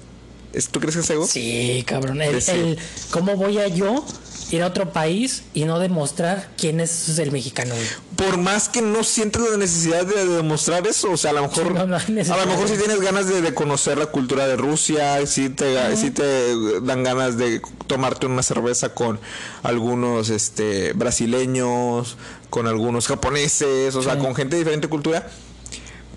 ¿Es- 0.53 0.68
¿Tú 0.68 0.81
crees 0.81 0.94
que 0.94 1.03
es 1.03 1.11
ego? 1.11 1.27
Sí, 1.27 1.83
cabrón. 1.87 2.22
El, 2.22 2.37
el- 2.37 2.79
¿Cómo 3.11 3.37
voy 3.37 3.59
a 3.59 3.68
yo 3.68 4.05
ir 4.50 4.62
a 4.62 4.66
otro 4.66 4.92
país 4.92 5.42
y 5.54 5.64
no 5.64 5.78
demostrar 5.78 6.50
quién 6.56 6.80
es 6.80 7.18
el 7.18 7.32
mexicano, 7.32 7.74
güey? 7.74 7.87
por 8.18 8.37
más 8.37 8.68
que 8.68 8.82
no 8.82 9.04
sientas 9.04 9.42
la 9.48 9.56
necesidad 9.56 10.04
de, 10.04 10.26
de 10.26 10.37
demostrar 10.38 10.84
eso, 10.88 11.12
o 11.12 11.16
sea, 11.16 11.30
a 11.30 11.34
lo 11.34 11.42
mejor, 11.42 11.72
No, 11.72 11.87
no 11.87 11.96
hay 11.96 12.30
a 12.30 12.37
lo 12.37 12.46
mejor 12.46 12.68
si 12.68 12.76
tienes 12.76 13.00
ganas 13.00 13.28
de, 13.28 13.40
de 13.40 13.54
conocer 13.54 13.96
la 13.96 14.06
cultura 14.06 14.48
de 14.48 14.56
Rusia, 14.56 15.24
si 15.24 15.50
te, 15.50 15.96
si 15.96 16.11
te 16.11 16.80
dan 16.82 17.04
ganas 17.04 17.37
de 17.38 17.62
tomarte 17.87 18.26
una 18.26 18.42
cerveza 18.42 18.92
con 18.92 19.20
algunos 19.62 20.30
este 20.30 20.94
brasileños, 20.94 22.16
con 22.50 22.66
algunos 22.66 23.06
japoneses, 23.06 23.94
o 23.94 24.02
sea, 24.02 24.18
con 24.18 24.34
gente 24.34 24.56
de 24.56 24.62
diferente 24.62 24.88
cultura. 24.88 25.28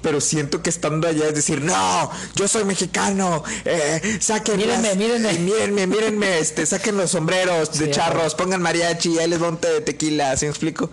Pero 0.02 0.20
siento 0.20 0.62
que 0.64 0.70
estando 0.70 1.08
allá 1.08 1.28
es 1.28 1.36
decir, 1.36 1.62
no, 1.62 2.10
yo 2.36 2.48
soy 2.48 2.64
mexicano, 2.66 3.44
eh, 3.66 4.18
saquen 4.20 4.58
Mírenme, 4.58 4.88
las- 4.90 4.98
mírenme. 4.98 5.34
mírenme, 5.40 5.88
mírenme, 5.88 6.40
este, 6.40 6.66
saquen 6.66 6.98
los 6.98 7.12
sombreros 7.12 7.78
de 7.78 7.86
Sí, 7.86 7.92
charros, 7.92 8.34
pongan 8.36 8.62
mariachi, 8.62 9.20
ahí 9.20 9.28
les 9.30 9.42
va 9.42 9.50
un 9.50 9.58
té 9.58 9.68
de 9.72 9.82
tequila, 9.82 10.36
¿sí 10.38 10.46
me 10.46 10.50
explico? 10.52 10.90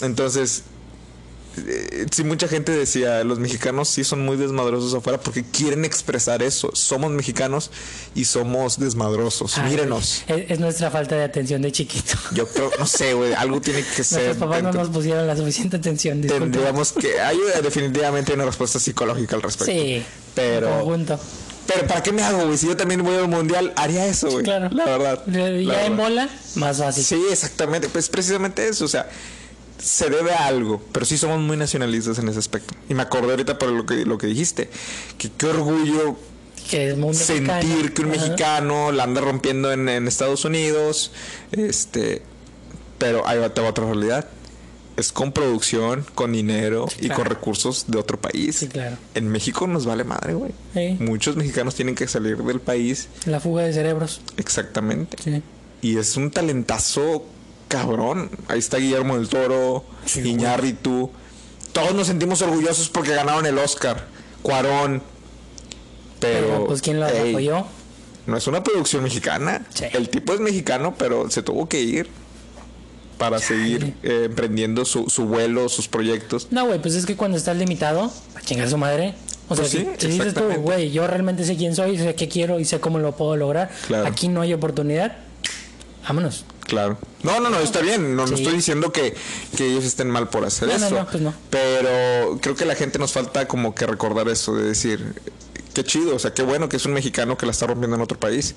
Entonces, 0.00 0.62
eh, 1.56 2.06
sí, 2.10 2.24
mucha 2.24 2.48
gente 2.48 2.72
decía, 2.72 3.22
los 3.24 3.38
mexicanos 3.38 3.88
sí 3.88 4.04
son 4.04 4.24
muy 4.24 4.36
desmadrosos 4.36 4.94
afuera 4.94 5.20
porque 5.20 5.44
quieren 5.44 5.84
expresar 5.84 6.42
eso. 6.42 6.70
Somos 6.74 7.10
mexicanos 7.10 7.70
y 8.14 8.24
somos 8.24 8.78
desmadrosos. 8.78 9.58
Ay, 9.58 9.70
Mírenos. 9.70 10.24
Es, 10.26 10.50
es 10.50 10.58
nuestra 10.60 10.90
falta 10.90 11.16
de 11.16 11.24
atención 11.24 11.62
de 11.62 11.72
chiquito. 11.72 12.14
Yo 12.32 12.46
creo, 12.48 12.70
no 12.78 12.86
sé, 12.86 13.14
güey, 13.14 13.32
algo 13.34 13.60
tiene 13.60 13.82
que 13.84 14.04
ser. 14.04 14.24
Nuestros 14.24 14.36
papás 14.48 14.62
no 14.62 14.72
nos 14.72 14.88
pusieron 14.88 15.26
la 15.26 15.36
suficiente 15.36 15.76
atención. 15.76 16.20
disculpa. 16.22 16.44
Tendríamos 16.44 16.92
que. 16.92 17.20
Hay 17.20 17.36
eh, 17.36 17.62
definitivamente 17.62 18.32
una 18.32 18.44
respuesta 18.44 18.78
psicológica 18.78 19.36
al 19.36 19.42
respecto. 19.42 19.72
Sí. 19.72 20.02
Pero- 20.34 20.68
conjunto. 20.70 21.18
Pero 21.64 21.86
¿para 21.86 22.02
qué 22.02 22.10
me 22.10 22.22
hago, 22.24 22.44
güey? 22.46 22.58
Si 22.58 22.66
yo 22.66 22.76
también 22.76 23.04
voy 23.04 23.14
al 23.16 23.28
mundial, 23.28 23.72
haría 23.76 24.04
eso, 24.06 24.28
güey. 24.30 24.42
Claro. 24.42 24.68
La 24.72 24.84
verdad. 24.84 25.22
Ya 25.26 25.38
la 25.48 25.86
en 25.86 25.96
verdad. 25.96 25.96
bola, 25.96 26.28
más 26.56 26.78
fácil. 26.78 27.04
Sí, 27.04 27.22
exactamente. 27.30 27.88
Pues 27.88 28.08
precisamente 28.08 28.66
eso. 28.68 28.84
O 28.84 28.88
sea, 28.88 29.08
se 29.82 30.08
debe 30.08 30.32
a 30.32 30.46
algo. 30.46 30.80
Pero 30.92 31.04
sí 31.04 31.18
somos 31.18 31.40
muy 31.40 31.56
nacionalistas 31.56 32.18
en 32.18 32.28
ese 32.28 32.38
aspecto. 32.38 32.74
Y 32.88 32.94
me 32.94 33.02
acordé 33.02 33.30
ahorita 33.32 33.58
por 33.58 33.70
lo 33.70 33.84
que, 33.84 34.04
lo 34.06 34.16
que 34.18 34.26
dijiste. 34.28 34.70
Que 35.18 35.30
qué 35.30 35.46
orgullo 35.46 36.16
Que 36.70 36.90
es 36.90 36.96
muy 36.96 37.10
mexicano. 37.10 37.60
sentir 37.60 37.92
que 37.92 38.02
un 38.02 38.12
Ajá. 38.12 38.20
mexicano 38.22 38.92
la 38.92 39.02
anda 39.04 39.20
rompiendo 39.20 39.72
en, 39.72 39.88
en 39.88 40.06
Estados 40.08 40.44
Unidos. 40.44 41.10
Este. 41.50 42.22
Pero 42.98 43.26
ahí 43.26 43.38
va, 43.38 43.52
te 43.52 43.60
va 43.60 43.68
otra 43.70 43.84
realidad. 43.84 44.28
Es 44.96 45.10
con 45.10 45.32
producción, 45.32 46.04
con 46.14 46.32
dinero 46.32 46.86
y 46.98 47.06
claro. 47.06 47.16
con 47.22 47.24
recursos 47.30 47.86
de 47.88 47.98
otro 47.98 48.20
país. 48.20 48.56
Sí, 48.58 48.68
claro. 48.68 48.96
En 49.14 49.26
México 49.28 49.66
nos 49.66 49.86
vale 49.86 50.04
madre, 50.04 50.34
güey. 50.34 50.52
Sí. 50.74 50.96
Muchos 51.00 51.34
mexicanos 51.34 51.74
tienen 51.74 51.94
que 51.94 52.06
salir 52.06 52.36
del 52.36 52.60
país. 52.60 53.08
La 53.24 53.40
fuga 53.40 53.62
de 53.62 53.72
cerebros. 53.72 54.20
Exactamente. 54.36 55.16
Sí. 55.24 55.42
Y 55.80 55.96
es 55.96 56.16
un 56.16 56.30
talentazo 56.30 57.24
cabrón. 57.72 58.30
Ahí 58.48 58.58
está 58.58 58.76
Guillermo 58.76 59.16
del 59.16 59.28
Toro, 59.28 59.84
Sí. 60.04 60.20
Iñárritu. 60.20 61.10
Todos 61.72 61.94
nos 61.94 62.06
sentimos 62.06 62.42
orgullosos 62.42 62.90
porque 62.90 63.14
ganaron 63.14 63.46
el 63.46 63.56
Oscar. 63.58 64.06
Cuarón. 64.42 65.02
Pero, 66.20 66.46
Pero, 66.46 66.66
pues, 66.66 66.82
¿quién 66.82 67.00
lo 67.00 67.08
ey, 67.08 67.30
apoyó? 67.30 67.66
No 68.26 68.36
es 68.36 68.46
una 68.46 68.62
producción 68.62 69.02
mexicana. 69.02 69.66
Sí. 69.74 69.86
El 69.92 70.08
tipo 70.10 70.34
es 70.34 70.40
mexicano, 70.40 70.94
pero 70.98 71.30
se 71.30 71.42
tuvo 71.42 71.68
que 71.68 71.80
ir 71.80 72.08
para 73.18 73.38
seguir 73.38 73.94
eh, 74.02 74.24
emprendiendo 74.26 74.84
su, 74.84 75.08
su 75.08 75.24
vuelo, 75.24 75.68
sus 75.68 75.88
proyectos. 75.88 76.48
No, 76.50 76.66
güey, 76.66 76.80
pues 76.80 76.94
es 76.94 77.06
que 77.06 77.16
cuando 77.16 77.38
estás 77.38 77.56
limitado, 77.56 78.12
a 78.36 78.40
chingar 78.42 78.68
su 78.68 78.76
madre. 78.76 79.14
O 79.48 79.56
sea, 79.56 79.62
Pues 79.64 79.70
sí, 79.70 79.86
si, 79.98 80.06
si 80.06 80.12
dices 80.12 80.34
tú, 80.34 80.42
güey, 80.60 80.90
yo 80.90 81.06
realmente 81.06 81.44
sé 81.44 81.56
quién 81.56 81.74
soy, 81.74 81.96
sé 81.98 82.14
qué 82.14 82.28
quiero 82.28 82.60
y 82.60 82.64
sé 82.64 82.80
cómo 82.80 82.98
lo 82.98 83.16
puedo 83.16 83.36
lograr. 83.36 83.70
Claro. 83.86 84.06
Aquí 84.06 84.28
no 84.28 84.40
hay 84.42 84.52
oportunidad. 84.52 85.16
Vámonos. 86.06 86.44
Claro. 86.72 86.96
No, 87.22 87.38
no, 87.38 87.50
no, 87.50 87.58
está 87.60 87.80
bien. 87.82 88.16
No, 88.16 88.26
no 88.26 88.34
estoy 88.34 88.54
diciendo 88.54 88.92
que, 88.92 89.14
que 89.58 89.66
ellos 89.66 89.84
estén 89.84 90.08
mal 90.08 90.30
por 90.30 90.42
hacer 90.46 90.68
No, 90.68 90.78
no, 90.78 90.86
eso. 90.86 90.94
no, 90.94 91.06
pues 91.06 91.22
no. 91.22 91.34
Pero 91.50 92.38
creo 92.40 92.54
que 92.54 92.64
la 92.64 92.74
gente 92.74 92.98
nos 92.98 93.12
falta 93.12 93.46
como 93.46 93.74
que 93.74 93.86
recordar 93.86 94.26
eso, 94.30 94.54
de 94.56 94.64
decir, 94.64 95.20
qué 95.74 95.84
chido, 95.84 96.16
o 96.16 96.18
sea, 96.18 96.32
qué 96.32 96.42
bueno 96.42 96.70
que 96.70 96.76
es 96.78 96.86
un 96.86 96.94
mexicano 96.94 97.36
que 97.36 97.44
la 97.44 97.52
está 97.52 97.66
rompiendo 97.66 97.94
en 97.96 98.00
otro 98.02 98.18
país. 98.18 98.54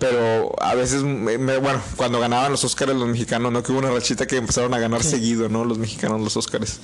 Pero 0.00 0.52
a 0.60 0.74
veces, 0.74 1.04
me- 1.04 1.38
me- 1.38 1.58
bueno, 1.58 1.80
cuando 1.94 2.18
ganaban 2.18 2.50
los 2.50 2.64
Óscares 2.64 2.96
los 2.96 3.06
mexicanos, 3.06 3.52
¿no? 3.52 3.62
Que 3.62 3.70
hubo 3.70 3.78
una 3.78 3.92
rachita 3.92 4.26
que 4.26 4.38
empezaron 4.38 4.74
a 4.74 4.80
ganar 4.80 5.04
seguido, 5.04 5.48
¿no? 5.48 5.64
Los 5.64 5.78
mexicanos 5.78 6.20
los 6.20 6.36
Óscares. 6.36 6.80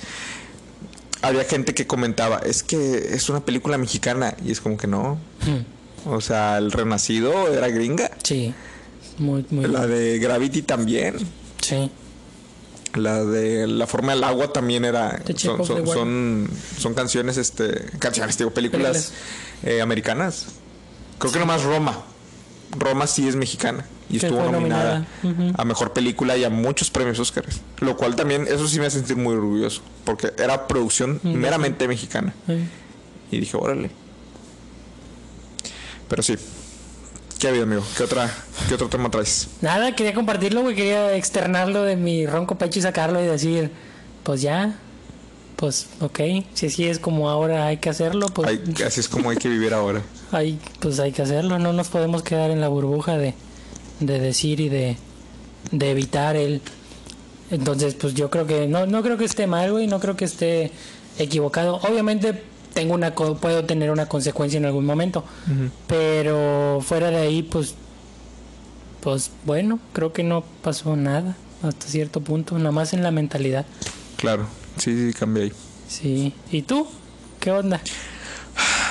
Había 1.21 1.43
gente 1.43 1.73
que 1.73 1.85
comentaba, 1.85 2.37
es 2.39 2.63
que 2.63 3.09
es 3.13 3.27
una 3.27 3.41
película 3.41 3.77
mexicana. 3.77 4.35
Y 4.45 4.51
es 4.53 4.61
como 4.61 4.77
que 4.77 4.87
no. 4.87 5.19
Hmm. 5.45 6.09
O 6.09 6.21
sea, 6.21 6.57
el 6.57 6.71
Renacido 6.71 7.53
era 7.53 7.67
gringa. 7.67 8.09
Sí. 8.23 8.53
Muy, 9.19 9.45
muy. 9.49 9.67
La 9.67 9.85
de 9.85 10.17
Gravity 10.19 10.63
también. 10.63 11.15
Sí. 11.61 11.91
La 12.95 13.23
de 13.23 13.67
La 13.67 13.85
forma 13.85 14.13
del 14.13 14.23
agua 14.23 14.51
también 14.51 14.85
era. 14.85 15.21
Son, 15.35 15.63
son, 15.65 15.85
son, 15.85 16.49
son 16.77 16.93
canciones, 16.93 17.37
este. 17.37 17.85
Canciones, 17.99 18.37
digo, 18.37 18.51
películas 18.51 19.13
eh, 19.63 19.81
americanas. 19.81 20.47
Creo 21.19 21.31
que 21.31 21.39
nomás 21.39 21.63
Roma. 21.63 22.03
Roma 22.77 23.07
sí 23.07 23.27
es 23.27 23.35
mexicana. 23.35 23.85
Y 24.09 24.17
estuvo 24.17 24.51
nominada, 24.51 25.05
a 25.55 25.65
mejor 25.65 25.93
película 25.93 26.35
y 26.35 26.43
a 26.43 26.49
muchos 26.49 26.89
premios 26.89 27.19
Óscares. 27.19 27.61
Lo 27.79 27.95
cual 27.95 28.15
también, 28.15 28.47
eso 28.47 28.67
sí 28.67 28.79
me 28.79 28.87
hace 28.87 28.97
sentir 28.97 29.17
muy 29.17 29.35
orgulloso. 29.35 29.83
Porque 30.03 30.33
era 30.39 30.67
producción 30.67 31.19
meramente 31.23 31.87
mexicana. 31.87 32.33
Y 33.31 33.39
dije, 33.39 33.55
órale. 33.55 33.91
Pero 36.07 36.23
sí. 36.23 36.37
¿Qué 37.39 37.47
ha 37.47 37.51
habido, 37.51 37.63
amigo? 37.63 37.83
¿Qué, 37.95 38.03
otra, 38.03 38.29
¿Qué 38.67 38.73
otro 38.73 38.89
tema 38.89 39.09
traes? 39.09 39.47
Nada, 39.61 39.95
quería 39.95 40.13
compartirlo, 40.13 40.61
güey. 40.61 40.75
Quería 40.75 41.15
externarlo 41.15 41.83
de 41.83 41.95
mi 41.95 42.25
ronco 42.25 42.57
pecho 42.57 42.79
y 42.79 42.81
sacarlo 42.81 43.23
y 43.23 43.25
decir, 43.25 43.71
pues 44.23 44.41
ya. 44.41 44.77
Pues, 45.55 45.87
ok. 46.01 46.19
Si 46.53 46.65
así 46.65 46.85
es 46.85 46.99
como 46.99 47.29
ahora 47.29 47.67
hay 47.67 47.77
que 47.77 47.89
hacerlo, 47.89 48.27
pues 48.27 48.59
así 48.85 48.99
es 48.99 49.07
como 49.07 49.29
hay 49.29 49.37
que 49.37 49.47
vivir 49.47 49.73
ahora. 49.73 50.01
hay, 50.33 50.59
pues 50.81 50.99
hay 50.99 51.13
que 51.13 51.21
hacerlo. 51.21 51.59
No 51.59 51.71
nos 51.71 51.87
podemos 51.87 52.23
quedar 52.23 52.51
en 52.51 52.59
la 52.59 52.67
burbuja 52.67 53.17
de, 53.17 53.33
de 54.01 54.19
decir 54.19 54.59
y 54.59 54.67
de, 54.67 54.97
de 55.71 55.91
evitar 55.91 56.35
el. 56.35 56.61
Entonces, 57.51 57.95
pues 57.95 58.15
yo 58.15 58.29
creo 58.29 58.47
que 58.47 58.67
no, 58.67 58.85
no 58.85 59.01
creo 59.01 59.17
que 59.17 59.23
esté 59.23 59.47
mal, 59.47 59.71
güey. 59.71 59.87
No 59.87 60.01
creo 60.01 60.17
que 60.17 60.25
esté 60.25 60.71
equivocado. 61.17 61.77
Obviamente 61.83 62.43
tengo 62.79 62.93
una 62.93 63.13
puedo 63.13 63.65
tener 63.65 63.91
una 63.91 64.05
consecuencia 64.05 64.57
en 64.57 64.65
algún 64.65 64.85
momento. 64.85 65.25
Pero 65.87 66.79
fuera 66.81 67.09
de 67.11 67.17
ahí, 67.17 67.43
pues, 67.43 67.75
pues 69.01 69.31
bueno, 69.45 69.79
creo 69.91 70.13
que 70.13 70.23
no 70.23 70.45
pasó 70.63 70.95
nada 70.95 71.35
hasta 71.61 71.87
cierto 71.87 72.21
punto, 72.21 72.57
nada 72.57 72.71
más 72.71 72.93
en 72.93 73.03
la 73.03 73.11
mentalidad. 73.11 73.65
Claro, 74.15 74.47
sí, 74.77 74.95
sí, 74.95 75.13
cambié 75.13 75.43
ahí. 75.43 75.53
Sí. 75.89 76.33
¿Y 76.51 76.61
tú? 76.61 76.87
¿Qué 77.41 77.51
onda? 77.51 77.81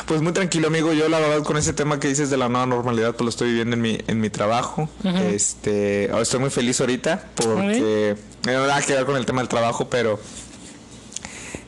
Pues 0.07 0.21
muy 0.21 0.33
tranquilo, 0.33 0.69
amigo. 0.69 0.93
Yo 0.93 1.09
la 1.09 1.19
verdad 1.19 1.43
con 1.43 1.57
ese 1.57 1.73
tema 1.73 1.99
que 1.99 2.09
dices 2.09 2.29
de 2.29 2.37
la 2.37 2.51
nueva 2.51 2.67
normalidad, 2.67 3.13
pues 3.13 3.23
lo 3.23 3.31
estoy 3.31 3.49
viviendo 3.49 3.75
en 3.75 3.81
mi, 3.81 3.99
en 4.07 4.21
mi 4.21 4.29
trabajo. 4.29 4.91
Este, 5.33 6.11
estoy 6.21 6.41
muy 6.41 6.51
feliz 6.51 6.79
ahorita 6.81 7.25
porque 7.35 8.17
no 8.17 8.43
tiene 8.43 8.59
nada 8.59 8.83
que 8.83 8.93
ver 8.93 9.07
con 9.07 9.17
el 9.17 9.25
tema 9.25 9.41
del 9.41 9.49
trabajo, 9.49 9.89
pero 9.89 10.21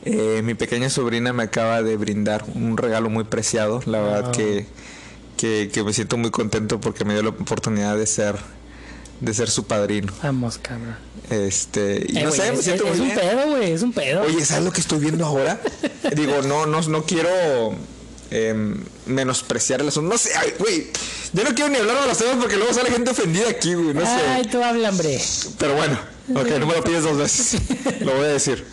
eh, 0.04 0.40
mi 0.44 0.54
pequeña 0.54 0.88
sobrina 0.90 1.32
me 1.32 1.42
acaba 1.44 1.82
de 1.82 1.96
brindar 1.96 2.44
un 2.54 2.76
regalo 2.76 3.10
muy 3.10 3.24
preciado. 3.24 3.80
La 3.86 4.00
verdad 4.00 4.24
Ah. 4.28 4.32
que, 4.32 4.66
que, 5.36 5.70
que 5.72 5.82
me 5.84 5.92
siento 5.92 6.16
muy 6.16 6.30
contento 6.30 6.80
porque 6.80 7.04
me 7.04 7.14
dio 7.14 7.22
la 7.22 7.30
oportunidad 7.30 7.96
de 7.96 8.06
ser 8.06 8.36
de 9.20 9.34
ser 9.34 9.50
su 9.50 9.64
padrino. 9.64 10.10
Vamos, 10.22 10.56
cabrón. 10.56 10.96
Este, 11.28 12.06
y 12.08 12.16
Eh, 12.18 12.22
no 12.22 12.28
güey, 12.30 12.40
sé, 12.40 12.52
me 12.52 12.58
es, 12.58 12.64
siento 12.64 12.84
es 12.86 12.90
muy 12.98 13.00
un 13.00 13.14
bien. 13.14 13.18
pedo, 13.20 13.50
güey, 13.50 13.72
es 13.72 13.82
un 13.82 13.92
pedo. 13.92 14.22
Oye, 14.22 14.42
¿sabes 14.46 14.64
lo 14.64 14.72
que 14.72 14.80
estoy 14.80 14.98
viendo 14.98 15.26
ahora? 15.26 15.60
Digo, 16.16 16.40
no, 16.42 16.64
no, 16.64 16.80
no 16.80 17.02
quiero 17.04 17.28
em, 18.30 18.82
menospreciar 19.04 19.82
el 19.82 19.88
asunto. 19.88 20.08
No 20.10 20.16
sé, 20.16 20.30
ay, 20.38 20.54
güey. 20.58 20.86
Yo 21.34 21.44
no 21.44 21.50
quiero 21.54 21.68
ni 21.68 21.76
hablar 21.76 22.00
de 22.00 22.08
los 22.08 22.16
temas 22.16 22.36
porque 22.40 22.56
luego 22.56 22.72
sale 22.72 22.90
gente 22.90 23.10
ofendida 23.10 23.50
aquí, 23.50 23.74
güey. 23.74 23.92
No 23.92 24.00
Ay, 24.06 24.44
sé. 24.44 24.48
tú 24.50 24.62
habla, 24.64 24.88
hombre. 24.88 25.20
Pero 25.58 25.74
bueno, 25.74 25.98
ok, 26.34 26.48
no 26.58 26.66
me 26.66 26.74
lo 26.76 26.82
pides 26.84 27.02
dos 27.04 27.18
veces. 27.18 27.60
Lo 28.00 28.14
voy 28.14 28.24
a 28.24 28.28
decir. 28.28 28.64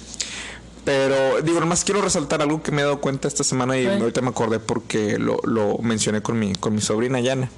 Pero 0.87 1.41
digo, 1.41 1.59
nomás 1.59 1.83
quiero 1.83 2.01
resaltar 2.01 2.41
algo 2.41 2.63
que 2.63 2.71
me 2.71 2.79
he 2.81 2.85
dado 2.85 3.01
cuenta 3.01 3.27
esta 3.27 3.43
semana 3.43 3.77
y 3.77 3.83
Sí. 3.83 3.89
ahorita 3.89 4.21
me 4.21 4.29
acordé 4.29 4.59
porque 4.59 5.17
lo, 5.19 5.37
lo 5.43 5.77
mencioné 5.79 6.21
con 6.21 6.39
mi, 6.39 6.55
con 6.55 6.73
mi 6.73 6.79
sobrina 6.79 7.19
Yana. 7.19 7.51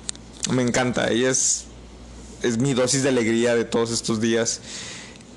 Me 0.51 0.63
encanta, 0.63 1.11
ella 1.11 1.29
es, 1.29 1.65
es 2.41 2.57
mi 2.57 2.73
dosis 2.73 3.03
de 3.03 3.09
alegría 3.09 3.53
de 3.53 3.65
todos 3.65 3.91
estos 3.91 4.19
días. 4.19 4.61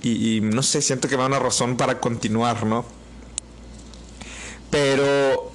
Y, 0.02 0.36
y 0.36 0.40
no 0.40 0.62
sé, 0.62 0.80
siento 0.80 1.06
que 1.06 1.16
me 1.18 1.20
da 1.20 1.26
una 1.28 1.38
razón 1.38 1.76
para 1.76 2.00
continuar, 2.00 2.64
¿no? 2.64 2.86
Pero 4.70 5.52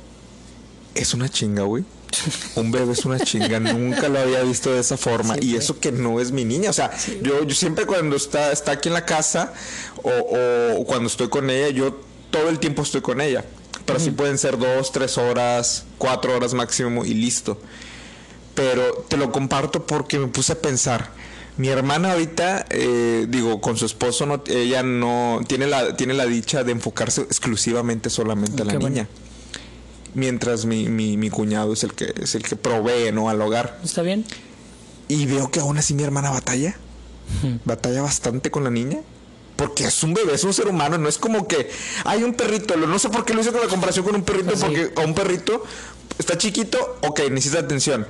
es 0.94 1.16
una 1.16 1.30
chinga, 1.30 1.64
güey. 1.64 1.86
Un 2.56 2.72
bebé 2.72 2.94
es 2.94 3.04
una 3.04 3.20
chinga, 3.20 3.60
nunca 3.60 4.10
lo 4.10 4.20
había 4.20 4.42
visto 4.44 4.72
de 4.72 4.80
esa 4.82 4.96
forma. 4.96 5.38
Y 5.42 5.56
eso 5.56 5.80
que 5.80 5.92
no 5.92 6.20
es 6.20 6.32
mi 6.32 6.46
niña. 6.46 6.70
O 6.70 6.74
sea, 6.74 6.92
yo, 7.24 7.44
yo 7.46 7.56
siempre 7.56 7.88
cuando 7.88 8.16
está, 8.16 8.52
está 8.52 8.74
aquí 8.74 8.90
en 8.90 8.94
la 8.94 9.06
casa 9.06 9.54
o, 10.04 10.12
o 10.80 10.86
cuando 10.86 11.08
estoy 11.08 11.30
con 11.30 11.50
ella, 11.50 11.70
yo 11.70 12.06
todo 12.32 12.50
el 12.50 12.60
tiempo 12.60 12.82
estoy 12.82 13.02
con 13.02 13.22
ella. 13.22 13.44
Pero 13.86 14.00
sí 14.00 14.12
pueden 14.12 14.38
ser 14.38 14.58
dos, 14.58 14.92
tres 14.92 15.18
horas, 15.18 15.86
cuatro 15.98 16.36
horas 16.36 16.54
máximo 16.54 17.06
y 17.06 17.14
listo. 17.14 17.60
Pero 18.54 19.06
te 19.08 19.16
lo 19.16 19.32
comparto 19.32 19.86
porque 19.86 20.20
me 20.20 20.28
puse 20.28 20.54
a 20.54 20.62
pensar. 20.62 21.12
Mi 21.58 21.70
hermana 21.70 22.12
ahorita, 22.12 22.66
eh, 22.70 23.26
digo, 23.30 23.62
con 23.62 23.78
su 23.78 23.86
esposo, 23.86 24.26
no, 24.26 24.44
ella 24.48 24.84
no 24.84 25.40
tiene 25.48 25.68
la, 25.68 25.96
tiene 25.96 26.14
la 26.14 26.26
dicha 26.26 26.64
de 26.64 26.72
enfocarse 26.74 27.22
exclusivamente 27.22 28.10
solamente 28.10 28.62
a 28.62 28.66
la 28.66 28.74
bueno. 28.74 28.90
niña. 28.90 29.08
Mientras 30.14 30.66
mi, 30.66 30.90
mi, 30.90 31.16
mi 31.18 31.30
cuñado 31.30 31.74
es 31.74 31.84
el 31.84 31.94
que 31.94 32.14
es 32.22 32.36
el 32.36 32.44
que 32.44 32.56
provee 32.56 33.12
¿no? 33.14 33.30
al 33.30 33.42
hogar. 33.42 33.80
¿Está 33.84 34.02
bien? 34.02 34.26
Y 35.08 35.26
veo 35.28 35.50
que 35.50 35.62
aún 35.62 35.78
así 35.78 35.94
mi 35.94 36.04
hermana 36.04 36.30
batalla. 36.30 36.76
Batalla 37.66 38.02
bastante 38.02 38.52
con 38.52 38.64
la 38.64 38.70
niña. 38.70 39.00
Porque 39.58 39.86
es 39.86 40.04
un 40.04 40.14
bebé, 40.14 40.34
es 40.34 40.44
un 40.44 40.54
ser 40.54 40.68
humano. 40.68 40.98
No 40.98 41.10
es 41.10 41.18
como 41.18 41.48
que 41.48 41.70
hay 42.06 42.24
un 42.24 42.34
perrito. 42.34 42.78
No 42.78 43.00
sé 43.00 43.10
por 43.10 43.26
qué 43.26 43.34
lo 43.34 43.42
hice 43.42 43.52
con 43.52 43.60
la 43.62 43.68
comparación 43.68 44.06
con 44.06 44.16
un 44.16 44.24
perrito. 44.24 44.54
Porque 44.58 44.94
a 44.96 45.02
un 45.02 45.14
perrito 45.14 45.64
está 46.18 46.38
chiquito, 46.38 47.00
ok, 47.02 47.22
necesita 47.32 47.60
atención. 47.60 48.08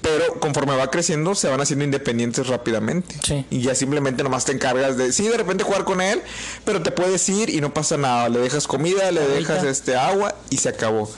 Pero 0.00 0.38
conforme 0.40 0.76
va 0.76 0.90
creciendo, 0.90 1.34
se 1.34 1.48
van 1.48 1.60
haciendo 1.60 1.84
independientes 1.84 2.46
rápidamente. 2.46 3.16
Sí. 3.24 3.44
Y 3.50 3.62
ya 3.62 3.74
simplemente 3.74 4.22
nomás 4.22 4.44
te 4.44 4.52
encargas 4.52 4.96
de, 4.96 5.12
sí, 5.12 5.26
de 5.28 5.36
repente 5.36 5.64
jugar 5.64 5.84
con 5.84 6.00
él, 6.00 6.22
pero 6.64 6.82
te 6.82 6.90
puedes 6.90 7.28
ir 7.28 7.50
y 7.50 7.60
no 7.60 7.74
pasa 7.74 7.96
nada. 7.96 8.28
Le 8.28 8.38
dejas 8.38 8.66
comida, 8.66 9.10
le 9.10 9.20
Ahorita. 9.20 9.54
dejas 9.54 9.64
este 9.64 9.96
agua 9.96 10.34
y 10.50 10.58
se 10.58 10.68
acabó. 10.68 11.10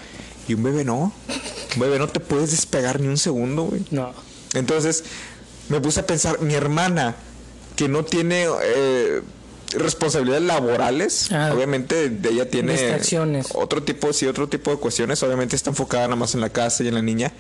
Y 0.49 0.55
un 0.55 0.63
bebé 0.63 0.85
no. 0.85 1.13
Un 1.75 1.81
bebé 1.81 1.99
no 1.99 2.09
te 2.09 2.21
puedes 2.21 2.51
despegar 2.51 3.01
ni 3.01 3.09
un 3.09 3.19
segundo, 3.19 3.65
güey. 3.65 3.85
No. 3.91 4.13
Entonces 4.55 5.05
me 5.69 5.81
puse 5.81 6.01
a 6.01 6.07
pensar, 6.07 6.41
mi 6.41 6.55
hermana, 6.55 7.15
que 7.77 7.87
no 7.89 8.05
tiene 8.05 8.47
eh, 8.63 9.23
responsabilidades 9.73 10.45
laborales, 10.45 11.31
Ah. 11.33 11.51
obviamente 11.55 12.09
de 12.11 12.29
ella 12.31 12.51
tiene 12.51 12.75
otro 13.55 13.83
tipo, 13.83 14.13
sí, 14.13 14.27
otro 14.27 14.49
tipo 14.49 14.71
de 14.71 14.77
cuestiones, 14.79 15.23
obviamente 15.23 15.55
está 15.57 15.71
enfocada 15.71 16.05
nada 16.05 16.17
más 16.17 16.35
en 16.35 16.41
la 16.41 16.51
casa 16.51 16.83
y 16.83 16.89
en 16.89 16.95
la 16.95 17.03
niña, 17.03 17.33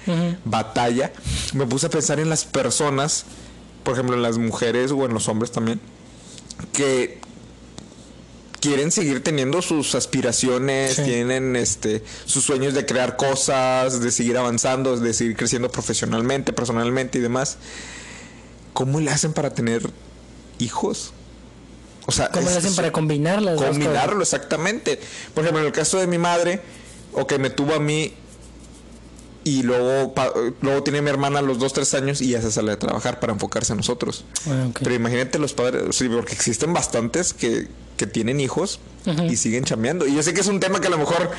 batalla. 0.44 1.12
Me 1.54 1.66
puse 1.66 1.86
a 1.86 1.90
pensar 1.90 2.20
en 2.20 2.28
las 2.30 2.44
personas, 2.44 3.24
por 3.82 3.94
ejemplo, 3.94 4.14
en 4.16 4.22
las 4.22 4.38
mujeres 4.38 4.92
o 4.92 5.04
en 5.06 5.12
los 5.14 5.28
hombres 5.28 5.50
también, 5.50 5.80
que 6.72 7.18
quieren 8.60 8.90
seguir 8.92 9.22
teniendo 9.24 9.62
sus 9.62 9.94
aspiraciones, 9.94 10.96
Sí. 10.96 11.02
tienen 11.04 11.56
este 11.56 12.04
sus 12.26 12.44
sueños 12.44 12.74
de 12.74 12.84
crear 12.84 13.16
cosas, 13.16 14.00
de 14.02 14.10
seguir 14.10 14.36
avanzando, 14.36 14.96
de 14.98 15.14
seguir 15.14 15.34
creciendo 15.36 15.70
profesionalmente, 15.70 16.52
personalmente 16.52 17.18
y 17.18 17.22
demás. 17.22 17.56
¿Cómo 18.74 19.00
le 19.00 19.10
hacen 19.10 19.32
para 19.32 19.54
tener 19.54 19.88
hijos? 20.58 21.12
O 22.06 22.12
sea, 22.12 22.28
¿Cómo 22.30 22.48
es- 22.48 22.56
hacen 22.56 22.74
para 22.74 22.90
combinar 22.92 23.40
las 23.42 23.54
dos 23.56 23.64
cosas? 23.66 23.78
combinarlo 23.78 24.22
exactamente. 24.22 25.00
Por 25.34 25.44
ejemplo, 25.44 25.60
en 25.60 25.66
el 25.66 25.72
caso 25.72 25.98
de 25.98 26.06
mi 26.06 26.18
madre, 26.18 26.60
o 27.12 27.26
que 27.26 27.38
me 27.38 27.50
tuvo 27.50 27.74
a 27.74 27.80
mí 27.80 28.14
y 29.42 29.62
luego 29.62 30.12
pa- 30.14 30.32
luego 30.60 30.82
tiene 30.82 31.00
mi 31.02 31.08
hermana 31.10 31.38
a 31.38 31.42
los 31.42 31.58
dos 31.58 31.72
tres 31.72 31.94
años 31.94 32.20
y 32.20 32.28
ya 32.28 32.42
se 32.42 32.50
sale 32.52 32.72
a 32.72 32.78
trabajar 32.78 33.20
para 33.20 33.32
enfocarse 33.32 33.72
en 33.72 33.78
nosotros. 33.78 34.24
Ah. 34.48 34.68
Pero 34.82 34.94
imagínate 34.94 35.38
los 35.38 35.52
padres, 35.54 35.96
sí, 35.96 36.08
porque 36.08 36.32
existen 36.34 36.72
bastantes 36.72 37.32
que, 37.32 37.68
que 37.96 38.06
tienen 38.06 38.38
hijos 38.40 38.80
y 39.28 39.36
siguen 39.36 39.64
chambeando. 39.64 40.06
Y 40.06 40.14
yo 40.14 40.22
sé 40.22 40.34
que 40.34 40.40
es 40.42 40.46
un 40.46 40.60
tema 40.60 40.80
que 40.80 40.88
a 40.88 40.90
lo 40.90 40.98
mejor 40.98 41.30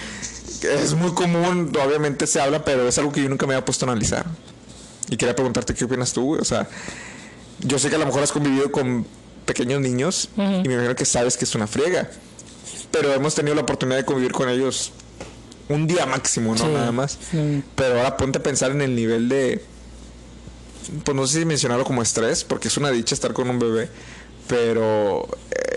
es 0.63 0.93
muy 0.95 1.11
común, 1.13 1.71
obviamente 1.85 2.25
se 2.27 2.41
habla, 2.41 2.63
pero 2.65 2.87
es 2.87 2.97
algo 2.97 3.11
que 3.11 3.21
yo 3.21 3.29
nunca 3.29 3.45
me 3.45 3.53
había 3.53 3.65
puesto 3.65 3.85
a 3.85 3.91
analizar. 3.91 4.25
Y 5.09 5.17
quería 5.17 5.35
preguntarte 5.35 5.73
qué 5.75 5.85
opinas 5.85 6.11
tú, 6.13 6.23
güey. 6.23 6.41
O 6.41 6.45
sea, 6.45 6.67
yo 7.59 7.77
sé 7.77 7.89
que 7.89 7.95
a 7.95 7.99
lo 7.99 8.05
mejor 8.07 8.23
has 8.23 8.31
convivido 8.31 8.71
con 8.71 9.05
pequeños 9.45 9.81
niños 9.81 10.29
y 10.37 10.41
me 10.67 10.73
imagino 10.75 10.95
que 10.95 11.05
sabes 11.05 11.37
que 11.37 11.45
es 11.45 11.55
una 11.55 11.67
friega. 11.67 12.09
Pero 12.91 13.13
hemos 13.13 13.35
tenido 13.35 13.55
la 13.55 13.61
oportunidad 13.61 13.97
de 13.97 14.05
convivir 14.05 14.31
con 14.33 14.49
ellos 14.49 14.91
un 15.69 15.87
día 15.87 16.05
máximo, 16.05 16.53
¿no? 16.55 16.65
Sí. 16.65 16.71
Nada 16.71 16.91
más. 16.91 17.17
Pero 17.75 17.97
ahora 17.97 18.17
ponte 18.17 18.39
a 18.39 18.43
pensar 18.43 18.71
en 18.71 18.81
el 18.81 18.95
nivel 18.95 19.29
de. 19.29 19.63
Pues 21.05 21.15
no 21.15 21.25
sé 21.27 21.39
si 21.39 21.45
mencionarlo 21.45 21.85
como 21.85 22.01
estrés, 22.01 22.43
porque 22.43 22.67
es 22.67 22.75
una 22.77 22.91
dicha 22.91 23.15
estar 23.15 23.31
con 23.33 23.49
un 23.49 23.59
bebé. 23.59 23.89
Pero 24.47 25.27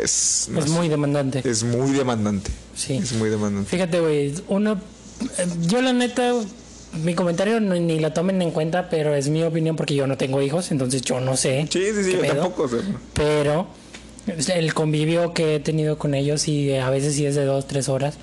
es. 0.03 0.49
no 0.51 0.59
Es 0.59 0.65
sé, 0.67 0.71
muy 0.73 0.89
demandante. 0.89 1.43
es 1.49 1.63
muy 1.63 1.93
demandante. 1.93 2.51
Sí. 2.75 2.95
Es 2.95 3.13
muy 3.13 3.29
demandante. 3.31 3.71
Fíjate, 3.71 4.01
güey, 4.01 4.35
uno... 4.49 4.81
eh, 5.39 5.47
Yo 5.63 5.81
la 5.83 5.93
neta, 5.93 6.33
mi 7.03 7.15
comentario 7.15 7.61
no- 7.61 7.75
ni 7.75 7.99
lo 7.99 8.13
tomen 8.13 8.41
en 8.43 8.51
cuenta, 8.51 8.89
pero 8.89 9.15
es 9.15 9.29
mi 9.29 9.43
opinión 9.43 9.77
porque 9.77 9.95
yo 9.95 10.07
no 10.07 10.17
tengo 10.17 10.41
hijos, 10.43 10.71
entonces 10.71 11.03
yo 11.03 11.21
no 11.21 11.37
sé. 11.37 11.67
Sí, 11.71 11.81
sí, 11.95 12.05
sí, 12.05 12.13
yo 12.13 12.21
pedo. 12.21 12.35
tampoco. 12.43 12.69
sea, 12.69 12.81
Pero 13.15 13.67
el 14.55 14.73
convivio 14.75 15.33
que 15.35 15.57
he 15.57 15.61
tenido 15.61 15.99
con 15.99 16.15
ellos 16.15 16.49
y 16.49 16.75
a 16.75 16.89
veces 16.91 17.15
sí 17.15 17.27
es 17.27 17.35
de 17.35 17.45
dos, 17.45 17.67
tres 17.67 17.89
horas. 17.89 18.17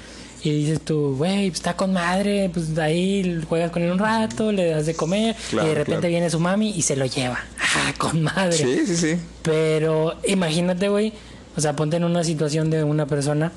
Y 0.43 0.49
dices 0.49 0.81
tú, 0.81 1.15
güey, 1.17 1.49
pues, 1.49 1.59
está 1.59 1.75
con 1.75 1.93
madre, 1.93 2.49
pues 2.51 2.75
ahí 2.79 3.39
juegas 3.47 3.69
con 3.69 3.83
él 3.83 3.91
un 3.91 3.99
rato, 3.99 4.51
le 4.51 4.65
das 4.71 4.87
de 4.87 4.95
comer 4.95 5.35
Claro, 5.51 5.67
y 5.67 5.69
de 5.69 5.75
repente 5.75 5.99
claro. 5.99 6.09
viene 6.09 6.29
su 6.31 6.39
mami 6.39 6.71
y 6.71 6.81
se 6.81 6.95
lo 6.95 7.05
lleva. 7.05 7.39
Ah, 7.73 7.93
con 7.97 8.21
madre. 8.21 8.57
Sí, 8.57 8.79
sí, 8.85 8.97
sí. 8.97 9.15
Pero 9.43 10.15
imagínate, 10.27 10.89
güey, 10.89 11.13
o 11.55 11.61
sea, 11.61 11.73
ponte 11.75 11.95
en 11.97 12.03
una 12.03 12.23
situación 12.23 12.69
de 12.69 12.83
una 12.83 13.05
persona 13.07 13.51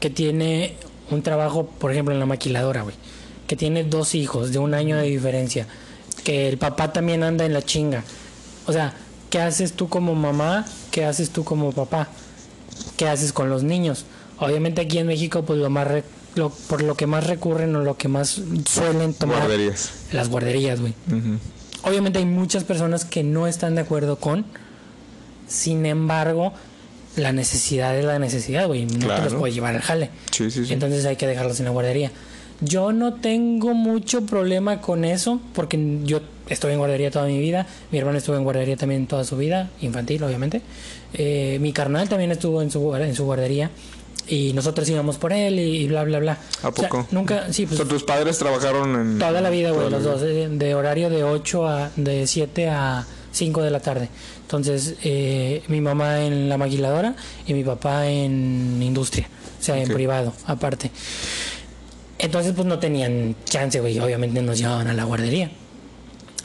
que 0.00 0.10
tiene 0.10 0.74
un 1.10 1.22
trabajo, 1.22 1.66
por 1.66 1.92
ejemplo, 1.92 2.14
en 2.14 2.20
la 2.20 2.26
maquiladora, 2.26 2.82
güey, 2.82 2.94
que 3.50 3.56
tiene 3.56 3.82
dos 3.82 4.14
hijos 4.14 4.52
de 4.52 4.60
un 4.60 4.74
año 4.74 4.96
de 4.96 5.08
diferencia, 5.08 5.66
que 6.22 6.48
el 6.48 6.56
papá 6.56 6.92
también 6.92 7.24
anda 7.24 7.44
en 7.44 7.52
la 7.52 7.62
chinga. 7.62 8.04
O 8.68 8.72
sea, 8.72 8.94
¿qué 9.28 9.40
haces 9.40 9.72
tú 9.72 9.88
como 9.88 10.14
mamá? 10.14 10.64
¿Qué 10.92 11.04
haces 11.04 11.30
tú 11.30 11.42
como 11.42 11.72
papá? 11.72 12.06
¿Qué 12.96 13.08
haces 13.08 13.32
con 13.32 13.50
los 13.50 13.64
niños? 13.64 14.04
Obviamente 14.38 14.82
aquí 14.82 14.98
en 14.98 15.08
México, 15.08 15.42
pues 15.44 15.58
lo 15.58 15.68
más 15.68 15.88
re- 15.88 16.04
lo- 16.36 16.50
por 16.50 16.80
lo 16.82 16.94
que 16.96 17.08
más 17.08 17.26
recurren 17.26 17.74
o 17.74 17.80
lo 17.82 17.96
que 17.96 18.06
más 18.06 18.40
suelen 18.68 19.14
tomar 19.14 19.38
Guarderías. 19.38 19.90
las 20.12 20.28
guarderías, 20.28 20.80
güey. 20.80 20.94
Obviamente 21.82 22.20
hay 22.20 22.26
muchas 22.26 22.62
personas 22.62 23.04
que 23.04 23.24
no 23.24 23.48
están 23.48 23.74
de 23.74 23.80
acuerdo 23.80 24.14
con. 24.20 24.46
Sin 25.48 25.86
embargo, 25.86 26.52
la 27.16 27.32
necesidad 27.32 27.98
es 27.98 28.04
la 28.04 28.20
necesidad, 28.20 28.68
güey. 28.68 28.86
No 28.86 28.92
te 29.00 29.04
Claro. 29.06 29.24
los 29.24 29.34
puede 29.34 29.52
llevar 29.52 29.74
al 29.74 29.82
jale. 29.82 30.10
Sí, 30.30 30.52
sí, 30.52 30.64
sí. 30.66 30.72
Entonces 30.72 31.04
hay 31.04 31.16
que 31.16 31.26
dejarlos 31.26 31.58
en 31.58 31.64
la 31.64 31.72
guardería. 31.72 32.12
Yo 32.60 32.92
no 32.92 33.14
tengo 33.14 33.72
mucho 33.74 34.22
problema 34.26 34.80
con 34.80 35.04
eso, 35.04 35.40
porque 35.54 35.98
yo 36.04 36.20
estuve 36.48 36.72
en 36.72 36.78
guardería 36.78 37.10
toda 37.10 37.26
mi 37.26 37.38
vida. 37.38 37.66
Mi 37.90 37.98
hermano 37.98 38.18
estuvo 38.18 38.36
en 38.36 38.44
guardería 38.44 38.76
también 38.76 39.06
toda 39.06 39.24
su 39.24 39.36
vida, 39.36 39.70
infantil, 39.80 40.22
obviamente. 40.24 40.60
Eh, 41.14 41.58
mi 41.60 41.72
carnal 41.72 42.08
también 42.08 42.30
estuvo 42.32 42.60
en 42.62 42.70
su, 42.70 42.94
en 42.96 43.14
su 43.14 43.24
guardería. 43.24 43.70
y 44.28 44.52
nosotros 44.52 44.88
íbamos 44.88 45.16
por 45.16 45.32
él 45.32 45.58
y, 45.58 45.88
bla, 45.88 46.04
bla, 46.04 46.18
bla. 46.20 46.38
¿A 46.62 46.68
O 46.68 46.72
sea, 46.74 46.88
poco? 46.88 47.06
nunca, 47.10 47.52
sí, 47.52 47.66
pues 47.66 47.80
O 47.80 47.82
sea, 47.84 47.90
tus 47.90 48.04
padres 48.04 48.38
trabajaron 48.38 48.94
en... 48.94 49.18
toda 49.18 49.40
la 49.40 49.50
vida, 49.50 49.70
güey, 49.72 49.90
los 49.90 50.02
vida. 50.02 50.12
dos, 50.12 50.22
eh, 50.22 50.48
de 50.50 50.74
horario 50.74 51.08
de 51.10 51.24
8 51.24 51.66
a, 51.66 51.90
de 51.96 52.26
7 52.26 52.68
a 52.68 53.06
5 53.32 53.62
de 53.62 53.70
la 53.70 53.80
tarde. 53.80 54.08
Entonces, 54.42 54.96
eh, 55.02 55.62
mi 55.68 55.80
mamá 55.80 56.20
en 56.24 56.48
la 56.48 56.58
maquiladora 56.58 57.14
y 57.46 57.54
mi 57.54 57.64
papá 57.64 58.06
en 58.08 58.80
industria, 58.82 59.28
o 59.60 59.62
sea, 59.64 59.78
en 59.78 59.88
privado, 59.88 60.32
aparte. 60.46 60.90
Entonces, 62.22 62.52
pues 62.54 62.66
no 62.66 62.78
tenían 62.78 63.34
chance, 63.44 63.80
güey, 63.80 63.98
obviamente 63.98 64.42
nos 64.42 64.58
llevaban 64.58 64.88
a 64.88 64.92
la 64.94 65.04
guardería. 65.04 65.50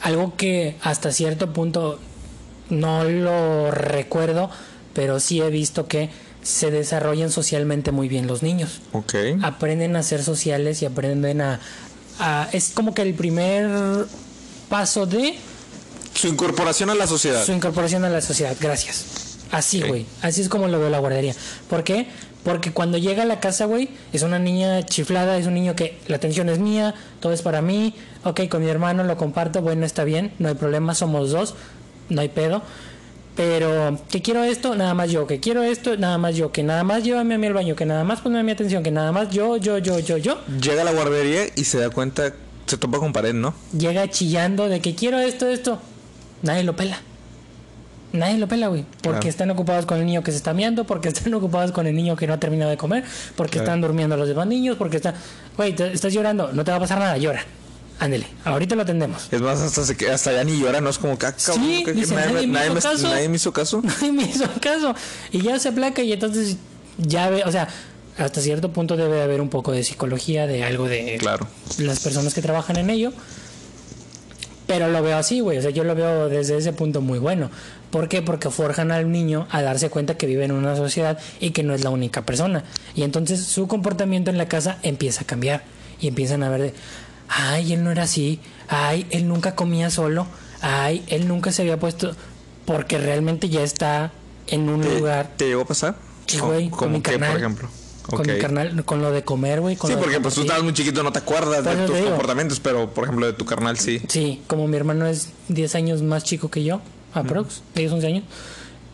Algo 0.02 0.36
que 0.36 0.76
hasta 0.82 1.12
cierto 1.12 1.52
punto 1.52 1.98
no 2.70 3.04
lo 3.04 3.70
recuerdo, 3.70 4.50
pero 4.94 5.20
sí 5.20 5.40
he 5.40 5.50
visto 5.50 5.86
que 5.86 6.10
se 6.42 6.70
desarrollan 6.70 7.30
socialmente 7.30 7.92
muy 7.92 8.08
bien 8.08 8.26
los 8.26 8.42
niños. 8.42 8.80
Ok. 8.92 9.14
Aprenden 9.42 9.96
a 9.96 10.02
ser 10.02 10.22
sociales 10.22 10.80
y 10.82 10.86
aprenden 10.86 11.40
a, 11.40 11.60
a- 12.20 12.48
es 12.52 12.70
como 12.70 12.94
que 12.94 13.02
el 13.02 13.14
primer 13.14 14.06
paso 14.68 15.06
de 15.06 15.34
Su 16.14 16.28
incorporación 16.28 16.88
a 16.90 16.94
la 16.94 17.06
sociedad. 17.06 17.44
su 17.44 17.52
incorporación 17.52 18.04
a 18.04 18.08
la 18.10 18.20
sociedad. 18.20 18.56
Gracias. 18.60 19.04
Así, 19.50 19.82
güey. 19.82 20.06
Así 20.22 20.40
es 20.40 20.48
como 20.48 20.68
lo 20.68 20.78
veo 20.78 20.90
la 20.90 20.98
guardería. 20.98 21.34
¿Por 21.68 21.84
qué? 21.84 22.06
Porque 22.44 22.70
cuando 22.72 22.96
llega 22.96 23.24
a 23.24 23.26
la 23.26 23.40
casa, 23.40 23.64
güey, 23.64 23.88
es 24.12 24.22
una 24.22 24.38
niña 24.38 24.84
chiflada, 24.84 25.36
es 25.36 25.46
un 25.46 25.54
niño 25.54 25.74
que 25.74 25.98
la 26.06 26.16
atención 26.16 26.48
es 26.48 26.60
mía, 26.60 26.94
todo 27.18 27.32
es 27.32 27.42
para 27.42 27.60
mí. 27.60 27.92
Ok, 28.22 28.42
con 28.48 28.62
mi 28.62 28.70
hermano 28.70 29.02
lo 29.02 29.16
comparto, 29.16 29.62
bueno, 29.62 29.84
está 29.84 30.04
bien, 30.04 30.32
no 30.38 30.48
hay 30.48 30.54
problema, 30.54 30.94
somos 30.94 31.30
dos, 31.30 31.54
no 32.08 32.20
hay 32.20 32.28
pedo. 32.28 32.62
Pero 33.34 33.98
que 34.08 34.22
quiero 34.22 34.44
esto, 34.44 34.76
nada 34.76 34.94
más 34.94 35.10
yo, 35.10 35.26
que 35.26 35.40
quiero 35.40 35.62
esto, 35.62 35.96
nada 35.96 36.18
más 36.18 36.36
yo, 36.36 36.52
que 36.52 36.62
nada 36.62 36.84
más 36.84 37.02
llévame 37.02 37.34
a 37.34 37.38
mí 37.38 37.46
al 37.48 37.52
baño, 37.52 37.74
que 37.74 37.84
nada 37.84 38.04
más 38.04 38.20
ponme 38.20 38.42
mi 38.42 38.52
atención, 38.52 38.82
que 38.82 38.90
nada 38.90 39.10
más 39.12 39.30
yo, 39.30 39.56
yo, 39.56 39.78
yo, 39.78 39.98
yo, 39.98 40.16
yo. 40.16 40.38
Llega 40.62 40.82
a 40.82 40.84
la 40.84 40.92
guardería 40.92 41.46
y 41.54 41.64
se 41.64 41.78
da 41.78 41.90
cuenta, 41.90 42.32
se 42.64 42.78
topa 42.78 42.98
con 42.98 43.12
pared, 43.12 43.34
¿no? 43.34 43.54
llega 43.76 44.08
chillando 44.08 44.68
de 44.68 44.80
que 44.80 44.94
quiero 44.94 45.18
esto, 45.18 45.48
esto. 45.48 45.80
Nadie 46.42 46.62
lo 46.62 46.76
pela. 46.76 47.00
Nadie 48.12 48.38
lo 48.38 48.48
pela, 48.48 48.68
güey. 48.68 48.84
Porque 49.02 49.18
Claro. 49.20 49.28
están 49.28 49.50
ocupados 49.50 49.84
con 49.86 49.98
el 49.98 50.06
niño 50.06 50.22
que 50.22 50.30
se 50.30 50.36
está 50.38 50.54
miando, 50.54 50.84
porque 50.84 51.08
están 51.08 51.32
ocupados 51.34 51.72
con 51.72 51.86
el 51.86 51.94
niño 51.94 52.16
que 52.16 52.26
no 52.26 52.34
ha 52.34 52.40
terminado 52.40 52.70
de 52.70 52.76
comer, 52.76 53.04
porque 53.36 53.52
Claro. 53.58 53.64
están 53.64 53.80
durmiendo 53.80 54.16
los 54.16 54.28
demás 54.28 54.46
niños, 54.46 54.76
porque 54.78 54.96
están... 54.96 55.14
Güey, 55.56 55.74
estás 55.92 56.12
llorando, 56.12 56.52
no 56.52 56.64
te 56.64 56.70
va 56.70 56.76
a 56.78 56.80
pasar 56.80 56.98
nada, 56.98 57.16
llora. 57.18 57.44
Ándele, 57.98 58.26
ahorita 58.44 58.74
lo 58.74 58.82
atendemos. 58.82 59.26
Es 59.32 59.40
más, 59.40 59.58
hasta, 59.60 59.84
se, 59.84 59.96
que- 59.96 60.10
hasta 60.10 60.30
ya 60.32 60.44
ni 60.44 60.58
llora, 60.60 60.80
¿no? 60.82 60.90
Es 60.90 60.98
como 60.98 61.18
que, 61.18 61.26
ah, 61.26 61.34
Sí, 61.36 61.82
que- 61.84 61.94
nadie, 61.94 62.06
nadie 62.14 62.46
me 62.46 62.52
nadie 62.52 62.66
hizo 62.66 62.74
me, 62.74 62.80
caso. 62.82 63.08
nadie 63.08 63.28
me 63.30 63.36
hizo 63.36 63.52
caso. 63.52 63.80
Nadie 63.84 64.12
me 64.12 64.22
hizo 64.24 64.44
caso. 64.60 64.94
Y 65.32 65.40
ya 65.42 65.58
se 65.58 65.70
aplaca 65.70 66.02
y 66.02 66.12
entonces 66.12 66.56
ya 66.98 67.30
ve, 67.30 67.42
o 67.44 67.50
sea, 67.52 67.68
hasta 68.18 68.40
cierto 68.42 68.70
punto 68.72 68.96
debe 68.98 69.22
haber 69.22 69.40
un 69.40 69.48
poco 69.48 69.72
de 69.72 69.82
psicología, 69.82 70.46
de 70.46 70.62
algo 70.64 70.86
de 70.88 71.16
Claro. 71.18 71.48
las 71.78 72.00
personas 72.00 72.34
que 72.34 72.42
trabajan 72.42 72.76
en 72.76 72.90
ello. 72.90 73.12
Pero 74.66 74.88
lo 74.88 75.00
veo 75.02 75.16
así, 75.16 75.40
güey. 75.40 75.58
O 75.58 75.62
sea, 75.62 75.70
yo 75.70 75.84
lo 75.84 75.94
veo 75.94 76.28
desde 76.28 76.56
ese 76.56 76.72
punto 76.72 77.00
muy 77.00 77.18
bueno. 77.20 77.50
¿Por 77.90 78.08
qué? 78.08 78.20
Porque 78.22 78.50
forjan 78.50 78.90
al 78.90 79.10
niño 79.10 79.46
a 79.50 79.62
darse 79.62 79.90
cuenta 79.90 80.16
que 80.16 80.26
vive 80.26 80.44
en 80.44 80.52
una 80.52 80.76
sociedad 80.76 81.18
y 81.40 81.50
que 81.50 81.62
no 81.62 81.72
es 81.74 81.82
la 81.84 81.90
única 81.90 82.26
persona. 82.26 82.64
Y 82.94 83.02
entonces 83.04 83.44
su 83.44 83.68
comportamiento 83.68 84.30
en 84.30 84.38
la 84.38 84.48
casa 84.48 84.78
empieza 84.82 85.22
a 85.22 85.26
cambiar. 85.26 85.62
Y 86.00 86.08
empiezan 86.08 86.42
a 86.42 86.50
ver 86.50 86.60
de, 86.62 86.74
ay, 87.28 87.72
él 87.72 87.84
no 87.84 87.90
era 87.90 88.02
así. 88.02 88.40
Ay, 88.68 89.06
él 89.10 89.28
nunca 89.28 89.54
comía 89.54 89.88
solo. 89.90 90.26
Ay, 90.60 91.04
él 91.08 91.26
nunca 91.28 91.52
se 91.52 91.62
había 91.62 91.78
puesto. 91.78 92.14
Porque 92.64 92.98
realmente 92.98 93.48
ya 93.48 93.62
está 93.62 94.12
en 94.48 94.68
un 94.68 94.80
¿Te, 94.82 94.98
lugar. 94.98 95.30
te 95.36 95.46
llegó 95.46 95.62
a 95.62 95.66
pasar? 95.66 95.96
Sí, 96.26 96.38
¿Cómo- 96.38 96.52
güey, 96.52 96.68
con 96.68 96.92
mi 96.92 97.00
qué, 97.00 97.12
carnal. 97.12 97.30
por 97.30 97.38
ejemplo? 97.40 97.68
Con 98.02 98.26
mi 98.26 98.38
carnal, 98.38 98.84
con 98.84 99.02
lo 99.02 99.10
de 99.10 99.22
comer, 99.24 99.60
güey. 99.60 99.74
con 99.76 99.90
Sí, 99.90 99.96
porque 100.00 100.20
pues 100.20 100.34
tú 100.34 100.42
estabas 100.42 100.62
muy 100.62 100.72
chiquito, 100.72 101.02
no 101.02 101.10
te 101.12 101.18
acuerdas 101.20 101.64
de 101.64 101.86
tus 101.86 101.98
comportamientos, 101.98 102.60
pero 102.60 102.90
por 102.92 103.04
ejemplo 103.04 103.26
de 103.26 103.32
tu 103.32 103.44
carnal 103.44 103.78
sí. 103.78 104.00
Sí, 104.08 104.42
como 104.46 104.68
mi 104.68 104.76
hermano 104.76 105.06
es 105.06 105.30
10 105.48 105.74
años 105.74 106.02
más 106.02 106.22
chico 106.22 106.48
que 106.48 106.62
yo, 106.62 106.80
aprox, 107.16 107.62
10, 107.74 107.92
11 107.92 108.06
años, 108.06 108.24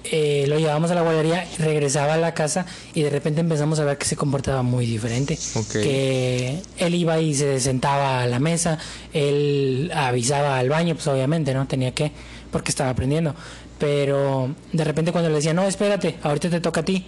eh, 0.05 0.47
lo 0.49 0.59
llevábamos 0.59 0.91
a 0.91 0.95
la 0.95 1.03
guardería, 1.03 1.47
regresaba 1.59 2.15
a 2.15 2.17
la 2.17 2.35
casa 2.35 2.67
y 2.93 3.03
de 3.03 3.11
repente 3.11 3.41
empezamos 3.41 3.79
a 3.79 3.85
ver 3.85 3.99
que 3.99 4.05
se 4.05 4.17
comportaba 4.17 4.63
muy 4.63 4.85
diferente. 4.85 5.39
Que 5.73 6.61
él 6.79 6.95
iba 6.95 7.21
y 7.21 7.35
se 7.35 7.61
sentaba 7.61 8.23
a 8.23 8.27
la 8.27 8.41
mesa, 8.41 8.79
él 9.13 9.91
avisaba 9.95 10.59
al 10.59 10.69
baño, 10.69 10.95
pues 10.95 11.07
obviamente, 11.07 11.55
¿no? 11.55 11.67
Tenía 11.69 11.93
que, 11.93 12.11
porque 12.51 12.71
estaba 12.71 12.91
aprendiendo. 12.91 13.35
Pero 13.79 14.55
de 14.73 14.85
repente 14.85 15.13
cuando 15.13 15.31
le 15.31 15.37
decía, 15.37 15.55
no, 15.55 15.65
espérate, 15.65 16.17
ahorita 16.23 16.51
te 16.51 16.61
toca 16.61 16.81
a 16.81 16.85
ti. 16.85 17.05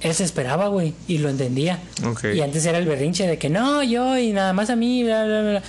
Él 0.00 0.14
se 0.14 0.24
esperaba, 0.24 0.68
güey, 0.68 0.92
y 1.08 1.18
lo 1.18 1.30
entendía. 1.30 1.80
Y 2.34 2.40
antes 2.40 2.66
era 2.66 2.76
el 2.76 2.86
berrinche 2.86 3.26
de 3.26 3.38
que 3.38 3.48
no, 3.48 3.82
yo 3.82 4.18
y 4.18 4.32
nada 4.32 4.52
más 4.52 4.68
a 4.68 4.76
mí, 4.76 5.02
bla, 5.02 5.24
bla, 5.24 5.40
bla. 5.40 5.62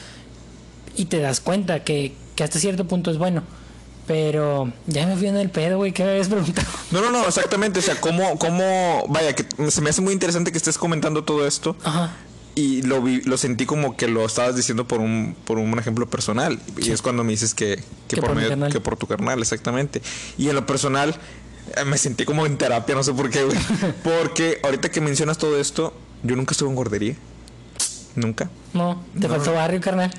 Y 0.98 1.06
te 1.06 1.20
das 1.20 1.40
cuenta 1.40 1.86
que, 1.86 2.14
que 2.36 2.44
hasta 2.44 2.60
cierto 2.60 2.86
punto 2.86 3.10
es 3.10 3.18
bueno. 3.18 3.44
Pero 4.08 4.72
ya 4.88 5.06
me 5.06 5.18
fui 5.18 5.28
en 5.28 5.36
el 5.36 5.50
pedo, 5.50 5.78
güey, 5.78 5.92
¿qué 5.92 6.04
me 6.06 6.12
habías 6.12 6.30
preguntado? 6.30 6.68
No, 6.92 7.02
no, 7.02 7.12
no, 7.12 7.28
exactamente. 7.28 7.80
O 7.80 7.82
sea, 7.82 8.00
cómo, 8.00 8.40
cómo, 8.40 9.06
vaya, 9.10 9.36
que 9.36 9.46
se 9.70 9.82
me 9.82 9.90
hace 9.90 10.02
muy 10.02 10.14
interesante 10.14 10.52
que 10.54 10.58
estés 10.58 10.78
comentando 10.78 11.26
todo 11.26 11.46
esto. 11.46 11.76
Ajá. 11.84 12.16
Y 12.56 12.82
lo 12.84 13.02
vi, 13.02 13.22
lo 13.22 13.38
sentí 13.38 13.66
como 13.66 13.98
que 13.98 14.08
lo 14.08 14.26
estabas 14.26 14.56
diciendo 14.56 14.88
por 14.88 15.00
un, 15.02 15.36
por 15.46 15.58
un 15.60 15.78
ejemplo 15.78 16.10
personal. 16.10 16.58
Y 16.78 16.92
es 16.92 17.02
cuando 17.02 17.24
me 17.26 17.32
dices 17.32 17.54
que, 17.54 17.84
que, 18.08 18.16
por, 18.16 18.28
por 18.28 18.30
mi 18.32 18.36
medio- 18.38 18.50
carnal. 18.50 18.72
que 18.72 18.80
por 18.80 18.96
tu 18.98 19.06
carnal, 19.08 19.40
exactamente. 19.42 20.02
Y 20.38 20.48
en 20.50 20.56
lo 20.56 20.66
personal, 20.66 21.14
eh, 21.76 21.84
me 21.84 21.98
sentí 21.98 22.24
como 22.26 22.46
en 22.46 22.58
terapia, 22.58 22.96
no 22.96 23.04
sé 23.04 23.14
por 23.14 23.30
qué, 23.30 23.44
güey. 23.44 23.58
Porque 24.04 24.60
ahorita 24.64 24.90
que 24.90 25.02
mencionas 25.02 25.38
todo 25.38 25.60
esto, 25.60 25.94
yo 26.24 26.36
nunca 26.38 26.54
estuve 26.54 26.70
en 26.70 26.76
guardería. 26.76 27.16
Nunca. 28.16 28.50
No, 28.74 29.04
te 29.20 29.28
faltó 29.28 29.54
barrio, 29.54 29.80
carnal. 29.82 30.12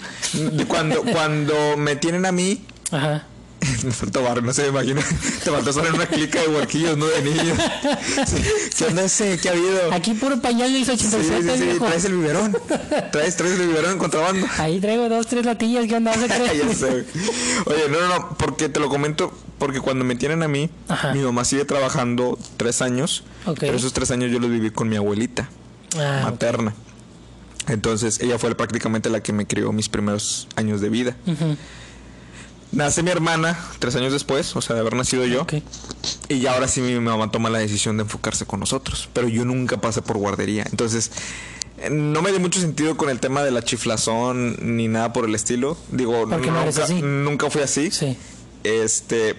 Cuando, 0.69 1.03
cuando 1.03 1.55
me 1.79 1.97
tienen 1.97 2.27
a 2.27 2.31
mí, 2.33 2.63
Ajá. 2.93 3.27
barrio, 4.23 4.43
no 4.43 4.53
se 4.53 4.63
me 4.63 4.69
imagina. 4.69 5.01
Te 5.45 5.51
faltó 5.51 5.71
estar 5.71 5.87
en 5.87 5.95
una 5.95 6.07
clica 6.07 6.41
de 6.41 6.49
huerquillos, 6.49 6.97
¿no? 6.97 7.07
De 7.07 7.23
niños. 7.23 7.59
Sí. 8.27 8.37
¿Qué 8.77 8.85
onda 8.85 9.05
ese? 9.05 9.39
¿Qué 9.39 9.49
ha 9.49 9.53
habido? 9.53 9.93
Aquí 9.93 10.15
puro 10.15 10.41
pañal 10.41 10.69
Sí, 10.71 10.83
87, 10.91 11.43
sí, 11.43 11.59
sí, 11.59 11.65
viejo. 11.65 11.87
traes 11.87 12.05
el 12.05 12.17
biberón. 12.17 12.57
Traes, 13.13 13.37
traes 13.37 13.59
el 13.59 13.67
biberón 13.69 13.93
en 13.93 13.99
contrabando. 13.99 14.47
Ahí 14.59 14.81
traigo 14.81 15.09
dos, 15.09 15.27
tres 15.27 15.45
latillas, 15.45 15.87
¿qué 15.87 15.97
onda? 15.97 16.15
Ya 16.15 16.75
sé. 16.75 17.05
Oye, 17.67 17.89
no, 17.91 18.01
no, 18.01 18.09
no, 18.19 18.37
porque 18.37 18.69
te 18.69 18.81
lo 18.81 18.89
comento, 18.89 19.33
porque 19.59 19.81
cuando 19.81 20.05
me 20.05 20.15
tienen 20.17 20.43
a 20.43 20.49
mí, 20.49 20.71
Ajá. 20.89 21.13
mi 21.15 21.21
mamá 21.21 21.45
sigue 21.45 21.65
trabajando 21.65 22.39
tres 22.57 22.83
años, 22.83 23.25
pero 23.59 23.77
esos 23.77 23.93
tres 23.93 24.11
años 24.11 24.31
yo 24.31 24.39
los 24.41 24.51
viví 24.51 24.71
con 24.71 24.89
mi 24.89 24.97
abuelita 24.97 25.49
Ah, 25.99 26.21
materna. 26.25 26.75
Entonces, 27.67 28.21
ella 28.21 28.39
fue 28.39 28.55
prácticamente 28.55 29.11
la 29.11 29.23
que 29.23 29.33
me 29.33 29.47
crió 29.47 29.73
mis 29.73 29.89
primeros 29.89 30.49
años 30.57 30.81
de 30.81 30.89
vida. 30.89 31.17
Ujú. 31.27 31.57
Nace 32.71 33.03
mi 33.03 33.11
hermana 33.11 33.59
tres 33.79 33.97
años 33.97 34.13
después, 34.13 34.55
o 34.55 34.61
sea, 34.61 34.75
de 34.75 34.81
haber 34.81 34.95
nacido 34.95 35.25
yo. 35.25 35.43
Ok. 35.43 35.55
Y 36.29 36.41
ya 36.41 36.53
ahora 36.53 36.69
sí 36.69 36.81
mi 36.83 36.99
mamá 37.01 37.31
toma 37.31 37.49
la 37.49 37.59
decisión 37.59 37.97
de 37.97 38.03
enfocarse 38.03 38.45
con 38.45 38.61
nosotros. 38.61 39.09
Pero 39.15 39.29
yo 39.29 39.45
nunca 39.45 39.79
pasé 39.81 40.03
por 40.03 40.19
guardería. 40.19 40.65
Entonces, 40.71 41.11
eh, 41.79 41.89
no 41.91 42.21
me 42.21 42.31
dio 42.31 42.41
mucho 42.41 42.61
sentido 42.61 42.97
con 42.99 43.09
el 43.09 43.21
tema 43.21 43.43
de 43.43 43.51
la 43.53 43.63
chiflazón 43.63 44.57
ni 44.77 44.87
nada 44.87 45.13
por 45.15 45.25
el 45.25 45.35
estilo. 45.35 45.79
Digo, 45.91 46.29
Porque 46.29 46.51
no 46.51 46.65
nunca, 46.65 46.85
así. 46.85 47.01
nunca 47.03 47.51
fui 47.51 47.63
así. 47.63 47.91
Sí. 47.91 48.17
Este, 48.65 49.35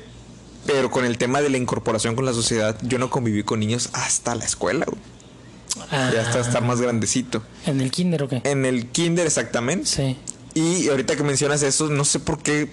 pero 0.66 0.90
con 0.90 1.06
el 1.06 1.18
tema 1.20 1.42
de 1.42 1.50
la 1.52 1.58
incorporación 1.58 2.16
con 2.16 2.26
la 2.26 2.34
sociedad, 2.34 2.78
yo 2.82 2.98
no 2.98 3.10
conviví 3.12 3.44
con 3.44 3.60
niños 3.60 3.90
hasta 3.94 4.34
la 4.36 4.46
escuela, 4.46 4.86
güey. 4.86 5.00
Ah, 5.92 6.10
Ya 6.14 6.22
hasta 6.22 6.40
estar 6.40 6.64
más 6.64 6.82
grandecito. 6.82 7.44
¿En 7.68 7.80
el 7.80 7.92
kinder 7.92 8.24
o 8.24 8.28
qué? 8.28 8.42
En 8.44 8.66
el 8.66 8.88
kinder 8.88 9.28
exactamente. 9.28 9.86
Sí. 9.86 10.18
Y 10.56 10.90
ahorita 10.90 11.16
que 11.16 11.24
mencionas 11.24 11.62
eso, 11.62 11.90
no 11.90 12.04
sé 12.06 12.20
por 12.20 12.40
qué 12.42 12.70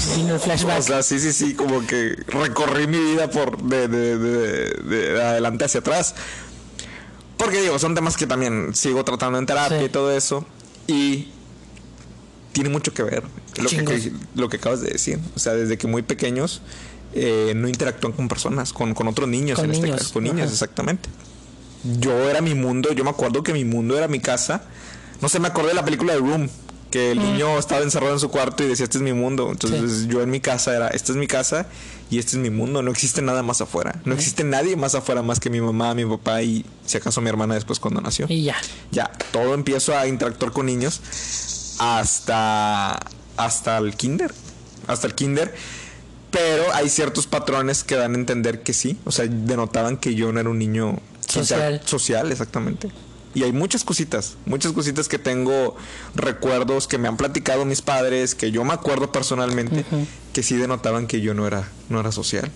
Flashback. 0.00 0.78
o 0.78 0.82
sea, 0.82 1.02
sí, 1.02 1.18
sí, 1.20 1.32
sí, 1.32 1.54
como 1.54 1.86
que 1.86 2.16
recorrí 2.28 2.86
mi 2.86 2.98
vida 2.98 3.30
por 3.30 3.62
de, 3.62 3.88
de, 3.88 4.18
de- 4.18 4.70
de 4.84 5.22
adelante 5.22 5.64
hacia 5.64 5.80
atrás. 5.80 6.14
Porque 7.36 7.60
digo, 7.62 7.78
son 7.78 7.94
temas 7.94 8.16
que 8.16 8.26
también 8.26 8.74
sigo 8.74 9.04
tratando 9.04 9.38
en 9.38 9.46
terapia 9.46 9.78
Sí. 9.78 9.84
y 9.84 9.88
todo 9.88 10.10
eso. 10.14 10.44
Y 10.86 11.28
tiene 12.52 12.68
mucho 12.68 12.92
que 12.92 13.02
ver 13.02 13.22
lo 13.58 13.68
que, 13.68 14.12
lo 14.34 14.48
que 14.48 14.56
acabas 14.56 14.80
de 14.82 14.90
decir. 14.90 15.18
O 15.36 15.38
sea, 15.38 15.52
desde 15.54 15.78
que 15.78 15.86
muy 15.86 16.02
pequeños 16.02 16.60
eh, 17.14 17.52
no 17.56 17.68
interactúan 17.68 18.12
con 18.12 18.28
personas, 18.28 18.72
con, 18.72 18.92
con 18.94 19.08
otros 19.08 19.28
niños, 19.28 19.56
Con 19.56 19.66
en 19.66 19.70
este 19.72 19.86
niños, 19.86 20.00
caso, 20.00 20.12
con 20.14 20.24
niños, 20.24 20.42
ajá. 20.42 20.52
exactamente. 20.52 21.08
Yo 21.98 22.12
era 22.28 22.40
mi 22.42 22.54
mundo, 22.54 22.92
yo 22.92 23.04
me 23.04 23.10
acuerdo 23.10 23.42
que 23.42 23.52
mi 23.54 23.64
mundo 23.64 23.96
era 23.96 24.06
mi 24.06 24.20
casa. 24.20 24.64
No 25.22 25.28
sé, 25.28 25.38
me 25.40 25.48
acordé 25.48 25.68
de 25.68 25.74
la 25.74 25.84
película 25.84 26.12
de 26.12 26.18
Room, 26.18 26.48
que 26.90 27.12
el 27.12 27.18
niño 27.18 27.58
estaba 27.58 27.82
encerrado 27.82 28.12
en 28.12 28.20
su 28.20 28.28
cuarto 28.30 28.64
y 28.64 28.68
decía, 28.68 28.84
este 28.84 28.98
es 28.98 29.02
mi 29.02 29.12
mundo. 29.12 29.48
Entonces 29.50 30.08
yo 30.08 30.22
en 30.22 30.30
mi 30.30 30.40
casa 30.40 30.74
era, 30.74 30.88
esta 30.88 31.12
es 31.12 31.18
mi 31.18 31.26
casa 31.26 31.66
y 32.10 32.18
este 32.18 32.32
es 32.32 32.38
mi 32.38 32.50
mundo. 32.50 32.82
No 32.82 32.90
existe 32.90 33.22
nada 33.22 33.42
más 33.42 33.60
afuera. 33.60 34.00
No 34.04 34.14
existe 34.14 34.44
nadie 34.44 34.76
más 34.76 34.94
afuera 34.94 35.22
más 35.22 35.40
que 35.40 35.50
mi 35.50 35.60
mamá, 35.60 35.94
mi 35.94 36.04
papá 36.04 36.42
y 36.42 36.64
si 36.84 36.98
acaso 36.98 37.20
mi 37.20 37.28
hermana 37.28 37.54
después 37.54 37.78
cuando 37.78 38.00
nació. 38.00 38.26
Y 38.28 38.44
ya. 38.44 38.56
Ya, 38.90 39.10
todo 39.32 39.54
empiezo 39.54 39.96
a 39.96 40.06
interactuar 40.06 40.52
con 40.52 40.66
niños 40.66 41.00
hasta, 41.78 42.98
hasta 43.36 43.78
el 43.78 43.94
kinder. 43.94 44.34
Hasta 44.86 45.06
el 45.06 45.14
kinder. 45.14 45.54
Pero 46.30 46.64
hay 46.74 46.88
ciertos 46.88 47.26
patrones 47.26 47.82
que 47.82 47.96
dan 47.96 48.14
a 48.14 48.18
entender 48.18 48.62
que 48.62 48.72
sí. 48.72 48.96
O 49.04 49.12
sea, 49.12 49.26
denotaban 49.26 49.96
que 49.96 50.14
yo 50.14 50.32
no 50.32 50.40
era 50.40 50.48
un 50.48 50.58
niño 50.58 50.98
Social. 51.26 51.80
social, 51.84 52.32
exactamente. 52.32 52.90
Y 53.34 53.44
hay 53.44 53.52
muchas 53.52 53.84
cositas, 53.84 54.36
muchas 54.44 54.72
cositas 54.72 55.08
que 55.08 55.18
tengo 55.18 55.76
recuerdos 56.16 56.88
que 56.88 56.98
me 56.98 57.06
han 57.06 57.16
platicado 57.16 57.64
mis 57.64 57.80
padres, 57.80 58.34
que 58.34 58.50
yo 58.50 58.64
me 58.64 58.72
acuerdo 58.72 59.12
personalmente, 59.12 59.84
que 60.32 60.42
sí 60.42 60.56
denotaban 60.56 61.06
que 61.06 61.20
yo 61.20 61.32
no 61.32 61.46
era, 61.46 61.68
no 61.88 62.00
era 62.00 62.10
social. 62.10 62.50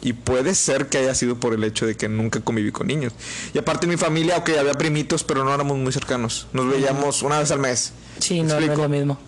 Y 0.00 0.14
puede 0.14 0.54
ser 0.54 0.88
que 0.88 0.98
haya 0.98 1.14
sido 1.14 1.38
por 1.38 1.54
el 1.54 1.62
hecho 1.62 1.86
de 1.86 1.94
que 1.94 2.08
nunca 2.08 2.40
conviví 2.40 2.72
con 2.72 2.86
niños. 2.88 3.12
Y 3.54 3.58
aparte 3.58 3.86
en 3.86 3.90
mi 3.90 3.96
familia, 3.96 4.38
ok, 4.38 4.50
había 4.58 4.74
primitos, 4.74 5.22
pero 5.22 5.44
no 5.44 5.54
éramos 5.54 5.78
muy 5.78 5.92
cercanos. 5.92 6.48
Nos 6.52 6.68
veíamos 6.68 7.22
una 7.22 7.38
vez 7.38 7.50
al 7.52 7.60
mes. 7.60 7.92
Sí, 8.18 8.42
¿Me 8.42 8.48
no, 8.48 8.60
no 8.60 8.72
es 8.72 8.78
lo 8.78 8.88
mismo. 8.88 9.18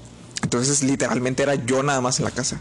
Entonces 0.42 0.82
literalmente 0.82 1.42
era 1.42 1.54
yo 1.54 1.82
nada 1.82 2.00
más 2.00 2.18
en 2.18 2.24
la 2.24 2.30
casa. 2.30 2.60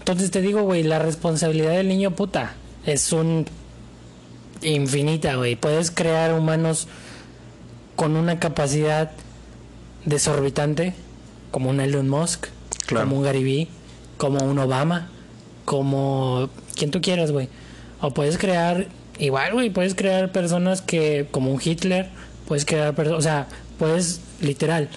Entonces 0.00 0.30
te 0.30 0.42
digo, 0.42 0.62
güey, 0.62 0.82
la 0.82 0.98
responsabilidad 0.98 1.72
del 1.72 1.88
niño 1.88 2.10
puta 2.10 2.56
es 2.84 3.10
un 3.12 3.46
infinita, 4.60 5.36
güey. 5.36 5.56
Puedes 5.56 5.90
crear 5.90 6.34
humanos 6.34 6.88
con 7.96 8.16
una 8.16 8.38
capacidad 8.38 9.10
desorbitante, 10.04 10.94
como 11.50 11.70
un 11.70 11.80
Elon 11.80 12.08
Musk, 12.08 12.46
Claro. 12.86 13.06
como 13.06 13.18
un 13.18 13.24
Gary 13.24 13.68
como 14.16 14.44
un 14.44 14.58
Obama, 14.58 15.08
como 15.64 16.48
quien 16.76 16.90
tú 16.90 17.00
quieras, 17.00 17.32
güey. 17.32 17.48
O 18.00 18.12
puedes 18.12 18.36
crear, 18.38 18.86
igual, 19.18 19.52
güey, 19.54 19.70
puedes 19.70 19.94
crear 19.94 20.30
personas 20.32 20.82
que, 20.82 21.26
como 21.30 21.52
un 21.52 21.60
Hitler, 21.62 22.10
puedes 22.46 22.64
crear 22.64 22.94
personas, 22.94 23.18
o 23.18 23.22
sea, 23.22 23.46
puedes, 23.78 24.20
literal, 24.40 24.88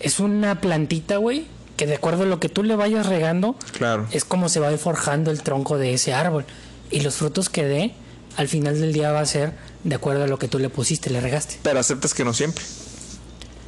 es 0.00 0.20
una 0.20 0.60
plantita, 0.60 1.16
güey, 1.16 1.46
que 1.76 1.86
de 1.86 1.94
acuerdo 1.94 2.24
a 2.24 2.26
lo 2.26 2.40
que 2.40 2.48
tú 2.48 2.62
le 2.62 2.76
vayas 2.76 3.06
regando, 3.06 3.56
Claro. 3.72 4.06
es 4.12 4.24
como 4.24 4.48
se 4.48 4.60
va 4.60 4.70
forjando 4.76 5.30
el 5.30 5.42
tronco 5.42 5.78
de 5.78 5.94
ese 5.94 6.12
árbol. 6.12 6.44
Y 6.90 7.00
los 7.00 7.14
frutos 7.16 7.48
que 7.48 7.64
dé, 7.64 7.92
al 8.36 8.48
final 8.48 8.80
del 8.80 8.92
día 8.92 9.12
va 9.12 9.20
a 9.20 9.26
ser 9.26 9.52
de 9.84 9.94
acuerdo 9.94 10.24
a 10.24 10.26
lo 10.26 10.38
que 10.38 10.48
tú 10.48 10.58
le 10.58 10.68
pusiste, 10.68 11.10
le 11.10 11.20
regaste. 11.20 11.58
Pero 11.62 11.80
aceptas 11.80 12.14
que 12.14 12.24
no 12.24 12.32
siempre. 12.34 12.64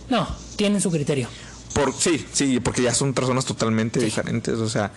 No, 0.08 0.28
tienen 0.56 0.80
su 0.80 0.90
criterio. 0.90 1.28
Por, 1.72 1.94
sí, 1.94 2.26
sí, 2.32 2.60
porque 2.60 2.82
ya 2.82 2.94
son 2.94 3.14
personas 3.14 3.44
totalmente 3.44 3.98
diferentes. 3.98 4.58
O 4.58 4.68
sea, 4.68 4.92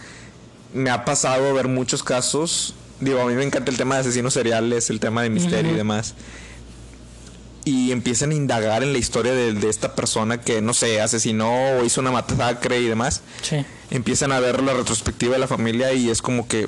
me 0.74 0.90
ha 0.90 1.06
pasado 1.06 1.54
ver 1.54 1.68
muchos 1.68 2.04
casos. 2.04 2.76
Digo, 3.00 3.22
a 3.22 3.26
mí 3.26 3.34
me 3.34 3.44
encanta 3.44 3.72
el 3.72 3.78
tema 3.78 3.96
de 3.96 4.02
asesinos 4.02 4.34
seriales, 4.34 4.90
el 4.90 5.00
tema 5.00 5.24
de 5.24 5.30
misterio 5.30 5.72
y 5.72 5.76
demás. 5.76 6.16
Y 7.64 7.92
empiezan 7.92 8.32
a 8.32 8.36
indagar 8.36 8.84
en 8.84 8.94
la 8.94 9.00
historia 9.00 9.34
de, 9.34 9.54
de 9.54 9.70
esta 9.70 9.96
persona 9.96 10.42
que, 10.42 10.62
no 10.62 10.74
sé, 10.74 11.02
asesinó 11.02 11.80
o 11.80 11.86
hizo 11.86 12.02
una 12.02 12.12
masacre 12.12 12.80
y 12.80 12.86
demás. 12.86 13.22
Sí. 13.42 13.66
Empiezan 13.90 14.32
a 14.32 14.40
ver 14.40 14.62
la 14.62 14.74
retrospectiva 14.74 15.34
de 15.34 15.40
la 15.40 15.48
familia 15.48 15.94
y 15.94 16.10
es 16.10 16.22
como 16.22 16.48
que 16.48 16.68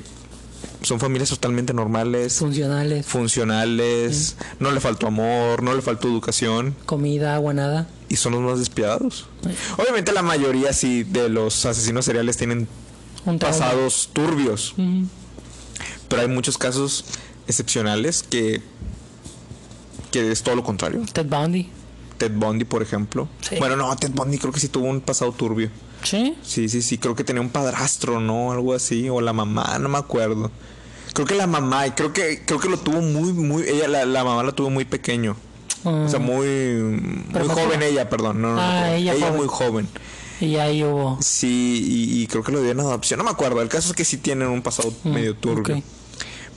son 0.82 1.00
familias 1.00 1.30
totalmente 1.30 1.72
normales, 1.74 2.34
Funcionales, 2.38 3.06
funcionales, 3.06 4.36
no 4.60 4.70
le 4.70 4.80
faltó 4.80 5.06
amor, 5.08 5.62
no 5.62 5.74
le 5.74 5.82
faltó 5.82 6.08
educación 6.08 6.74
comida, 6.86 7.34
agua, 7.34 7.52
nada. 7.54 7.88
y 8.08 8.16
son 8.16 8.32
los 8.32 8.42
más 8.42 8.58
despiadados. 8.58 9.26
Obviamente 9.76 10.12
la 10.12 10.22
mayoría 10.22 10.72
sí 10.72 11.02
de 11.04 11.28
los 11.28 11.66
asesinos 11.66 12.04
seriales 12.04 12.36
tienen 12.36 12.68
Un 13.24 13.38
pasados 13.38 14.10
turbios, 14.12 14.74
pero 16.08 16.22
hay 16.22 16.28
muchos 16.28 16.56
casos 16.58 17.04
excepcionales 17.46 18.22
que 18.22 18.62
que 20.10 20.32
es 20.32 20.42
todo 20.42 20.54
lo 20.54 20.64
contrario. 20.64 21.02
Ted 21.12 21.26
Bundy. 21.26 21.68
Ted 22.16 22.32
Bundy, 22.32 22.64
por 22.64 22.82
ejemplo. 22.82 23.28
Sí. 23.42 23.56
Bueno, 23.58 23.76
no, 23.76 23.94
Ted 23.96 24.10
Bundy 24.12 24.38
creo 24.38 24.52
que 24.52 24.60
sí 24.60 24.68
tuvo 24.68 24.86
un 24.86 25.00
pasado 25.02 25.32
turbio. 25.32 25.70
Sí. 26.02 26.34
Sí, 26.42 26.68
sí, 26.68 26.82
sí, 26.82 26.98
creo 26.98 27.14
que 27.14 27.24
tenía 27.24 27.42
un 27.42 27.50
padrastro, 27.50 28.20
¿no? 28.20 28.52
Algo 28.52 28.74
así 28.74 29.08
o 29.08 29.20
la 29.20 29.32
mamá, 29.32 29.78
no 29.78 29.88
me 29.88 29.98
acuerdo. 29.98 30.50
Creo 31.14 31.26
que 31.26 31.34
la 31.34 31.46
mamá, 31.46 31.86
y 31.86 31.90
creo 31.92 32.12
que 32.12 32.44
creo 32.44 32.60
que 32.60 32.68
lo 32.68 32.78
tuvo 32.78 33.00
muy 33.00 33.32
muy 33.32 33.62
ella 33.68 33.88
la, 33.88 34.04
la 34.06 34.24
mamá 34.24 34.42
la 34.44 34.52
tuvo 34.52 34.70
muy 34.70 34.84
pequeño. 34.84 35.36
O 35.84 36.08
sea, 36.08 36.18
Mm. 36.18 36.22
muy 36.22 36.46
muy 36.46 37.48
joven 37.48 37.82
ella, 37.82 38.08
perdón, 38.10 38.42
no, 38.42 38.54
no, 38.54 38.60
Ah, 38.60 38.86
no, 38.88 38.92
ella 38.94 39.14
joven. 39.14 39.36
muy 39.36 39.46
joven. 39.48 39.88
Y 40.40 40.56
ahí 40.56 40.84
hubo. 40.84 41.18
Sí, 41.20 41.82
y, 42.16 42.22
y 42.22 42.26
creo 42.28 42.44
que 42.44 42.52
lo 42.52 42.62
dieron 42.62 42.80
adopción. 42.80 43.18
No 43.18 43.24
me 43.24 43.30
acuerdo. 43.30 43.60
El 43.60 43.68
caso 43.68 43.90
es 43.90 43.96
que 43.96 44.04
sí 44.04 44.18
tienen 44.18 44.48
un 44.48 44.62
pasado 44.62 44.92
Mm, 45.02 45.08
medio 45.12 45.34
turbio. 45.34 45.82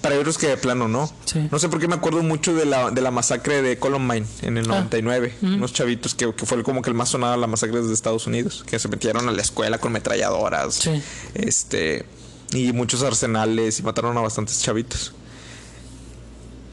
Ok. 0.02 0.04
Para 0.04 0.20
otros 0.20 0.38
que 0.38 0.48
de 0.48 0.58
plano 0.58 0.88
no. 0.88 1.12
Sí. 1.26 1.48
No 1.52 1.60
sé 1.60 1.70
por 1.70 1.80
qué 1.80 1.88
me 1.88 1.96
acuerdo 1.96 2.24
mucho 2.24 2.54
de 2.54 2.66
la, 2.66 2.92
de 2.92 3.02
la 3.02 3.12
masacre 3.12 3.62
de 3.62 3.78
Columbine 3.78 4.26
en 4.42 4.58
el 4.58 4.66
Ah. 4.66 4.70
99. 4.90 5.34
Unos 5.42 5.74
chavitos 5.74 6.16
que, 6.16 6.34
que 6.34 6.46
fue 6.46 6.62
como 6.64 6.82
que 6.82 6.90
el 6.90 6.96
más 6.96 7.10
sonado 7.10 7.38
la 7.38 7.48
masacre 7.48 7.82
de 7.82 7.94
Estados 7.94 8.28
Unidos. 8.28 8.64
Que 8.68 8.80
se 8.80 8.88
metieron 8.88 9.30
a 9.30 9.32
la 9.32 9.42
escuela 9.42 9.78
con 9.78 9.92
metralladoras. 9.92 10.76
Sí. 10.76 11.02
Este. 11.34 12.06
Y 12.54 12.74
muchos 12.74 13.02
arsenales 13.04 13.80
y 13.80 13.84
mataron 13.84 14.18
a 14.18 14.22
bastantes 14.22 14.62
chavitos. 14.62 15.14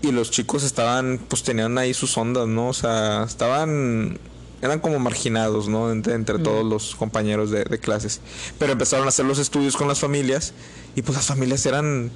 Y 0.02 0.12
los 0.12 0.30
chicos 0.30 0.62
estaban, 0.62 1.20
pues 1.28 1.42
tenían 1.42 1.76
ahí 1.76 1.92
sus 1.92 2.16
ondas, 2.16 2.46
¿no? 2.46 2.68
O 2.68 2.72
sea, 2.72 3.24
estaban, 3.24 4.18
eran 4.62 4.78
como 4.78 4.98
marginados, 5.00 5.66
¿no? 5.68 5.90
Entre, 5.90 6.14
entre 6.14 6.38
todos 6.38 6.64
los 6.64 6.94
compañeros 6.94 7.50
de, 7.50 7.64
de 7.64 7.78
clases. 7.80 8.20
Pero 8.60 8.72
empezaron 8.72 9.06
a 9.06 9.08
hacer 9.08 9.24
los 9.24 9.38
estudios 9.40 9.76
con 9.76 9.88
las 9.88 9.98
familias 9.98 10.52
y 10.94 11.02
pues 11.02 11.16
las 11.16 11.26
familias 11.26 11.66
eran 11.66 12.12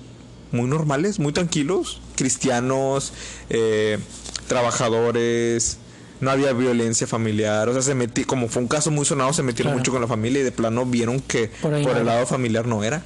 muy 0.53 0.69
normales, 0.69 1.19
muy 1.19 1.33
tranquilos, 1.33 2.01
cristianos, 2.17 3.13
eh, 3.51 3.99
trabajadores, 4.49 5.79
no 6.21 6.31
había 6.31 6.53
violencia 6.53 7.07
familiar, 7.07 7.69
o 7.69 7.73
sea, 7.73 7.83
se 7.83 7.95
metí, 7.95 8.25
como 8.25 8.49
fue 8.49 8.63
un 8.63 8.69
caso 8.69 8.91
muy 8.91 9.05
sonado, 9.05 9.33
se 9.33 9.43
metieron 9.43 9.73
Claro. 9.73 9.79
mucho 9.81 9.91
con 9.93 10.01
la 10.01 10.07
familia 10.07 10.41
y 10.41 10.45
de 10.45 10.53
plano 10.53 10.87
vieron 10.87 11.21
que 11.21 11.51
Por 11.61 11.75
el 11.75 12.07
lado 12.07 12.27
familiar 12.27 12.67
no 12.67 12.85
era. 12.85 13.03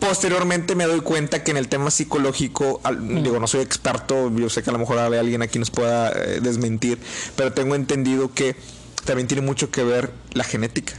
Posteriormente 0.00 0.74
me 0.74 0.84
doy 0.84 1.00
cuenta 1.00 1.42
que 1.42 1.50
en 1.52 1.56
el 1.56 1.68
tema 1.68 1.90
psicológico, 1.90 2.80
al- 2.84 3.22
digo, 3.22 3.40
no 3.40 3.46
soy 3.46 3.62
experto, 3.62 4.30
yo 4.36 4.50
sé 4.50 4.62
que 4.62 4.68
a 4.68 4.72
lo 4.74 4.78
mejor 4.78 4.98
hay 4.98 5.18
alguien 5.18 5.40
aquí 5.40 5.58
nos 5.58 5.70
pueda 5.70 6.10
eh, 6.10 6.40
desmentir, 6.42 6.98
pero 7.36 7.52
tengo 7.54 7.74
entendido 7.74 8.30
que 8.34 8.54
también 9.06 9.26
tiene 9.28 9.40
mucho 9.40 9.70
que 9.70 9.82
ver 9.82 10.10
la 10.34 10.44
genética. 10.44 10.94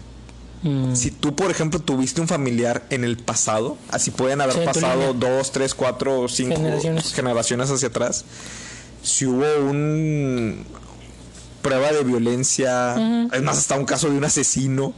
Mm, 0.67 0.95
Si 0.95 1.11
tú, 1.11 1.35
por 1.35 1.51
ejemplo, 1.51 1.79
tuviste 1.79 2.21
un 2.21 2.27
familiar 2.27 2.85
en 2.89 3.03
el 3.03 3.17
pasado, 3.17 3.77
así 3.91 4.09
pueden 4.09 4.41
haber 4.41 4.55
Sí, 4.55 4.61
pasado 4.65 5.13
dos, 5.13 5.51
tres, 5.51 5.75
cuatro, 5.75 6.27
cinco 6.27 6.55
Generaciones. 6.55 7.13
generaciones 7.13 7.69
hacia 7.69 7.89
atrás, 7.89 8.25
si 9.03 9.25
hubo 9.27 9.45
un 9.69 10.65
prueba 11.61 11.91
de 11.91 12.03
violencia, 12.03 13.27
es 13.31 13.41
más, 13.43 13.57
hasta 13.59 13.75
un 13.75 13.85
caso 13.85 14.09
de 14.09 14.17
un 14.17 14.23
asesino, 14.25 14.93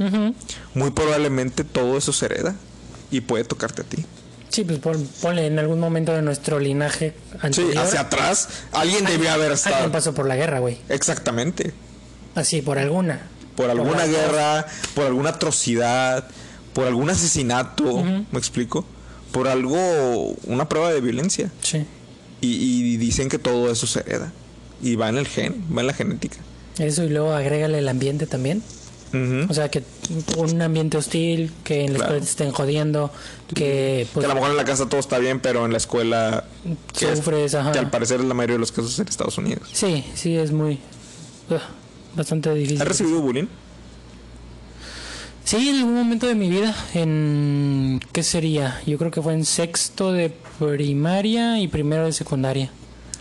muy 0.73 0.91
probablemente 0.91 1.63
todo 1.65 1.97
eso 1.97 2.13
se 2.13 2.25
hereda 2.25 2.55
y 3.11 3.21
puede 3.21 3.43
tocarte 3.43 3.81
a 3.81 3.85
ti. 3.85 4.05
Sí, 4.49 4.63
pues 4.63 4.79
pon- 4.79 5.07
ponle 5.21 5.47
en 5.47 5.59
algún 5.59 5.79
momento 5.81 6.13
de 6.13 6.21
nuestro 6.21 6.59
linaje 6.59 7.13
Sí, 7.33 7.37
anterior. 7.41 7.77
hacia 7.79 7.99
atrás, 8.01 8.47
alguien 8.71 9.03
debió 9.03 9.31
haber 9.31 9.51
Alguien 9.51 9.67
estado. 9.73 9.91
pasó 9.91 10.13
por 10.13 10.25
la 10.27 10.37
guerra, 10.37 10.59
güey. 10.59 10.77
Exactamente. 10.87 11.73
Así, 12.35 12.61
por 12.61 12.79
alguna. 12.79 13.19
Por 13.57 13.69
alguna 13.69 14.05
guerra, 14.05 14.65
por 14.95 15.05
alguna 15.07 15.31
atrocidad, 15.31 16.25
por 16.73 16.85
algún 16.87 17.09
asesinato, 17.09 18.03
¿me 18.31 18.37
explico? 18.39 18.85
Por 19.33 19.49
algo, 19.49 19.77
una 20.45 20.69
prueba 20.69 20.93
de 20.93 21.01
violencia. 21.01 21.51
Sí. 21.61 21.85
Y, 22.39 22.47
y 22.93 22.97
dicen 22.97 23.27
que 23.27 23.39
todo 23.39 23.69
eso 23.69 23.85
se 23.87 23.99
hereda. 24.01 24.31
Y 24.81 24.95
va 24.95 25.09
en 25.09 25.17
el 25.17 25.27
gen, 25.27 25.65
va 25.75 25.81
en 25.81 25.87
la 25.87 25.93
genética. 25.93 26.37
Eso 26.77 27.03
y 27.03 27.09
luego 27.09 27.33
agrégale 27.33 27.79
el 27.79 27.87
ambiente 27.89 28.27
también. 28.27 28.61
O 29.49 29.53
sea, 29.53 29.71
que 29.71 29.81
un 30.37 30.61
ambiente 30.61 30.97
hostil, 30.97 31.51
que 31.63 31.85
en 31.85 31.93
la 31.93 31.97
Claro. 31.99 32.03
escuela 32.17 32.19
te 32.25 32.29
estén 32.29 32.51
jodiendo, 32.51 33.09
que 33.47 33.55
que 33.55 34.07
pues 34.13 34.23
a 34.25 34.29
lo 34.29 34.35
mejor 34.35 34.51
en 34.51 34.57
la 34.57 34.65
casa 34.65 34.87
todo 34.87 34.99
está 34.99 35.17
bien, 35.17 35.39
pero 35.39 35.65
en 35.65 35.71
la 35.71 35.77
escuela 35.77 36.43
que, 36.95 37.11
es- 37.13 37.55
ajá. 37.55 37.71
que 37.71 37.79
al 37.79 37.89
parecer 37.89 38.19
es 38.19 38.25
la 38.27 38.33
mayoría 38.35 38.55
de 38.55 38.59
los 38.59 38.71
casos 38.71 38.99
en 38.99 39.07
Estados 39.07 39.37
Unidos. 39.39 39.69
Sí, 39.73 40.03
sí, 40.13 40.35
es 40.37 40.51
muy... 40.51 40.77
bastante 42.17 42.53
difícil. 42.53 42.81
¿Has 42.81 42.87
recibido 42.87 43.21
bullying? 43.21 43.45
Sí, 45.43 45.69
en 45.69 45.77
algún 45.77 45.93
momento 45.95 46.27
de 46.27 46.35
mi 46.35 46.49
vida, 46.49 46.75
en... 46.93 48.01
¿Qué 48.11 48.21
sería? 48.23 48.81
Yo 48.85 48.97
creo 48.97 49.11
que 49.11 49.21
fue 49.21 49.33
en 49.33 49.45
sexto 49.45 50.11
de 50.11 50.29
primaria 50.59 51.59
y 51.61 51.69
primero 51.69 52.05
de 52.05 52.11
secundaria. 52.11 52.69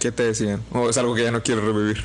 ¿Qué 0.00 0.10
te 0.10 0.24
decían? 0.24 0.60
¿O 0.72 0.90
es 0.90 0.98
algo 0.98 1.14
que 1.14 1.22
ya 1.22 1.30
no 1.30 1.42
quieres 1.42 1.62
revivir? 1.62 1.98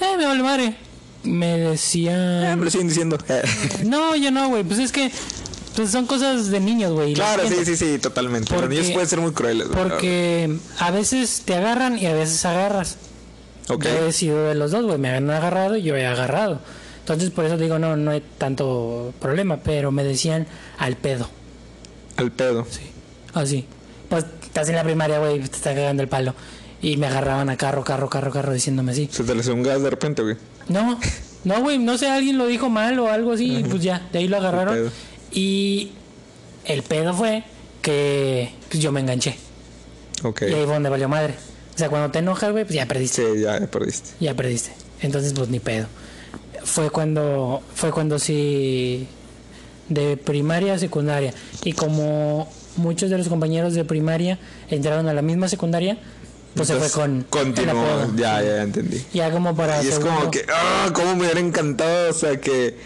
Eh, 0.00 0.16
me 0.16 0.24
vale 0.24 0.42
madre. 0.42 0.76
Me 1.24 1.56
Eh, 1.56 1.68
decían... 1.70 2.58
me 2.58 2.64
lo 2.64 2.70
siguen 2.70 2.88
diciendo. 2.88 3.18
No, 3.84 4.16
yo 4.16 4.30
no, 4.30 4.48
güey. 4.48 4.64
Pues 4.64 4.78
es 4.78 4.92
que 4.92 5.10
pues 5.76 5.90
son 5.90 6.06
cosas 6.06 6.50
de 6.50 6.60
niños, 6.60 6.92
güey. 6.92 7.14
claro, 7.14 7.42
sí, 7.48 7.64
sí, 7.64 7.76
sí, 7.76 7.98
totalmente. 7.98 8.54
Los 8.54 8.68
niños 8.70 8.90
pueden 8.92 9.08
ser 9.08 9.20
muy 9.20 9.32
crueles. 9.32 9.66
Porque 9.72 10.56
a 10.78 10.90
veces 10.90 11.42
te 11.44 11.54
agarran 11.54 11.98
y 11.98 12.06
a 12.06 12.14
veces 12.14 12.44
agarras. 12.46 12.96
Yo 13.68 14.06
he 14.06 14.12
sido 14.12 14.48
de 14.48 14.54
los 14.54 14.70
dos, 14.70 14.84
güey. 14.84 14.98
Me 14.98 15.10
han 15.10 15.30
agarrado 15.30 15.76
y 15.76 15.82
yo 15.82 15.96
he 15.96 16.06
agarrado. 16.06 16.60
Entonces 17.00 17.30
por 17.30 17.44
eso 17.44 17.56
digo, 17.56 17.78
no, 17.78 17.96
no 17.96 18.10
hay 18.10 18.22
tanto 18.38 19.12
problema. 19.20 19.58
Pero 19.58 19.90
me 19.90 20.04
decían 20.04 20.46
al 20.78 20.96
pedo. 20.96 21.28
Al 22.16 22.30
pedo. 22.32 22.66
Sí. 22.68 22.82
Así. 23.32 23.66
Pues 24.08 24.24
estás 24.42 24.68
en 24.68 24.76
la 24.76 24.84
primaria, 24.84 25.18
güey, 25.18 25.40
te 25.40 25.56
está 25.56 25.74
cagando 25.74 26.02
el 26.02 26.08
palo. 26.08 26.34
Y 26.80 26.96
me 26.96 27.06
agarraban 27.06 27.48
a 27.48 27.56
carro, 27.56 27.82
carro, 27.82 28.08
carro, 28.10 28.30
carro, 28.30 28.52
diciéndome 28.52 28.92
así. 28.92 29.08
Se 29.10 29.24
te 29.24 29.34
le 29.34 29.50
un 29.50 29.62
gas 29.62 29.82
de 29.82 29.90
repente, 29.90 30.22
güey. 30.22 30.36
No, 30.68 30.98
no, 31.44 31.60
güey, 31.60 31.78
no 31.78 31.98
sé, 31.98 32.08
alguien 32.08 32.38
lo 32.38 32.46
dijo 32.46 32.68
mal 32.68 32.98
o 32.98 33.08
algo 33.08 33.32
así, 33.32 33.58
y 33.58 33.64
pues 33.64 33.82
ya, 33.82 34.06
de 34.12 34.18
ahí 34.18 34.28
lo 34.28 34.36
agarraron. 34.36 34.90
Y 35.32 35.92
el 36.64 36.82
pedo 36.82 37.14
fue 37.14 37.44
que 37.82 38.52
pues, 38.70 38.82
yo 38.82 38.92
me 38.92 39.00
enganché. 39.00 39.36
Ok. 40.22 40.42
Y 40.42 40.54
ahí 40.54 40.64
fue 40.64 40.74
donde 40.74 40.88
valió 40.88 41.08
madre. 41.08 41.34
O 41.74 41.78
sea, 41.78 41.88
cuando 41.88 42.10
te 42.10 42.20
enojas, 42.20 42.52
güey, 42.52 42.64
pues 42.64 42.74
ya 42.74 42.86
perdiste. 42.86 43.34
Sí, 43.34 43.40
ya, 43.42 43.58
perdiste. 43.66 44.10
Ya 44.20 44.34
perdiste. 44.34 44.72
Entonces, 45.00 45.32
pues 45.32 45.48
ni 45.48 45.58
pedo. 45.60 45.86
Fue 46.64 46.90
cuando, 46.90 47.62
fue 47.74 47.90
cuando 47.90 48.18
sí, 48.18 49.06
de 49.88 50.16
primaria 50.16 50.74
a 50.74 50.78
secundaria. 50.78 51.34
Y 51.64 51.72
como 51.72 52.48
muchos 52.76 53.10
de 53.10 53.18
los 53.18 53.28
compañeros 53.28 53.74
de 53.74 53.84
primaria 53.84 54.38
entraron 54.70 55.08
a 55.08 55.14
la 55.14 55.22
misma 55.22 55.48
secundaria, 55.48 55.98
pues 56.54 56.68
se 56.68 56.76
fue 56.76 56.90
con 56.90 57.26
Continuó. 57.28 57.84
Ya, 58.16 58.40
ya, 58.40 58.44
ya 58.44 58.62
entendí. 58.62 59.04
Ya 59.12 59.30
como 59.30 59.54
para 59.56 59.82
Y 59.82 59.88
es 59.88 59.94
segundo. 59.96 60.14
como 60.16 60.30
que, 60.30 60.44
ah, 60.52 60.90
cómo 60.94 61.16
me 61.16 61.22
hubiera 61.24 61.40
encantado, 61.40 62.10
o 62.10 62.12
sea, 62.14 62.40
que, 62.40 62.76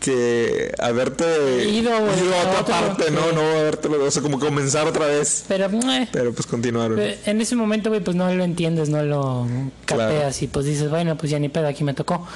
que 0.00 0.72
haberte 0.78 1.68
Ido, 1.68 1.92
a 1.92 1.98
a 1.98 2.60
otra 2.60 2.64
parte, 2.64 3.10
¿no? 3.10 3.32
No 3.32 3.40
haberte, 3.42 3.88
o 3.88 4.10
sea, 4.10 4.22
como 4.22 4.40
comenzar 4.40 4.86
otra 4.86 5.06
vez. 5.06 5.44
Pero, 5.46 5.66
eh, 5.66 6.08
Pero 6.10 6.32
pues 6.32 6.46
continuaron. 6.46 6.98
En 7.00 7.40
ese 7.40 7.54
momento, 7.54 7.90
güey, 7.90 8.00
pues 8.02 8.16
no 8.16 8.32
lo 8.34 8.42
entiendes, 8.42 8.88
no 8.88 9.02
lo 9.02 9.46
Claro. 9.84 10.10
capeas 10.12 10.42
y 10.42 10.48
pues 10.48 10.66
dices, 10.66 10.90
bueno, 10.90 11.16
pues 11.16 11.30
ya 11.30 11.38
ni 11.38 11.48
pedo, 11.48 11.68
aquí 11.68 11.84
me 11.84 11.94
tocó. 11.94 12.26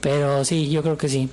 Pero 0.00 0.44
sí, 0.44 0.68
yo 0.68 0.82
creo 0.82 0.98
que 0.98 1.08
sí. 1.08 1.28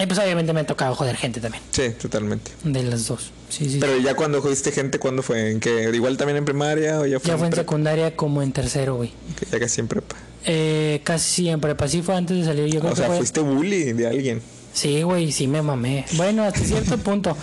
Y 0.00 0.06
pues 0.06 0.18
obviamente 0.20 0.52
me 0.52 0.60
ha 0.60 0.66
tocado 0.66 0.94
joder 0.94 1.16
gente 1.16 1.40
también, 1.40 1.62
Sí, 1.72 1.90
totalmente. 1.90 2.52
de 2.64 2.82
las 2.84 3.06
dos. 3.08 3.30
Sí, 3.48 3.68
sí. 3.68 3.78
Pero 3.80 3.98
ya 3.98 4.14
cuando 4.14 4.40
jodiste 4.40 4.70
gente, 4.72 4.98
¿cuándo 4.98 5.22
fue? 5.22 5.50
¿En 5.50 5.60
qué? 5.60 5.90
¿Igual 5.92 6.16
también 6.16 6.36
en 6.36 6.44
primaria 6.44 7.00
o 7.00 7.06
ya 7.06 7.18
fue 7.18 7.28
ya 7.30 7.36
fue 7.36 7.46
en 7.46 7.50
prepa? 7.50 7.62
secundaria 7.62 8.14
como 8.16 8.40
en 8.42 8.52
tercero, 8.52 8.94
güey. 8.96 9.10
Ya 9.50 9.58
casi 9.58 9.80
en 9.80 9.88
prepa. 9.88 10.14
Eh, 10.44 11.00
casi 11.02 11.42
siempre, 11.42 11.74
pues 11.74 11.90
sí 11.90 12.00
fue 12.02 12.14
antes 12.14 12.36
de 12.38 12.44
salir, 12.44 12.66
yo 12.72 12.78
creo 12.80 12.92
O 12.92 12.94
que 12.94 13.00
sea, 13.00 13.08
fue... 13.08 13.16
fuiste 13.18 13.40
bully 13.40 13.92
de 13.92 14.06
alguien. 14.06 14.40
Sí, 14.72 15.02
güey, 15.02 15.32
sí 15.32 15.48
me 15.48 15.60
mamé. 15.62 16.04
Bueno, 16.12 16.44
hasta 16.44 16.60
cierto 16.60 16.98
punto. 17.04 17.36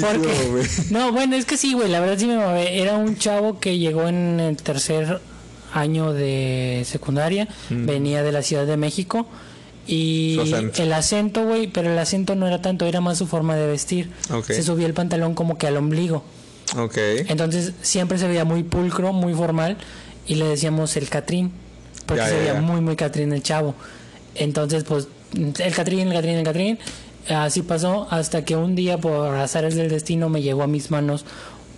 Porque... 0.00 0.62
No, 0.90 1.12
bueno, 1.12 1.36
es 1.36 1.44
que 1.44 1.56
sí, 1.56 1.74
güey, 1.74 1.88
la 1.88 2.00
verdad 2.00 2.16
sí 2.18 2.26
me 2.26 2.36
mamé. 2.36 2.80
Era 2.80 2.96
un 2.96 3.16
chavo 3.18 3.60
que 3.60 3.78
llegó 3.78 4.08
en 4.08 4.40
el 4.40 4.56
tercer 4.56 5.20
año 5.74 6.12
de 6.14 6.82
secundaria, 6.86 7.46
Mm. 7.70 7.84
venía 7.86 8.22
de 8.22 8.32
la 8.32 8.42
Ciudad 8.42 8.66
de 8.66 8.76
México 8.78 9.26
y 9.86 10.38
acento. 10.40 10.82
el 10.82 10.92
acento, 10.92 11.44
güey, 11.46 11.66
pero 11.68 11.92
el 11.92 11.98
acento 11.98 12.34
no 12.34 12.46
era 12.46 12.62
tanto, 12.62 12.86
era 12.86 13.00
más 13.02 13.18
su 13.18 13.26
forma 13.26 13.54
de 13.56 13.66
vestir. 13.66 14.10
Se 14.46 14.62
subía 14.62 14.86
el 14.86 14.94
pantalón 14.94 15.34
como 15.34 15.58
que 15.58 15.66
al 15.66 15.76
ombligo. 15.76 16.24
Ok. 16.76 16.96
Entonces 17.28 17.72
siempre 17.82 18.18
se 18.18 18.28
veía 18.28 18.44
muy 18.44 18.62
pulcro, 18.62 19.12
muy 19.12 19.34
formal 19.34 19.76
y 20.26 20.34
le 20.36 20.44
decíamos 20.46 20.96
el 20.96 21.08
Catrín, 21.10 21.52
porque 22.06 22.22
Ya, 22.22 22.28
se 22.28 22.34
ya, 22.34 22.38
veía 22.40 22.54
ya. 22.54 22.60
muy, 22.62 22.80
muy 22.80 22.96
Catrín 22.96 23.32
el 23.32 23.42
chavo. 23.42 23.74
Entonces, 24.34 24.84
pues, 24.84 25.08
el 25.34 25.74
Catrín, 25.74 26.08
el 26.08 26.14
Catrín, 26.14 26.36
el 26.36 26.44
Catrín. 26.44 26.78
Así 27.28 27.62
pasó 27.62 28.06
hasta 28.10 28.44
que 28.44 28.56
un 28.56 28.74
día, 28.74 28.98
por 28.98 29.36
azares 29.36 29.74
del 29.74 29.88
destino, 29.88 30.28
me 30.28 30.42
llegó 30.42 30.62
a 30.62 30.66
mis 30.66 30.90
manos 30.90 31.24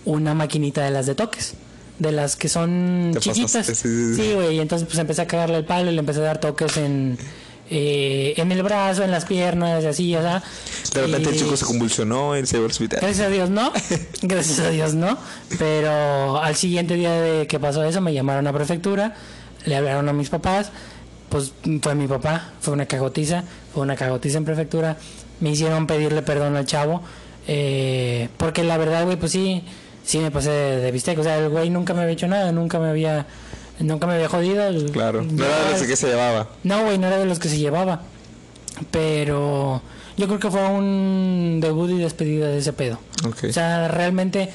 una 0.05 0.33
maquinita 0.33 0.83
de 0.83 0.91
las 0.91 1.05
de 1.05 1.15
toques. 1.15 1.55
De 1.99 2.11
las 2.11 2.35
que 2.35 2.49
son 2.49 3.13
chiquitas. 3.19 3.51
pasaste, 3.51 3.75
sí, 3.75 3.87
sí, 3.87 4.15
sí. 4.15 4.23
Sí, 4.23 4.33
güey. 4.33 4.55
y 4.55 4.59
entonces, 4.59 4.87
pues 4.87 4.97
empecé 4.97 5.21
a 5.21 5.27
cagarle 5.27 5.57
el 5.57 5.65
palo 5.65 5.91
y 5.91 5.93
le 5.93 5.99
empecé 5.99 6.19
a 6.21 6.23
dar 6.23 6.39
toques 6.39 6.77
en, 6.77 7.17
eh, 7.73 8.33
en 8.35 8.51
el 8.51 8.63
brazo, 8.63 9.03
en 9.03 9.11
las 9.11 9.23
piernas, 9.23 9.81
y 9.83 9.87
así, 9.87 10.15
o 10.15 10.21
sea. 10.21 10.43
De 10.93 11.01
repente 11.01 11.29
el 11.29 11.37
chico 11.37 11.55
se 11.55 11.63
convulsionó 11.63 12.37
y 12.37 12.45
se 12.45 12.57
llevó 12.57 12.65
al 12.65 12.71
hospital. 12.71 12.99
Gracias 13.01 13.27
a 13.27 13.29
Dios 13.29 13.49
no, 13.49 13.71
gracias 14.21 14.59
a 14.59 14.69
Dios 14.71 14.93
no, 14.93 15.17
pero 15.57 16.41
al 16.41 16.55
siguiente 16.57 16.95
día 16.95 17.13
de 17.13 17.47
que 17.47 17.59
pasó 17.59 17.83
eso 17.85 18.01
me 18.01 18.13
llamaron 18.13 18.45
a 18.47 18.51
prefectura, 18.51 19.15
le 19.65 19.75
hablaron 19.77 20.09
a 20.09 20.13
mis 20.13 20.29
papás, 20.29 20.71
pues 21.31 21.53
fue 21.81 21.95
mi 21.95 22.07
papá, 22.07 22.49
fue 22.59 22.73
una 22.73 22.85
cagotiza, 22.85 23.45
fue 23.73 23.83
una 23.83 23.95
cagotiza 23.95 24.37
en 24.37 24.45
prefectura, 24.45 24.97
me 25.39 25.51
hicieron 25.51 25.87
pedirle 25.87 26.21
perdón 26.21 26.57
al 26.57 26.65
chavo, 26.65 27.01
eh, 27.47 28.27
porque 28.35 28.63
la 28.65 28.77
verdad, 28.77 29.05
güey, 29.05 29.15
pues 29.15 29.31
sí, 29.31 29.63
sí 30.03 30.19
me 30.19 30.29
pasé 30.29 30.51
de, 30.51 30.77
de 30.81 30.91
bistec, 30.91 31.17
o 31.17 31.23
sea, 31.23 31.37
el 31.37 31.49
güey 31.49 31.69
nunca 31.69 31.93
me 31.93 32.01
había 32.01 32.13
hecho 32.13 32.27
nada, 32.27 32.51
nunca 32.51 32.79
me 32.79 32.89
había, 32.89 33.27
nunca 33.79 34.07
me 34.07 34.15
había 34.15 34.27
jodido. 34.27 34.63
Claro. 34.91 35.23
No 35.23 35.45
era 35.45 35.63
de 35.63 35.71
los 35.71 35.83
que 35.83 35.95
se 35.95 36.07
llevaba. 36.07 36.49
no, 36.63 36.83
güey, 36.83 36.97
no 36.97 37.07
era 37.07 37.17
de 37.17 37.25
los 37.25 37.39
que 37.39 37.47
se 37.47 37.57
llevaba. 37.57 38.01
Pero 38.89 39.81
yo 40.17 40.27
creo 40.27 40.39
que 40.39 40.51
fue 40.51 40.67
un 40.67 41.59
debut 41.61 41.91
y 41.91 41.97
despedida 41.97 42.47
de 42.47 42.57
ese 42.57 42.73
pedo. 42.73 42.99
Ok. 43.25 43.45
O 43.49 43.53
sea, 43.53 43.87
realmente 43.87 44.49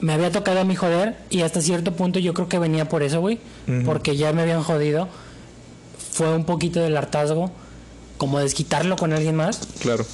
me 0.00 0.12
había 0.12 0.30
tocado 0.30 0.60
a 0.60 0.64
mí 0.64 0.76
joder 0.76 1.16
y 1.30 1.42
hasta 1.42 1.60
cierto 1.60 1.92
punto 1.92 2.18
yo 2.18 2.34
creo 2.34 2.48
que 2.48 2.58
venía 2.58 2.88
por 2.88 3.02
eso, 3.02 3.20
güey. 3.20 3.38
Porque 3.84 4.16
ya 4.16 4.32
me 4.32 4.42
habían 4.42 4.62
jodido. 4.62 5.08
Fue 6.14 6.34
un 6.34 6.44
poquito 6.44 6.80
del 6.80 6.96
hartazgo, 6.96 7.50
como 8.16 8.38
desquitarlo 8.38 8.96
con 8.96 9.12
alguien 9.12 9.36
más. 9.36 9.60
Claro. 9.80 10.06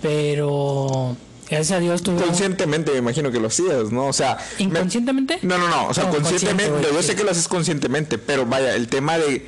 Pero 0.00 1.16
gracias 1.48 1.76
a 1.76 1.80
Dios 1.80 2.02
tuve... 2.02 2.16
un- 2.16 2.22
Conscientemente 2.22 2.92
me 2.92 2.98
imagino 2.98 3.30
que 3.30 3.38
lo 3.40 3.48
hacías, 3.48 3.90
¿no? 3.92 4.06
O 4.06 4.12
sea... 4.12 4.38
me- 4.58 4.64
¿Inconscientemente? 4.64 5.38
No, 5.42 5.58
no, 5.58 5.68
no. 5.68 5.88
O 5.88 5.94
sea, 5.94 6.04
No, 6.04 6.10
conscientemente. 6.10 6.70
consciente, 6.70 6.96
yo 6.96 7.02
sé 7.02 7.16
que 7.16 7.24
lo 7.24 7.30
haces 7.30 7.48
conscientemente, 7.48 8.18
pero 8.18 8.46
vaya, 8.46 8.74
el 8.76 8.88
tema 8.88 9.18
de 9.18 9.46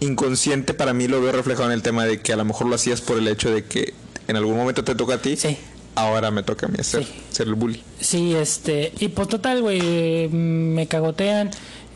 inconsciente 0.00 0.74
para 0.74 0.92
mí 0.92 1.06
lo 1.08 1.20
veo 1.20 1.32
reflejado 1.32 1.66
en 1.68 1.72
el 1.72 1.82
tema 1.82 2.04
de 2.04 2.20
que 2.20 2.32
a 2.32 2.36
lo 2.36 2.44
mejor 2.44 2.66
lo 2.66 2.74
hacías 2.74 3.00
por 3.00 3.18
el 3.18 3.28
hecho 3.28 3.50
de 3.54 3.64
que 3.64 3.94
en 4.28 4.36
algún 4.36 4.56
momento 4.56 4.82
te 4.84 4.94
toca 4.94 5.14
a 5.14 5.18
ti. 5.22 5.36
Sí. 5.36 5.56
Ahora 5.94 6.30
me 6.32 6.42
toca 6.42 6.66
a 6.66 6.68
mí 6.68 6.76
hacer, 6.80 7.04
Sí. 7.04 7.12
ser 7.30 7.46
el 7.46 7.54
bully. 7.54 7.80
Sí, 8.00 8.34
este, 8.34 8.92
y 8.98 9.08
pues 9.08 9.28
total, 9.28 9.62
güey, 9.62 10.28
me 10.28 10.88
cagotean 10.88 11.50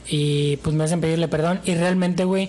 y 0.08 0.56
pues 0.58 0.76
me 0.76 0.84
hacen 0.84 1.00
pedirle 1.00 1.26
perdón 1.26 1.60
y 1.64 1.74
realmente, 1.74 2.24
güey, 2.24 2.48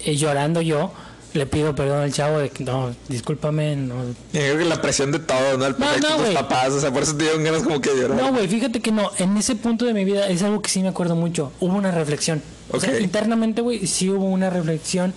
eh, 0.00 0.16
llorando 0.16 0.60
yo, 0.60 0.92
le 1.32 1.46
pido 1.46 1.74
perdón 1.74 2.00
al 2.02 2.12
chavo 2.12 2.38
de 2.38 2.50
que 2.50 2.62
no, 2.64 2.94
discúlpame, 3.08 3.74
no. 3.76 3.94
Creo 4.32 4.56
que 4.58 4.64
la 4.64 4.80
presión 4.80 5.10
de 5.12 5.18
todo, 5.18 5.58
¿no? 5.58 5.66
El 5.66 5.74
No, 5.78 5.96
no, 5.98 6.08
de 6.16 6.22
güey. 6.22 6.34
papás, 6.34 6.72
o 6.72 6.80
sea, 6.80 6.92
por 6.92 7.02
eso 7.02 7.16
te 7.16 7.24
dieron 7.24 7.42
ganas 7.42 7.62
como 7.62 7.80
que 7.80 7.90
llorar. 7.96 8.16
No, 8.20 8.32
güey, 8.32 8.46
fíjate 8.46 8.80
que 8.80 8.92
no, 8.92 9.10
en 9.18 9.36
ese 9.36 9.56
punto 9.56 9.84
de 9.84 9.94
mi 9.94 10.04
vida 10.04 10.28
es 10.28 10.42
algo 10.42 10.62
que 10.62 10.70
sí 10.70 10.80
me 10.80 10.88
acuerdo 10.88 11.16
mucho, 11.16 11.50
hubo 11.60 11.74
una 11.76 11.90
reflexión. 11.90 12.42
O 12.70 12.78
sea, 12.80 12.98
internamente, 13.00 13.62
güey, 13.62 13.86
sí 13.86 14.08
hubo 14.10 14.24
una 14.26 14.48
reflexión 14.50 15.12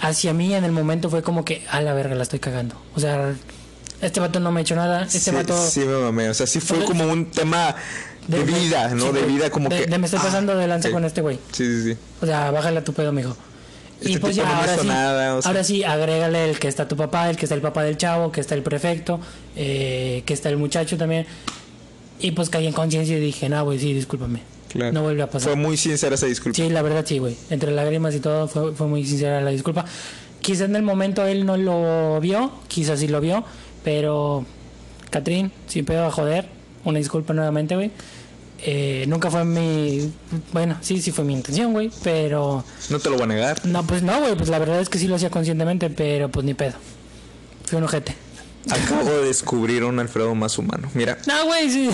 hacia 0.00 0.32
mí 0.32 0.54
en 0.54 0.64
el 0.64 0.72
momento 0.72 1.10
fue 1.10 1.22
como 1.22 1.44
que, 1.44 1.64
a 1.70 1.80
la 1.82 1.92
verga, 1.92 2.14
la 2.14 2.22
estoy 2.22 2.38
cagando. 2.38 2.74
O 2.96 3.00
sea, 3.00 3.34
este 4.00 4.20
vato 4.20 4.40
no 4.40 4.50
me 4.50 4.60
ha 4.60 4.62
hecho 4.62 4.74
nada, 4.74 5.02
este 5.02 5.18
sí, 5.18 5.30
vato... 5.30 5.68
sí 5.68 5.80
me 5.80 5.98
mamé. 5.98 6.30
O 6.30 6.34
sea, 6.34 6.46
sí 6.46 6.60
fue 6.60 6.82
como 6.84 7.04
un 7.04 7.26
tema 7.30 7.74
de, 8.26 8.42
vida, 8.44 8.88
¿no? 8.94 9.08
sí, 9.08 9.12
de 9.12 9.22
vida 9.26 9.50
como 9.50 9.68
de- 9.68 9.80
que... 9.84 9.86
de 9.86 9.98
me 9.98 10.06
estoy 10.06 10.20
ah, 10.22 10.24
pasando 10.26 10.56
de 10.56 10.66
lanza 10.66 10.88
sí. 10.88 10.94
con 10.94 11.04
este 11.04 11.20
güey. 11.20 11.38
Sí, 11.52 11.64
sí, 11.66 11.92
sí. 11.92 11.98
O 12.22 12.26
sea, 12.26 12.50
bájale 12.50 12.78
a 12.78 12.84
tu 12.84 12.94
pedo, 12.94 13.12
mijo. 13.12 13.36
Y 14.02 14.08
Este 14.08 14.20
pues 14.20 14.36
ya, 14.36 14.44
no 14.44 14.54
ahora 14.54 14.78
sí, 14.78 14.86
nada, 14.86 15.36
o 15.36 15.42
sea. 15.42 15.50
ahora 15.50 15.64
sí, 15.64 15.84
agrégale 15.84 16.50
el 16.50 16.58
que 16.58 16.68
está 16.68 16.88
tu 16.88 16.96
papá, 16.96 17.28
el 17.28 17.36
que 17.36 17.44
está 17.44 17.54
el 17.54 17.60
papá 17.60 17.82
del 17.82 17.96
chavo, 17.96 18.32
que 18.32 18.40
está 18.40 18.54
el 18.54 18.62
prefecto, 18.62 19.20
eh, 19.56 20.22
que 20.24 20.32
está 20.32 20.48
el 20.48 20.56
muchacho 20.56 20.96
también. 20.96 21.26
Y 22.18 22.32
pues 22.32 22.50
caí 22.50 22.66
en 22.66 22.72
conciencia 22.72 23.16
y 23.16 23.20
dije, 23.20 23.48
no, 23.48 23.64
güey, 23.64 23.78
sí, 23.78 23.92
discúlpame. 23.92 24.40
Claro. 24.68 24.92
No 24.92 25.02
vuelve 25.02 25.22
a 25.22 25.30
pasar. 25.30 25.52
Fue 25.52 25.56
muy 25.60 25.76
sincera 25.76 26.14
esa 26.14 26.26
disculpa. 26.26 26.56
Sí, 26.56 26.68
la 26.70 26.82
verdad 26.82 27.04
sí, 27.06 27.18
güey. 27.18 27.36
Entre 27.50 27.72
lágrimas 27.72 28.14
y 28.14 28.20
todo 28.20 28.46
fue, 28.46 28.72
fue 28.74 28.86
muy 28.86 29.04
sincera 29.04 29.40
la 29.40 29.50
disculpa. 29.50 29.84
Quizás 30.40 30.68
en 30.68 30.76
el 30.76 30.82
momento 30.82 31.26
él 31.26 31.44
no 31.44 31.56
lo 31.56 32.20
vio, 32.20 32.52
quizás 32.68 33.00
sí 33.00 33.08
lo 33.08 33.20
vio, 33.20 33.44
pero 33.84 34.46
Catrín, 35.10 35.52
sin 35.66 35.84
pedo 35.84 36.06
a 36.06 36.10
joder, 36.10 36.46
una 36.84 36.98
disculpa 36.98 37.34
nuevamente, 37.34 37.74
güey. 37.74 37.90
Eh, 38.62 39.04
nunca 39.08 39.30
fue 39.30 39.44
mi... 39.44 40.12
Bueno, 40.52 40.76
sí, 40.82 41.00
sí 41.00 41.12
fue 41.12 41.24
mi 41.24 41.32
intención, 41.34 41.72
güey, 41.72 41.90
pero... 42.02 42.64
No 42.90 42.98
te 42.98 43.08
lo 43.08 43.16
voy 43.16 43.24
a 43.24 43.28
negar. 43.28 43.64
No, 43.66 43.86
pues 43.86 44.02
no, 44.02 44.18
güey, 44.20 44.34
pues 44.36 44.48
la 44.48 44.58
verdad 44.58 44.80
es 44.80 44.88
que 44.88 44.98
sí 44.98 45.06
lo 45.08 45.16
hacía 45.16 45.30
conscientemente, 45.30 45.88
pero 45.90 46.28
pues 46.28 46.44
ni 46.44 46.54
pedo. 46.54 46.74
Fui 47.66 47.78
un 47.78 47.84
ojete. 47.84 48.14
Acabo 48.68 49.10
de 49.10 49.24
descubrir 49.24 49.84
un 49.84 49.98
Alfredo 49.98 50.34
más 50.34 50.58
humano. 50.58 50.90
Mira, 50.94 51.16
No, 51.26 51.46
güey, 51.46 51.70
sí. 51.70 51.90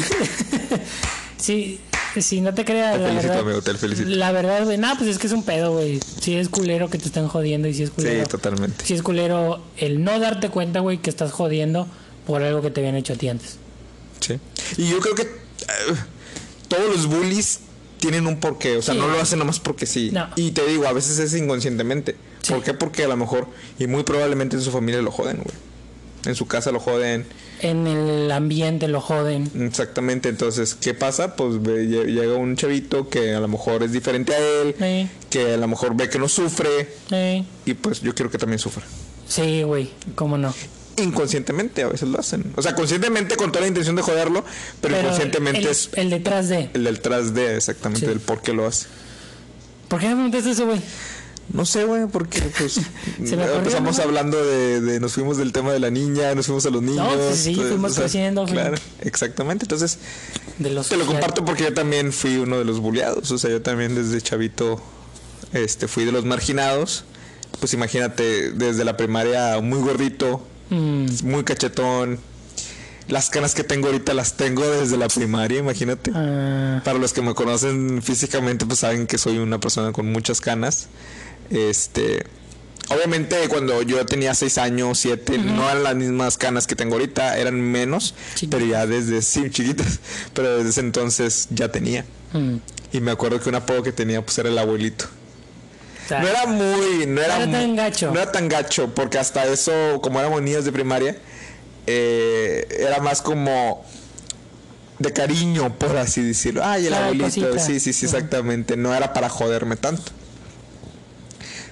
sí, 1.38 1.80
sí, 2.18 2.40
no 2.40 2.52
te 2.54 2.64
creas. 2.64 2.94
Te 2.94 3.00
la 3.00 3.08
felicito, 3.08 3.28
verdad, 3.28 3.44
amigo, 3.46 3.62
te 3.62 3.74
felicito. 3.74 4.08
La 4.08 4.32
verdad, 4.32 4.64
güey, 4.64 4.76
no, 4.78 4.92
pues 4.96 5.10
es 5.10 5.18
que 5.18 5.28
es 5.28 5.32
un 5.32 5.44
pedo, 5.44 5.74
güey. 5.74 6.00
Sí 6.20 6.34
es 6.36 6.48
culero 6.48 6.90
que 6.90 6.98
te 6.98 7.06
están 7.06 7.28
jodiendo 7.28 7.68
y 7.68 7.74
sí 7.74 7.84
es 7.84 7.90
culero. 7.90 8.24
sí, 8.24 8.28
totalmente. 8.30 8.84
Sí 8.84 8.94
es 8.94 9.02
culero 9.02 9.62
el 9.76 10.02
no 10.02 10.18
darte 10.18 10.48
cuenta, 10.48 10.80
güey, 10.80 10.98
que 10.98 11.10
estás 11.10 11.30
jodiendo 11.30 11.86
por 12.26 12.42
algo 12.42 12.62
que 12.62 12.70
te 12.70 12.80
habían 12.80 12.96
hecho 12.96 13.12
a 13.12 13.16
ti 13.16 13.28
antes. 13.28 13.58
Sí. 14.18 14.40
Y 14.76 14.88
yo 14.88 14.98
creo 14.98 15.14
que 15.14 15.22
eh, 15.22 15.94
todos 16.76 16.94
los 16.96 17.06
bullies 17.06 17.60
tienen 17.98 18.26
un 18.26 18.38
porqué. 18.38 18.76
O 18.76 18.82
sea, 18.82 18.94
Sí. 18.94 19.00
no 19.00 19.08
lo 19.08 19.20
hacen 19.20 19.38
nomás 19.38 19.58
porque 19.60 19.86
sí. 19.86 20.10
No. 20.12 20.28
Y 20.36 20.50
te 20.52 20.66
digo, 20.66 20.86
a 20.86 20.92
veces 20.92 21.18
es 21.18 21.34
inconscientemente. 21.34 22.16
Sí. 22.42 22.52
¿Por 22.52 22.62
qué? 22.62 22.74
Porque 22.74 23.04
a 23.04 23.08
lo 23.08 23.16
mejor, 23.16 23.48
y 23.78 23.86
muy 23.86 24.02
probablemente 24.04 24.56
en 24.56 24.62
su 24.62 24.70
familia 24.70 25.00
lo 25.02 25.10
joden, 25.10 25.38
güey. 25.42 25.56
En 26.26 26.34
su 26.34 26.46
casa 26.46 26.72
lo 26.72 26.80
joden. 26.80 27.24
En 27.60 27.86
el 27.86 28.30
ambiente 28.32 28.88
lo 28.88 29.00
joden. 29.00 29.50
Exactamente. 29.60 30.28
Entonces, 30.28 30.74
¿qué 30.74 30.92
pasa? 30.92 31.36
Pues 31.36 31.62
ve- 31.62 31.86
lle- 31.88 32.06
llega 32.06 32.34
un 32.34 32.56
chavito 32.56 33.08
que 33.08 33.34
a 33.34 33.40
lo 33.40 33.48
mejor 33.48 33.82
es 33.84 33.92
diferente 33.92 34.34
a 34.34 34.38
él. 34.38 34.74
Sí, 34.78 35.08
Que 35.30 35.54
a 35.54 35.56
lo 35.56 35.68
mejor 35.68 35.96
ve 35.96 36.10
que 36.10 36.18
no 36.18 36.28
sufre. 36.28 36.88
sí. 37.08 37.46
Y 37.64 37.74
pues 37.74 38.00
yo 38.02 38.14
quiero 38.14 38.30
que 38.30 38.38
también 38.38 38.58
sufra. 38.58 38.84
Sí, 39.28 39.62
güey, 39.62 39.90
cómo 40.16 40.36
no. 40.36 40.52
Inconscientemente 40.98 41.82
a 41.82 41.88
veces 41.88 42.08
lo 42.08 42.18
hacen. 42.18 42.52
O 42.56 42.62
sea, 42.62 42.74
conscientemente 42.74 43.36
con 43.36 43.50
toda 43.52 43.62
la 43.62 43.68
intención 43.68 43.96
de 43.96 44.02
joderlo, 44.02 44.44
pero, 44.80 44.94
Pero 44.94 45.00
inconscientemente 45.08 45.60
el, 45.60 45.66
es 45.68 45.90
el 45.94 46.10
detrás 46.10 46.48
de. 46.48 46.70
el 46.72 46.84
del 46.84 47.00
tras 47.00 47.34
de 47.34 47.56
exactamente 47.56 48.00
Sí. 48.00 48.06
del 48.06 48.20
por 48.20 48.40
qué 48.42 48.52
lo 48.54 48.66
hace. 48.66 48.86
¿Por 49.88 50.00
qué 50.00 50.06
me 50.08 50.14
preguntaste 50.14 50.50
eso, 50.50 50.66
güey? 50.66 50.80
No 51.52 51.64
sé, 51.64 51.84
güey, 51.84 52.06
porque 52.06 52.40
pues 52.58 52.80
empezamos 53.20 53.98
¿no? 53.98 54.02
hablando 54.02 54.44
de, 54.44 54.80
de- 54.80 54.98
nos 54.98 55.12
fuimos 55.12 55.36
del 55.36 55.52
tema 55.52 55.72
de 55.72 55.78
la 55.78 55.90
niña, 55.90 56.34
nos 56.34 56.46
fuimos 56.46 56.66
a 56.66 56.70
los 56.70 56.82
niños. 56.82 57.06
pues 57.14 57.38
sí, 57.38 57.50
entonces, 57.50 57.72
fuimos 57.72 57.94
creciendo, 57.94 58.42
güey. 58.42 58.54
Claro, 58.54 58.76
exactamente. 59.02 59.64
Entonces, 59.64 59.98
De 60.58 60.70
los 60.70 60.88
te 60.88 60.96
lo 60.96 61.06
comparto 61.06 61.44
porque 61.44 61.62
yo 61.64 61.72
también 61.74 62.12
fui 62.12 62.36
uno 62.38 62.58
de 62.58 62.64
los 62.64 62.80
bulleados. 62.80 63.30
O 63.30 63.38
sea, 63.38 63.50
yo 63.50 63.62
también 63.62 63.94
desde 63.94 64.20
chavito 64.20 64.80
este, 65.52 65.86
fui 65.86 66.04
de 66.04 66.10
los 66.12 66.24
marginados. 66.24 67.04
Pues 67.60 67.72
imagínate, 67.74 68.50
desde 68.50 68.84
la 68.84 68.96
primaria 68.96 69.60
muy 69.60 69.78
gordito, 69.80 70.44
Mm, 70.70 71.06
muy 71.24 71.44
cachetón. 71.44 72.18
Las 73.08 73.30
canas 73.30 73.54
que 73.54 73.62
tengo 73.62 73.86
ahorita 73.86 74.14
las 74.14 74.36
tengo 74.36 74.68
desde 74.68 74.96
la 74.96 75.06
primaria, 75.08 75.60
imagínate. 75.60 76.10
ah, 76.14 76.80
Para 76.84 76.98
los 76.98 77.12
que 77.12 77.22
me 77.22 77.34
conocen 77.34 78.02
físicamente, 78.02 78.66
pues 78.66 78.80
saben 78.80 79.06
que 79.06 79.16
soy 79.16 79.38
una 79.38 79.60
persona 79.60 79.92
con 79.92 80.10
muchas 80.10 80.40
canas. 80.40 80.88
Este, 81.50 82.26
obviamente 82.88 83.36
cuando 83.48 83.80
yo 83.82 84.04
tenía 84.06 84.34
6 84.34 84.58
años, 84.58 84.98
7, 84.98 85.38
no 85.38 85.70
eran 85.70 85.84
las 85.84 85.94
mismas 85.94 86.36
canas 86.36 86.66
que 86.66 86.74
tengo 86.74 86.94
ahorita, 86.96 87.38
eran 87.38 87.60
menos, 87.60 88.16
Chiquitas. 88.34 88.58
pero 88.58 88.70
ya 88.72 88.86
desde 88.88 89.22
sí, 89.22 89.50
chiquitas, 89.50 90.00
pero 90.34 90.56
desde 90.56 90.70
ese 90.70 90.80
entonces 90.80 91.46
ya 91.50 91.68
tenía. 91.70 92.04
mm. 92.32 92.56
Y 92.92 93.00
me 93.00 93.12
acuerdo 93.12 93.38
que 93.40 93.48
un 93.48 93.54
apodo 93.54 93.84
que 93.84 93.92
tenía 93.92 94.20
pues 94.24 94.36
era 94.38 94.48
el 94.48 94.58
abuelito. 94.58 95.04
Sea, 96.08 96.20
No 96.20 96.28
era 96.28 96.46
muy, 96.46 97.06
no 97.06 97.20
era, 97.20 97.38
No 97.38 97.42
era 97.44 97.52
tan 97.60 97.76
gacho. 97.76 98.10
No 98.12 98.20
era 98.20 98.32
tan 98.32 98.48
gacho, 98.48 98.94
porque 98.94 99.18
hasta 99.18 99.44
eso, 99.46 100.00
como 100.02 100.20
éramos 100.20 100.40
niños 100.42 100.64
de 100.64 100.72
primaria, 100.72 101.16
eh, 101.86 102.66
era 102.80 103.00
más 103.00 103.22
como 103.22 103.84
de 104.98 105.12
cariño, 105.12 105.76
por 105.78 105.96
así 105.96 106.22
decirlo. 106.22 106.62
Ay, 106.64 106.86
el 106.86 106.94
Ay, 106.94 107.02
abuelito. 107.02 107.24
cosita. 107.26 107.58
Sí, 107.58 107.80
sí, 107.80 107.92
sí, 107.92 108.06
exactamente. 108.06 108.76
No 108.76 108.94
era 108.94 109.12
para 109.12 109.28
joderme 109.28 109.76
tanto. 109.76 110.12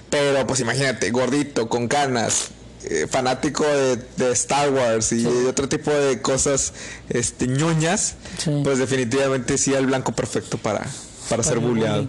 Pero 0.09 0.45
pues 0.47 0.59
imagínate, 0.59 1.09
gordito, 1.11 1.67
con 1.67 1.87
canas, 1.87 2.49
eh, 2.83 3.07
fanático 3.09 3.65
de, 3.65 3.97
de 4.17 4.31
Star 4.33 4.69
Wars 4.71 5.11
y 5.11 5.25
otro 5.25 5.67
tipo 5.67 5.91
de 5.91 6.21
cosas 6.21 6.73
este, 7.09 7.47
ñoñas, 7.47 8.15
Sí. 8.37 8.61
pues 8.63 8.77
definitivamente 8.77 9.57
sí 9.57 9.71
era 9.71 9.79
el 9.79 9.87
blanco 9.87 10.11
perfecto 10.13 10.57
para, 10.57 10.85
para 11.29 11.41
ser 11.43 11.59
bulleado. 11.59 12.07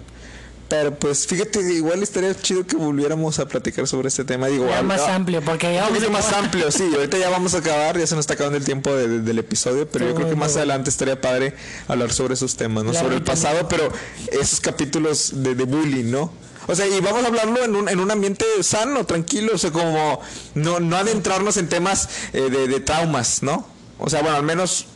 Pero 0.69 0.99
pues 0.99 1.29
fíjate, 1.29 1.61
igual 1.75 2.03
estaría 2.03 2.35
chido 2.35 2.67
que 2.67 2.75
volviéramos 2.77 3.39
a 3.39 3.47
platicar 3.47 3.87
sobre 3.87 4.09
este 4.09 4.25
tema. 4.25 4.49
Digo, 4.49 4.69
ya 4.69 4.83
más 4.83 5.01
ah, 5.03 5.15
amplio, 5.15 5.41
porque 5.41 5.73
ya 5.73 5.87
un 5.87 5.93
vamos 5.95 5.99
poquito 6.05 6.09
a 6.19 6.21
más 6.21 6.33
amplio, 6.33 6.71
sí. 6.73 6.91
Ahorita 6.93 7.19
ya 7.19 7.31
vamos 7.31 7.55
a 7.55 7.59
acabar, 7.59 7.97
ya 7.99 8.07
se 8.07 8.17
nos 8.17 8.25
está 8.25 8.35
acabando 8.35 8.59
el 8.59 8.65
tiempo 8.65 8.93
de- 8.93 9.07
de- 9.07 9.21
del 9.21 9.39
episodio, 9.39 9.89
pero 9.89 10.09
yo 10.09 10.15
creo 10.17 10.29
que 10.29 10.35
más 10.35 10.57
adelante 10.57 10.91
estaría 10.91 11.21
padre 11.21 11.55
hablar 11.87 12.13
sobre 12.13 12.35
esos 12.35 12.57
temas, 12.57 12.83
¿no? 12.83 12.93
Sobre 12.95 13.15
el 13.15 13.23
pasado, 13.23 13.69
pero 13.69 13.93
esos 14.33 14.59
capítulos 14.61 15.31
de, 15.43 15.55
de 15.55 15.65
bullying, 15.65 16.11
¿no? 16.11 16.33
O 16.67 16.75
sea, 16.75 16.85
y 16.89 16.99
vamos 17.01 17.23
a 17.23 17.29
hablarlo 17.29 17.63
en 17.65 17.77
un, 17.77 17.89
en 17.89 18.01
un 18.01 18.11
ambiente 18.11 18.45
sano, 18.63 19.07
tranquilo, 19.07 19.53
o 19.55 19.59
sea, 19.59 19.71
como 19.71 20.21
no, 20.57 20.81
no 20.81 20.97
adentrarnos 20.97 21.59
en 21.59 21.69
temas 21.69 22.09
eh, 22.33 22.51
de, 22.51 22.67
de 22.67 22.81
traumas, 22.81 23.45
¿no? 23.45 23.69
O 24.01 24.11
sea, 24.11 24.21
bueno, 24.21 24.37
al 24.37 24.43
menos 24.43 24.87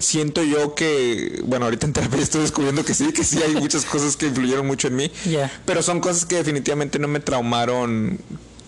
siento 0.00 0.42
yo 0.42 0.74
que, 0.74 1.40
bueno, 1.46 1.66
ahorita 1.66 1.86
en 1.86 1.92
terapia 1.92 2.18
estoy 2.22 2.40
descubriendo 2.42 2.84
que 2.84 2.94
sí, 2.94 3.12
que 3.12 3.22
sí 3.22 3.38
hay 3.42 3.54
muchas 3.54 3.84
cosas 3.84 4.16
que 4.16 4.26
influyeron 4.26 4.66
mucho 4.66 4.88
en 4.88 4.96
mí, 4.96 5.10
Ya. 5.26 5.50
pero 5.64 5.82
son 5.82 6.00
cosas 6.00 6.24
que 6.26 6.36
definitivamente 6.36 6.98
no 6.98 7.06
me 7.06 7.20
traumaron. 7.20 8.18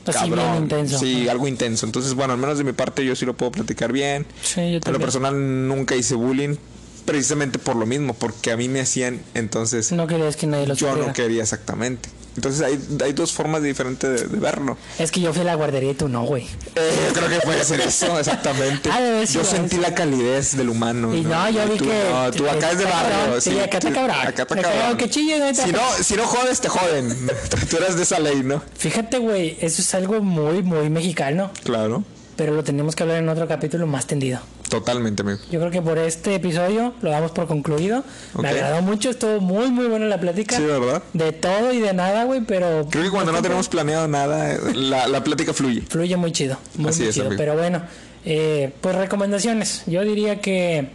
Así 0.06 0.18
cabrón. 0.30 0.64
intenso. 0.64 0.98
Sí, 0.98 1.28
algo 1.28 1.46
intenso. 1.48 1.86
Entonces, 1.86 2.14
bueno, 2.14 2.32
al 2.32 2.38
menos 2.38 2.58
de 2.58 2.64
mi 2.64 2.72
parte 2.72 3.04
yo 3.04 3.14
sí 3.16 3.24
lo 3.24 3.34
puedo 3.36 3.52
platicar 3.52 3.92
bien. 3.92 4.26
Sí, 4.42 4.72
yo 4.72 4.80
En 4.84 4.92
lo 4.92 4.98
personal 5.00 5.68
nunca 5.68 5.94
hice 5.96 6.14
bullying, 6.16 6.56
precisamente 7.04 7.58
por 7.60 7.76
lo 7.76 7.86
mismo, 7.86 8.14
porque 8.14 8.50
a 8.52 8.56
mí 8.56 8.68
me 8.68 8.80
hacían, 8.80 9.20
entonces 9.34 9.92
No 9.92 10.06
querías 10.06 10.36
que 10.36 10.46
nadie 10.46 10.66
lo 10.66 10.74
yo 10.74 10.88
supiera. 10.88 11.06
no 11.08 11.12
quería 11.14 11.42
exactamente. 11.42 12.08
Entonces 12.36 12.62
hay, 12.62 12.78
hay 13.04 13.12
dos 13.12 13.32
formas 13.32 13.62
diferentes 13.62 14.22
de, 14.22 14.26
de 14.26 14.38
verlo. 14.38 14.76
Es 14.98 15.10
que 15.10 15.20
yo 15.20 15.32
fui 15.32 15.42
a 15.42 15.44
la 15.44 15.54
guardería 15.54 15.90
y 15.90 15.94
tú 15.94 16.08
no, 16.08 16.22
güey. 16.22 16.44
Eh, 16.76 17.08
yo 17.08 17.12
creo 17.14 17.28
que 17.28 17.44
puede 17.44 17.64
ser 17.64 17.80
eso, 17.80 18.18
exactamente. 18.18 18.90
Ah, 18.90 19.22
yo 19.24 19.44
sentí 19.44 19.76
la 19.76 19.94
calidez 19.94 20.56
del 20.56 20.70
humano. 20.70 21.14
Y 21.14 21.22
no, 21.22 21.50
yo 21.50 21.66
vi 21.68 21.78
tú, 21.78 21.84
que. 21.84 22.04
No, 22.10 22.30
tú 22.30 22.48
acá 22.48 22.70
es 22.70 22.78
de 22.78 22.84
barrio. 22.84 23.16
cabrón. 23.18 23.40
Sí, 23.40 23.58
acá 23.58 23.78
está 23.78 23.92
cabrón. 23.92 24.16
Acá 24.20 24.42
está 24.42 24.56
cabrón. 24.56 24.96
que 24.96 25.10
chille, 25.10 25.38
neta. 25.38 25.64
Si 25.64 25.72
no, 25.72 25.80
si 26.02 26.14
no 26.14 26.26
jodes, 26.26 26.60
te 26.60 26.68
joden. 26.68 27.30
tú 27.70 27.76
eras 27.76 27.96
de 27.96 28.02
esa 28.02 28.18
ley, 28.18 28.42
¿no? 28.42 28.62
Fíjate, 28.76 29.18
güey, 29.18 29.56
eso 29.60 29.82
es 29.82 29.94
algo 29.94 30.20
muy, 30.20 30.62
muy 30.62 30.88
mexicano. 30.90 31.50
Claro. 31.64 32.04
Pero 32.36 32.54
lo 32.54 32.64
tenemos 32.64 32.96
que 32.96 33.02
hablar 33.02 33.18
en 33.18 33.28
otro 33.28 33.46
capítulo 33.46 33.86
más 33.86 34.06
tendido. 34.06 34.40
Totalmente, 34.72 35.20
amigo. 35.20 35.38
Yo 35.50 35.60
creo 35.60 35.70
que 35.70 35.82
por 35.82 35.98
este 35.98 36.34
episodio 36.34 36.94
lo 37.02 37.10
damos 37.10 37.30
por 37.32 37.46
concluido. 37.46 38.04
Ok. 38.32 38.42
Me 38.42 38.48
agradó 38.48 38.80
mucho, 38.80 39.10
estuvo 39.10 39.38
muy, 39.38 39.70
muy 39.70 39.86
buena 39.86 40.06
la 40.06 40.18
plática. 40.18 40.56
Sí, 40.56 40.62
¿verdad? 40.64 41.02
De 41.12 41.30
todo 41.32 41.72
y 41.74 41.80
de 41.80 41.92
nada, 41.92 42.24
güey, 42.24 42.40
pero. 42.40 42.86
Creo 42.90 43.04
que 43.04 43.10
cuando 43.10 43.32
no 43.32 43.42
tenemos 43.42 43.68
planeado 43.68 44.08
nada, 44.08 44.56
la, 44.74 45.08
la 45.08 45.22
plática 45.22 45.52
fluye. 45.52 45.82
Fluye 45.82 46.16
muy 46.16 46.32
chido. 46.32 46.56
Muy, 46.76 46.88
Así 46.88 47.00
muy 47.00 47.08
es, 47.10 47.14
chido. 47.14 47.26
amigo. 47.26 47.38
Pero 47.38 47.54
bueno, 47.54 47.82
eh, 48.24 48.72
pues 48.80 48.96
recomendaciones. 48.96 49.82
Yo 49.86 50.02
diría 50.04 50.40
que 50.40 50.88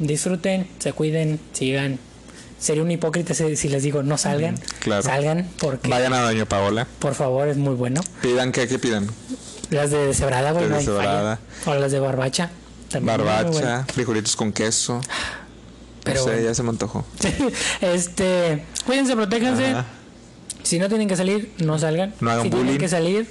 disfruten, 0.00 0.66
se 0.80 0.92
cuiden, 0.92 1.38
sigan. 1.52 2.00
Sería 2.58 2.82
un 2.82 2.90
hipócrita 2.90 3.34
si 3.34 3.68
les 3.68 3.82
digo 3.84 4.02
no 4.02 4.18
salgan. 4.18 4.58
claro. 4.80 5.02
Salgan 5.02 5.48
porque, 5.60 5.88
Vayan 5.88 6.12
a 6.12 6.22
Doña 6.22 6.46
Paola. 6.46 6.88
por 6.98 7.14
favor, 7.14 7.46
es 7.48 7.56
muy 7.56 7.74
bueno. 7.74 8.00
Pidan 8.22 8.50
que, 8.50 8.66
que 8.66 8.78
pidan. 8.78 9.06
Las 9.70 9.90
de 9.90 10.06
deshebrada, 10.06 10.52
güey, 10.52 10.64
De 10.68 10.82
no. 10.84 11.38
O 11.66 11.74
las 11.74 11.92
de 11.92 12.00
barbacha. 12.00 12.50
También 12.90 13.16
Barbacha, 13.18 13.84
frijolitos 13.92 14.36
con 14.36 14.52
queso. 14.52 15.00
Pero 16.04 16.20
no 16.20 16.24
sé, 16.24 16.30
bueno. 16.32 16.46
ya 16.48 16.54
se 16.54 16.62
me 16.62 16.68
antojó. 16.70 17.04
este, 17.80 18.64
cuídense, 18.86 19.14
protéjanse. 19.16 19.66
Ajá. 19.66 19.86
Si 20.62 20.78
no 20.78 20.88
tienen 20.88 21.08
que 21.08 21.16
salir, 21.16 21.52
no 21.58 21.78
salgan. 21.78 22.14
No 22.20 22.30
hagan 22.30 22.44
si 22.44 22.48
bullying. 22.50 22.64
tienen 22.64 22.80
que 22.80 22.88
salir, 22.88 23.28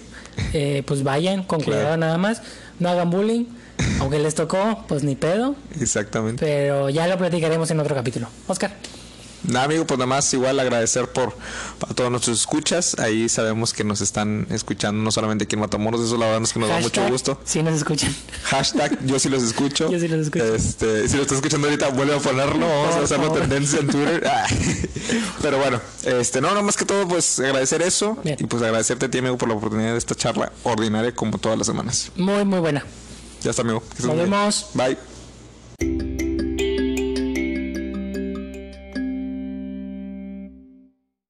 eh, 0.54 0.84
pues 0.86 1.04
vayan 1.04 1.44
con 1.44 1.60
Claro. 1.62 1.80
cuidado 1.80 1.98
nada 1.98 2.18
más. 2.18 2.42
No 2.80 2.90
hagan 2.90 3.10
bullying. 3.10 3.46
Aunque 4.00 4.20
les 4.20 4.36
tocó, 4.36 4.86
pues 4.88 5.04
ni 5.04 5.16
pedo. 5.16 5.56
Exactamente. 5.80 6.46
Pero 6.46 6.90
ya 6.90 7.08
lo 7.08 7.18
platicaremos 7.18 7.70
en 7.72 7.80
otro 7.80 7.94
capítulo. 7.96 8.28
Oscar. 8.48 8.72
Nada, 9.48 9.66
amigo, 9.66 9.86
pues 9.86 9.98
nada 9.98 10.08
más 10.08 10.34
igual 10.34 10.60
agradecer 10.60 11.08
por 11.10 11.36
a 11.88 11.94
todos 11.94 12.10
nuestros 12.12 12.40
escuchas. 12.40 12.98
Ahí 13.00 13.30
sabemos 13.30 13.74
que 13.74 13.84
nos 13.84 14.02
están 14.02 14.48
escuchando, 14.50 15.04
no 15.04 15.12
solamente 15.12 15.44
aquí 15.46 15.56
en 15.56 15.62
Matamoros, 15.62 16.02
eso 16.02 16.18
la 16.18 16.26
verdad 16.28 16.44
es 16.44 16.54
que 16.54 16.60
nos 16.60 16.70
da 16.70 16.80
mucho 16.80 17.08
gusto. 17.10 17.40
Si 17.46 17.62
nos 17.64 17.76
escuchan. 17.76 18.16
Hashtag, 18.44 19.06
yo 19.06 19.20
sí 19.20 19.30
los 19.30 19.44
escucho. 19.44 19.90
Yo 19.96 20.00
sí 20.00 20.08
los 20.08 20.22
escucho. 20.28 20.56
Este, 20.56 21.08
si 21.08 21.16
lo 21.16 21.22
estás 21.24 21.38
escuchando 21.38 21.68
ahorita, 21.68 21.90
vuelve 21.90 22.16
a 22.16 22.20
ponerlo. 22.20 22.68
Vamos 22.68 22.92
a 22.92 22.96
Por 22.96 23.04
hacerlo 23.04 23.26
favor. 23.28 23.40
tendencia 23.42 23.80
en 23.80 23.88
Twitter. 23.88 24.24
Ah. 24.36 24.46
Pero 25.42 25.60
bueno, 25.60 25.80
este, 26.04 26.42
no, 26.42 26.54
no 26.54 26.64
más 26.64 26.76
que 26.76 26.86
todo, 26.86 27.08
pues 27.08 27.40
agradecer 27.40 27.82
eso. 27.82 28.18
Bien. 28.24 28.38
Y 28.40 28.46
pues 28.46 28.62
agradecerte 28.64 29.06
a 29.06 29.12
ti, 29.12 29.20
amigo, 29.20 29.38
por 29.38 29.48
la 29.48 29.56
oportunidad 29.56 29.92
de 29.92 29.98
esta 29.98 30.16
charla 30.16 30.52
ordinaria 30.64 31.14
como 31.14 31.38
todas 31.38 31.58
las 31.58 31.68
semanas. 31.68 32.12
Muy, 32.16 32.44
muy 32.44 32.60
buena. 32.60 32.84
Ya 33.44 33.52
está, 33.52 33.62
amigo. 33.62 33.84
Nos 34.00 34.08
bien. 34.08 34.18
vemos. 34.32 34.68
Bye. 34.74 36.15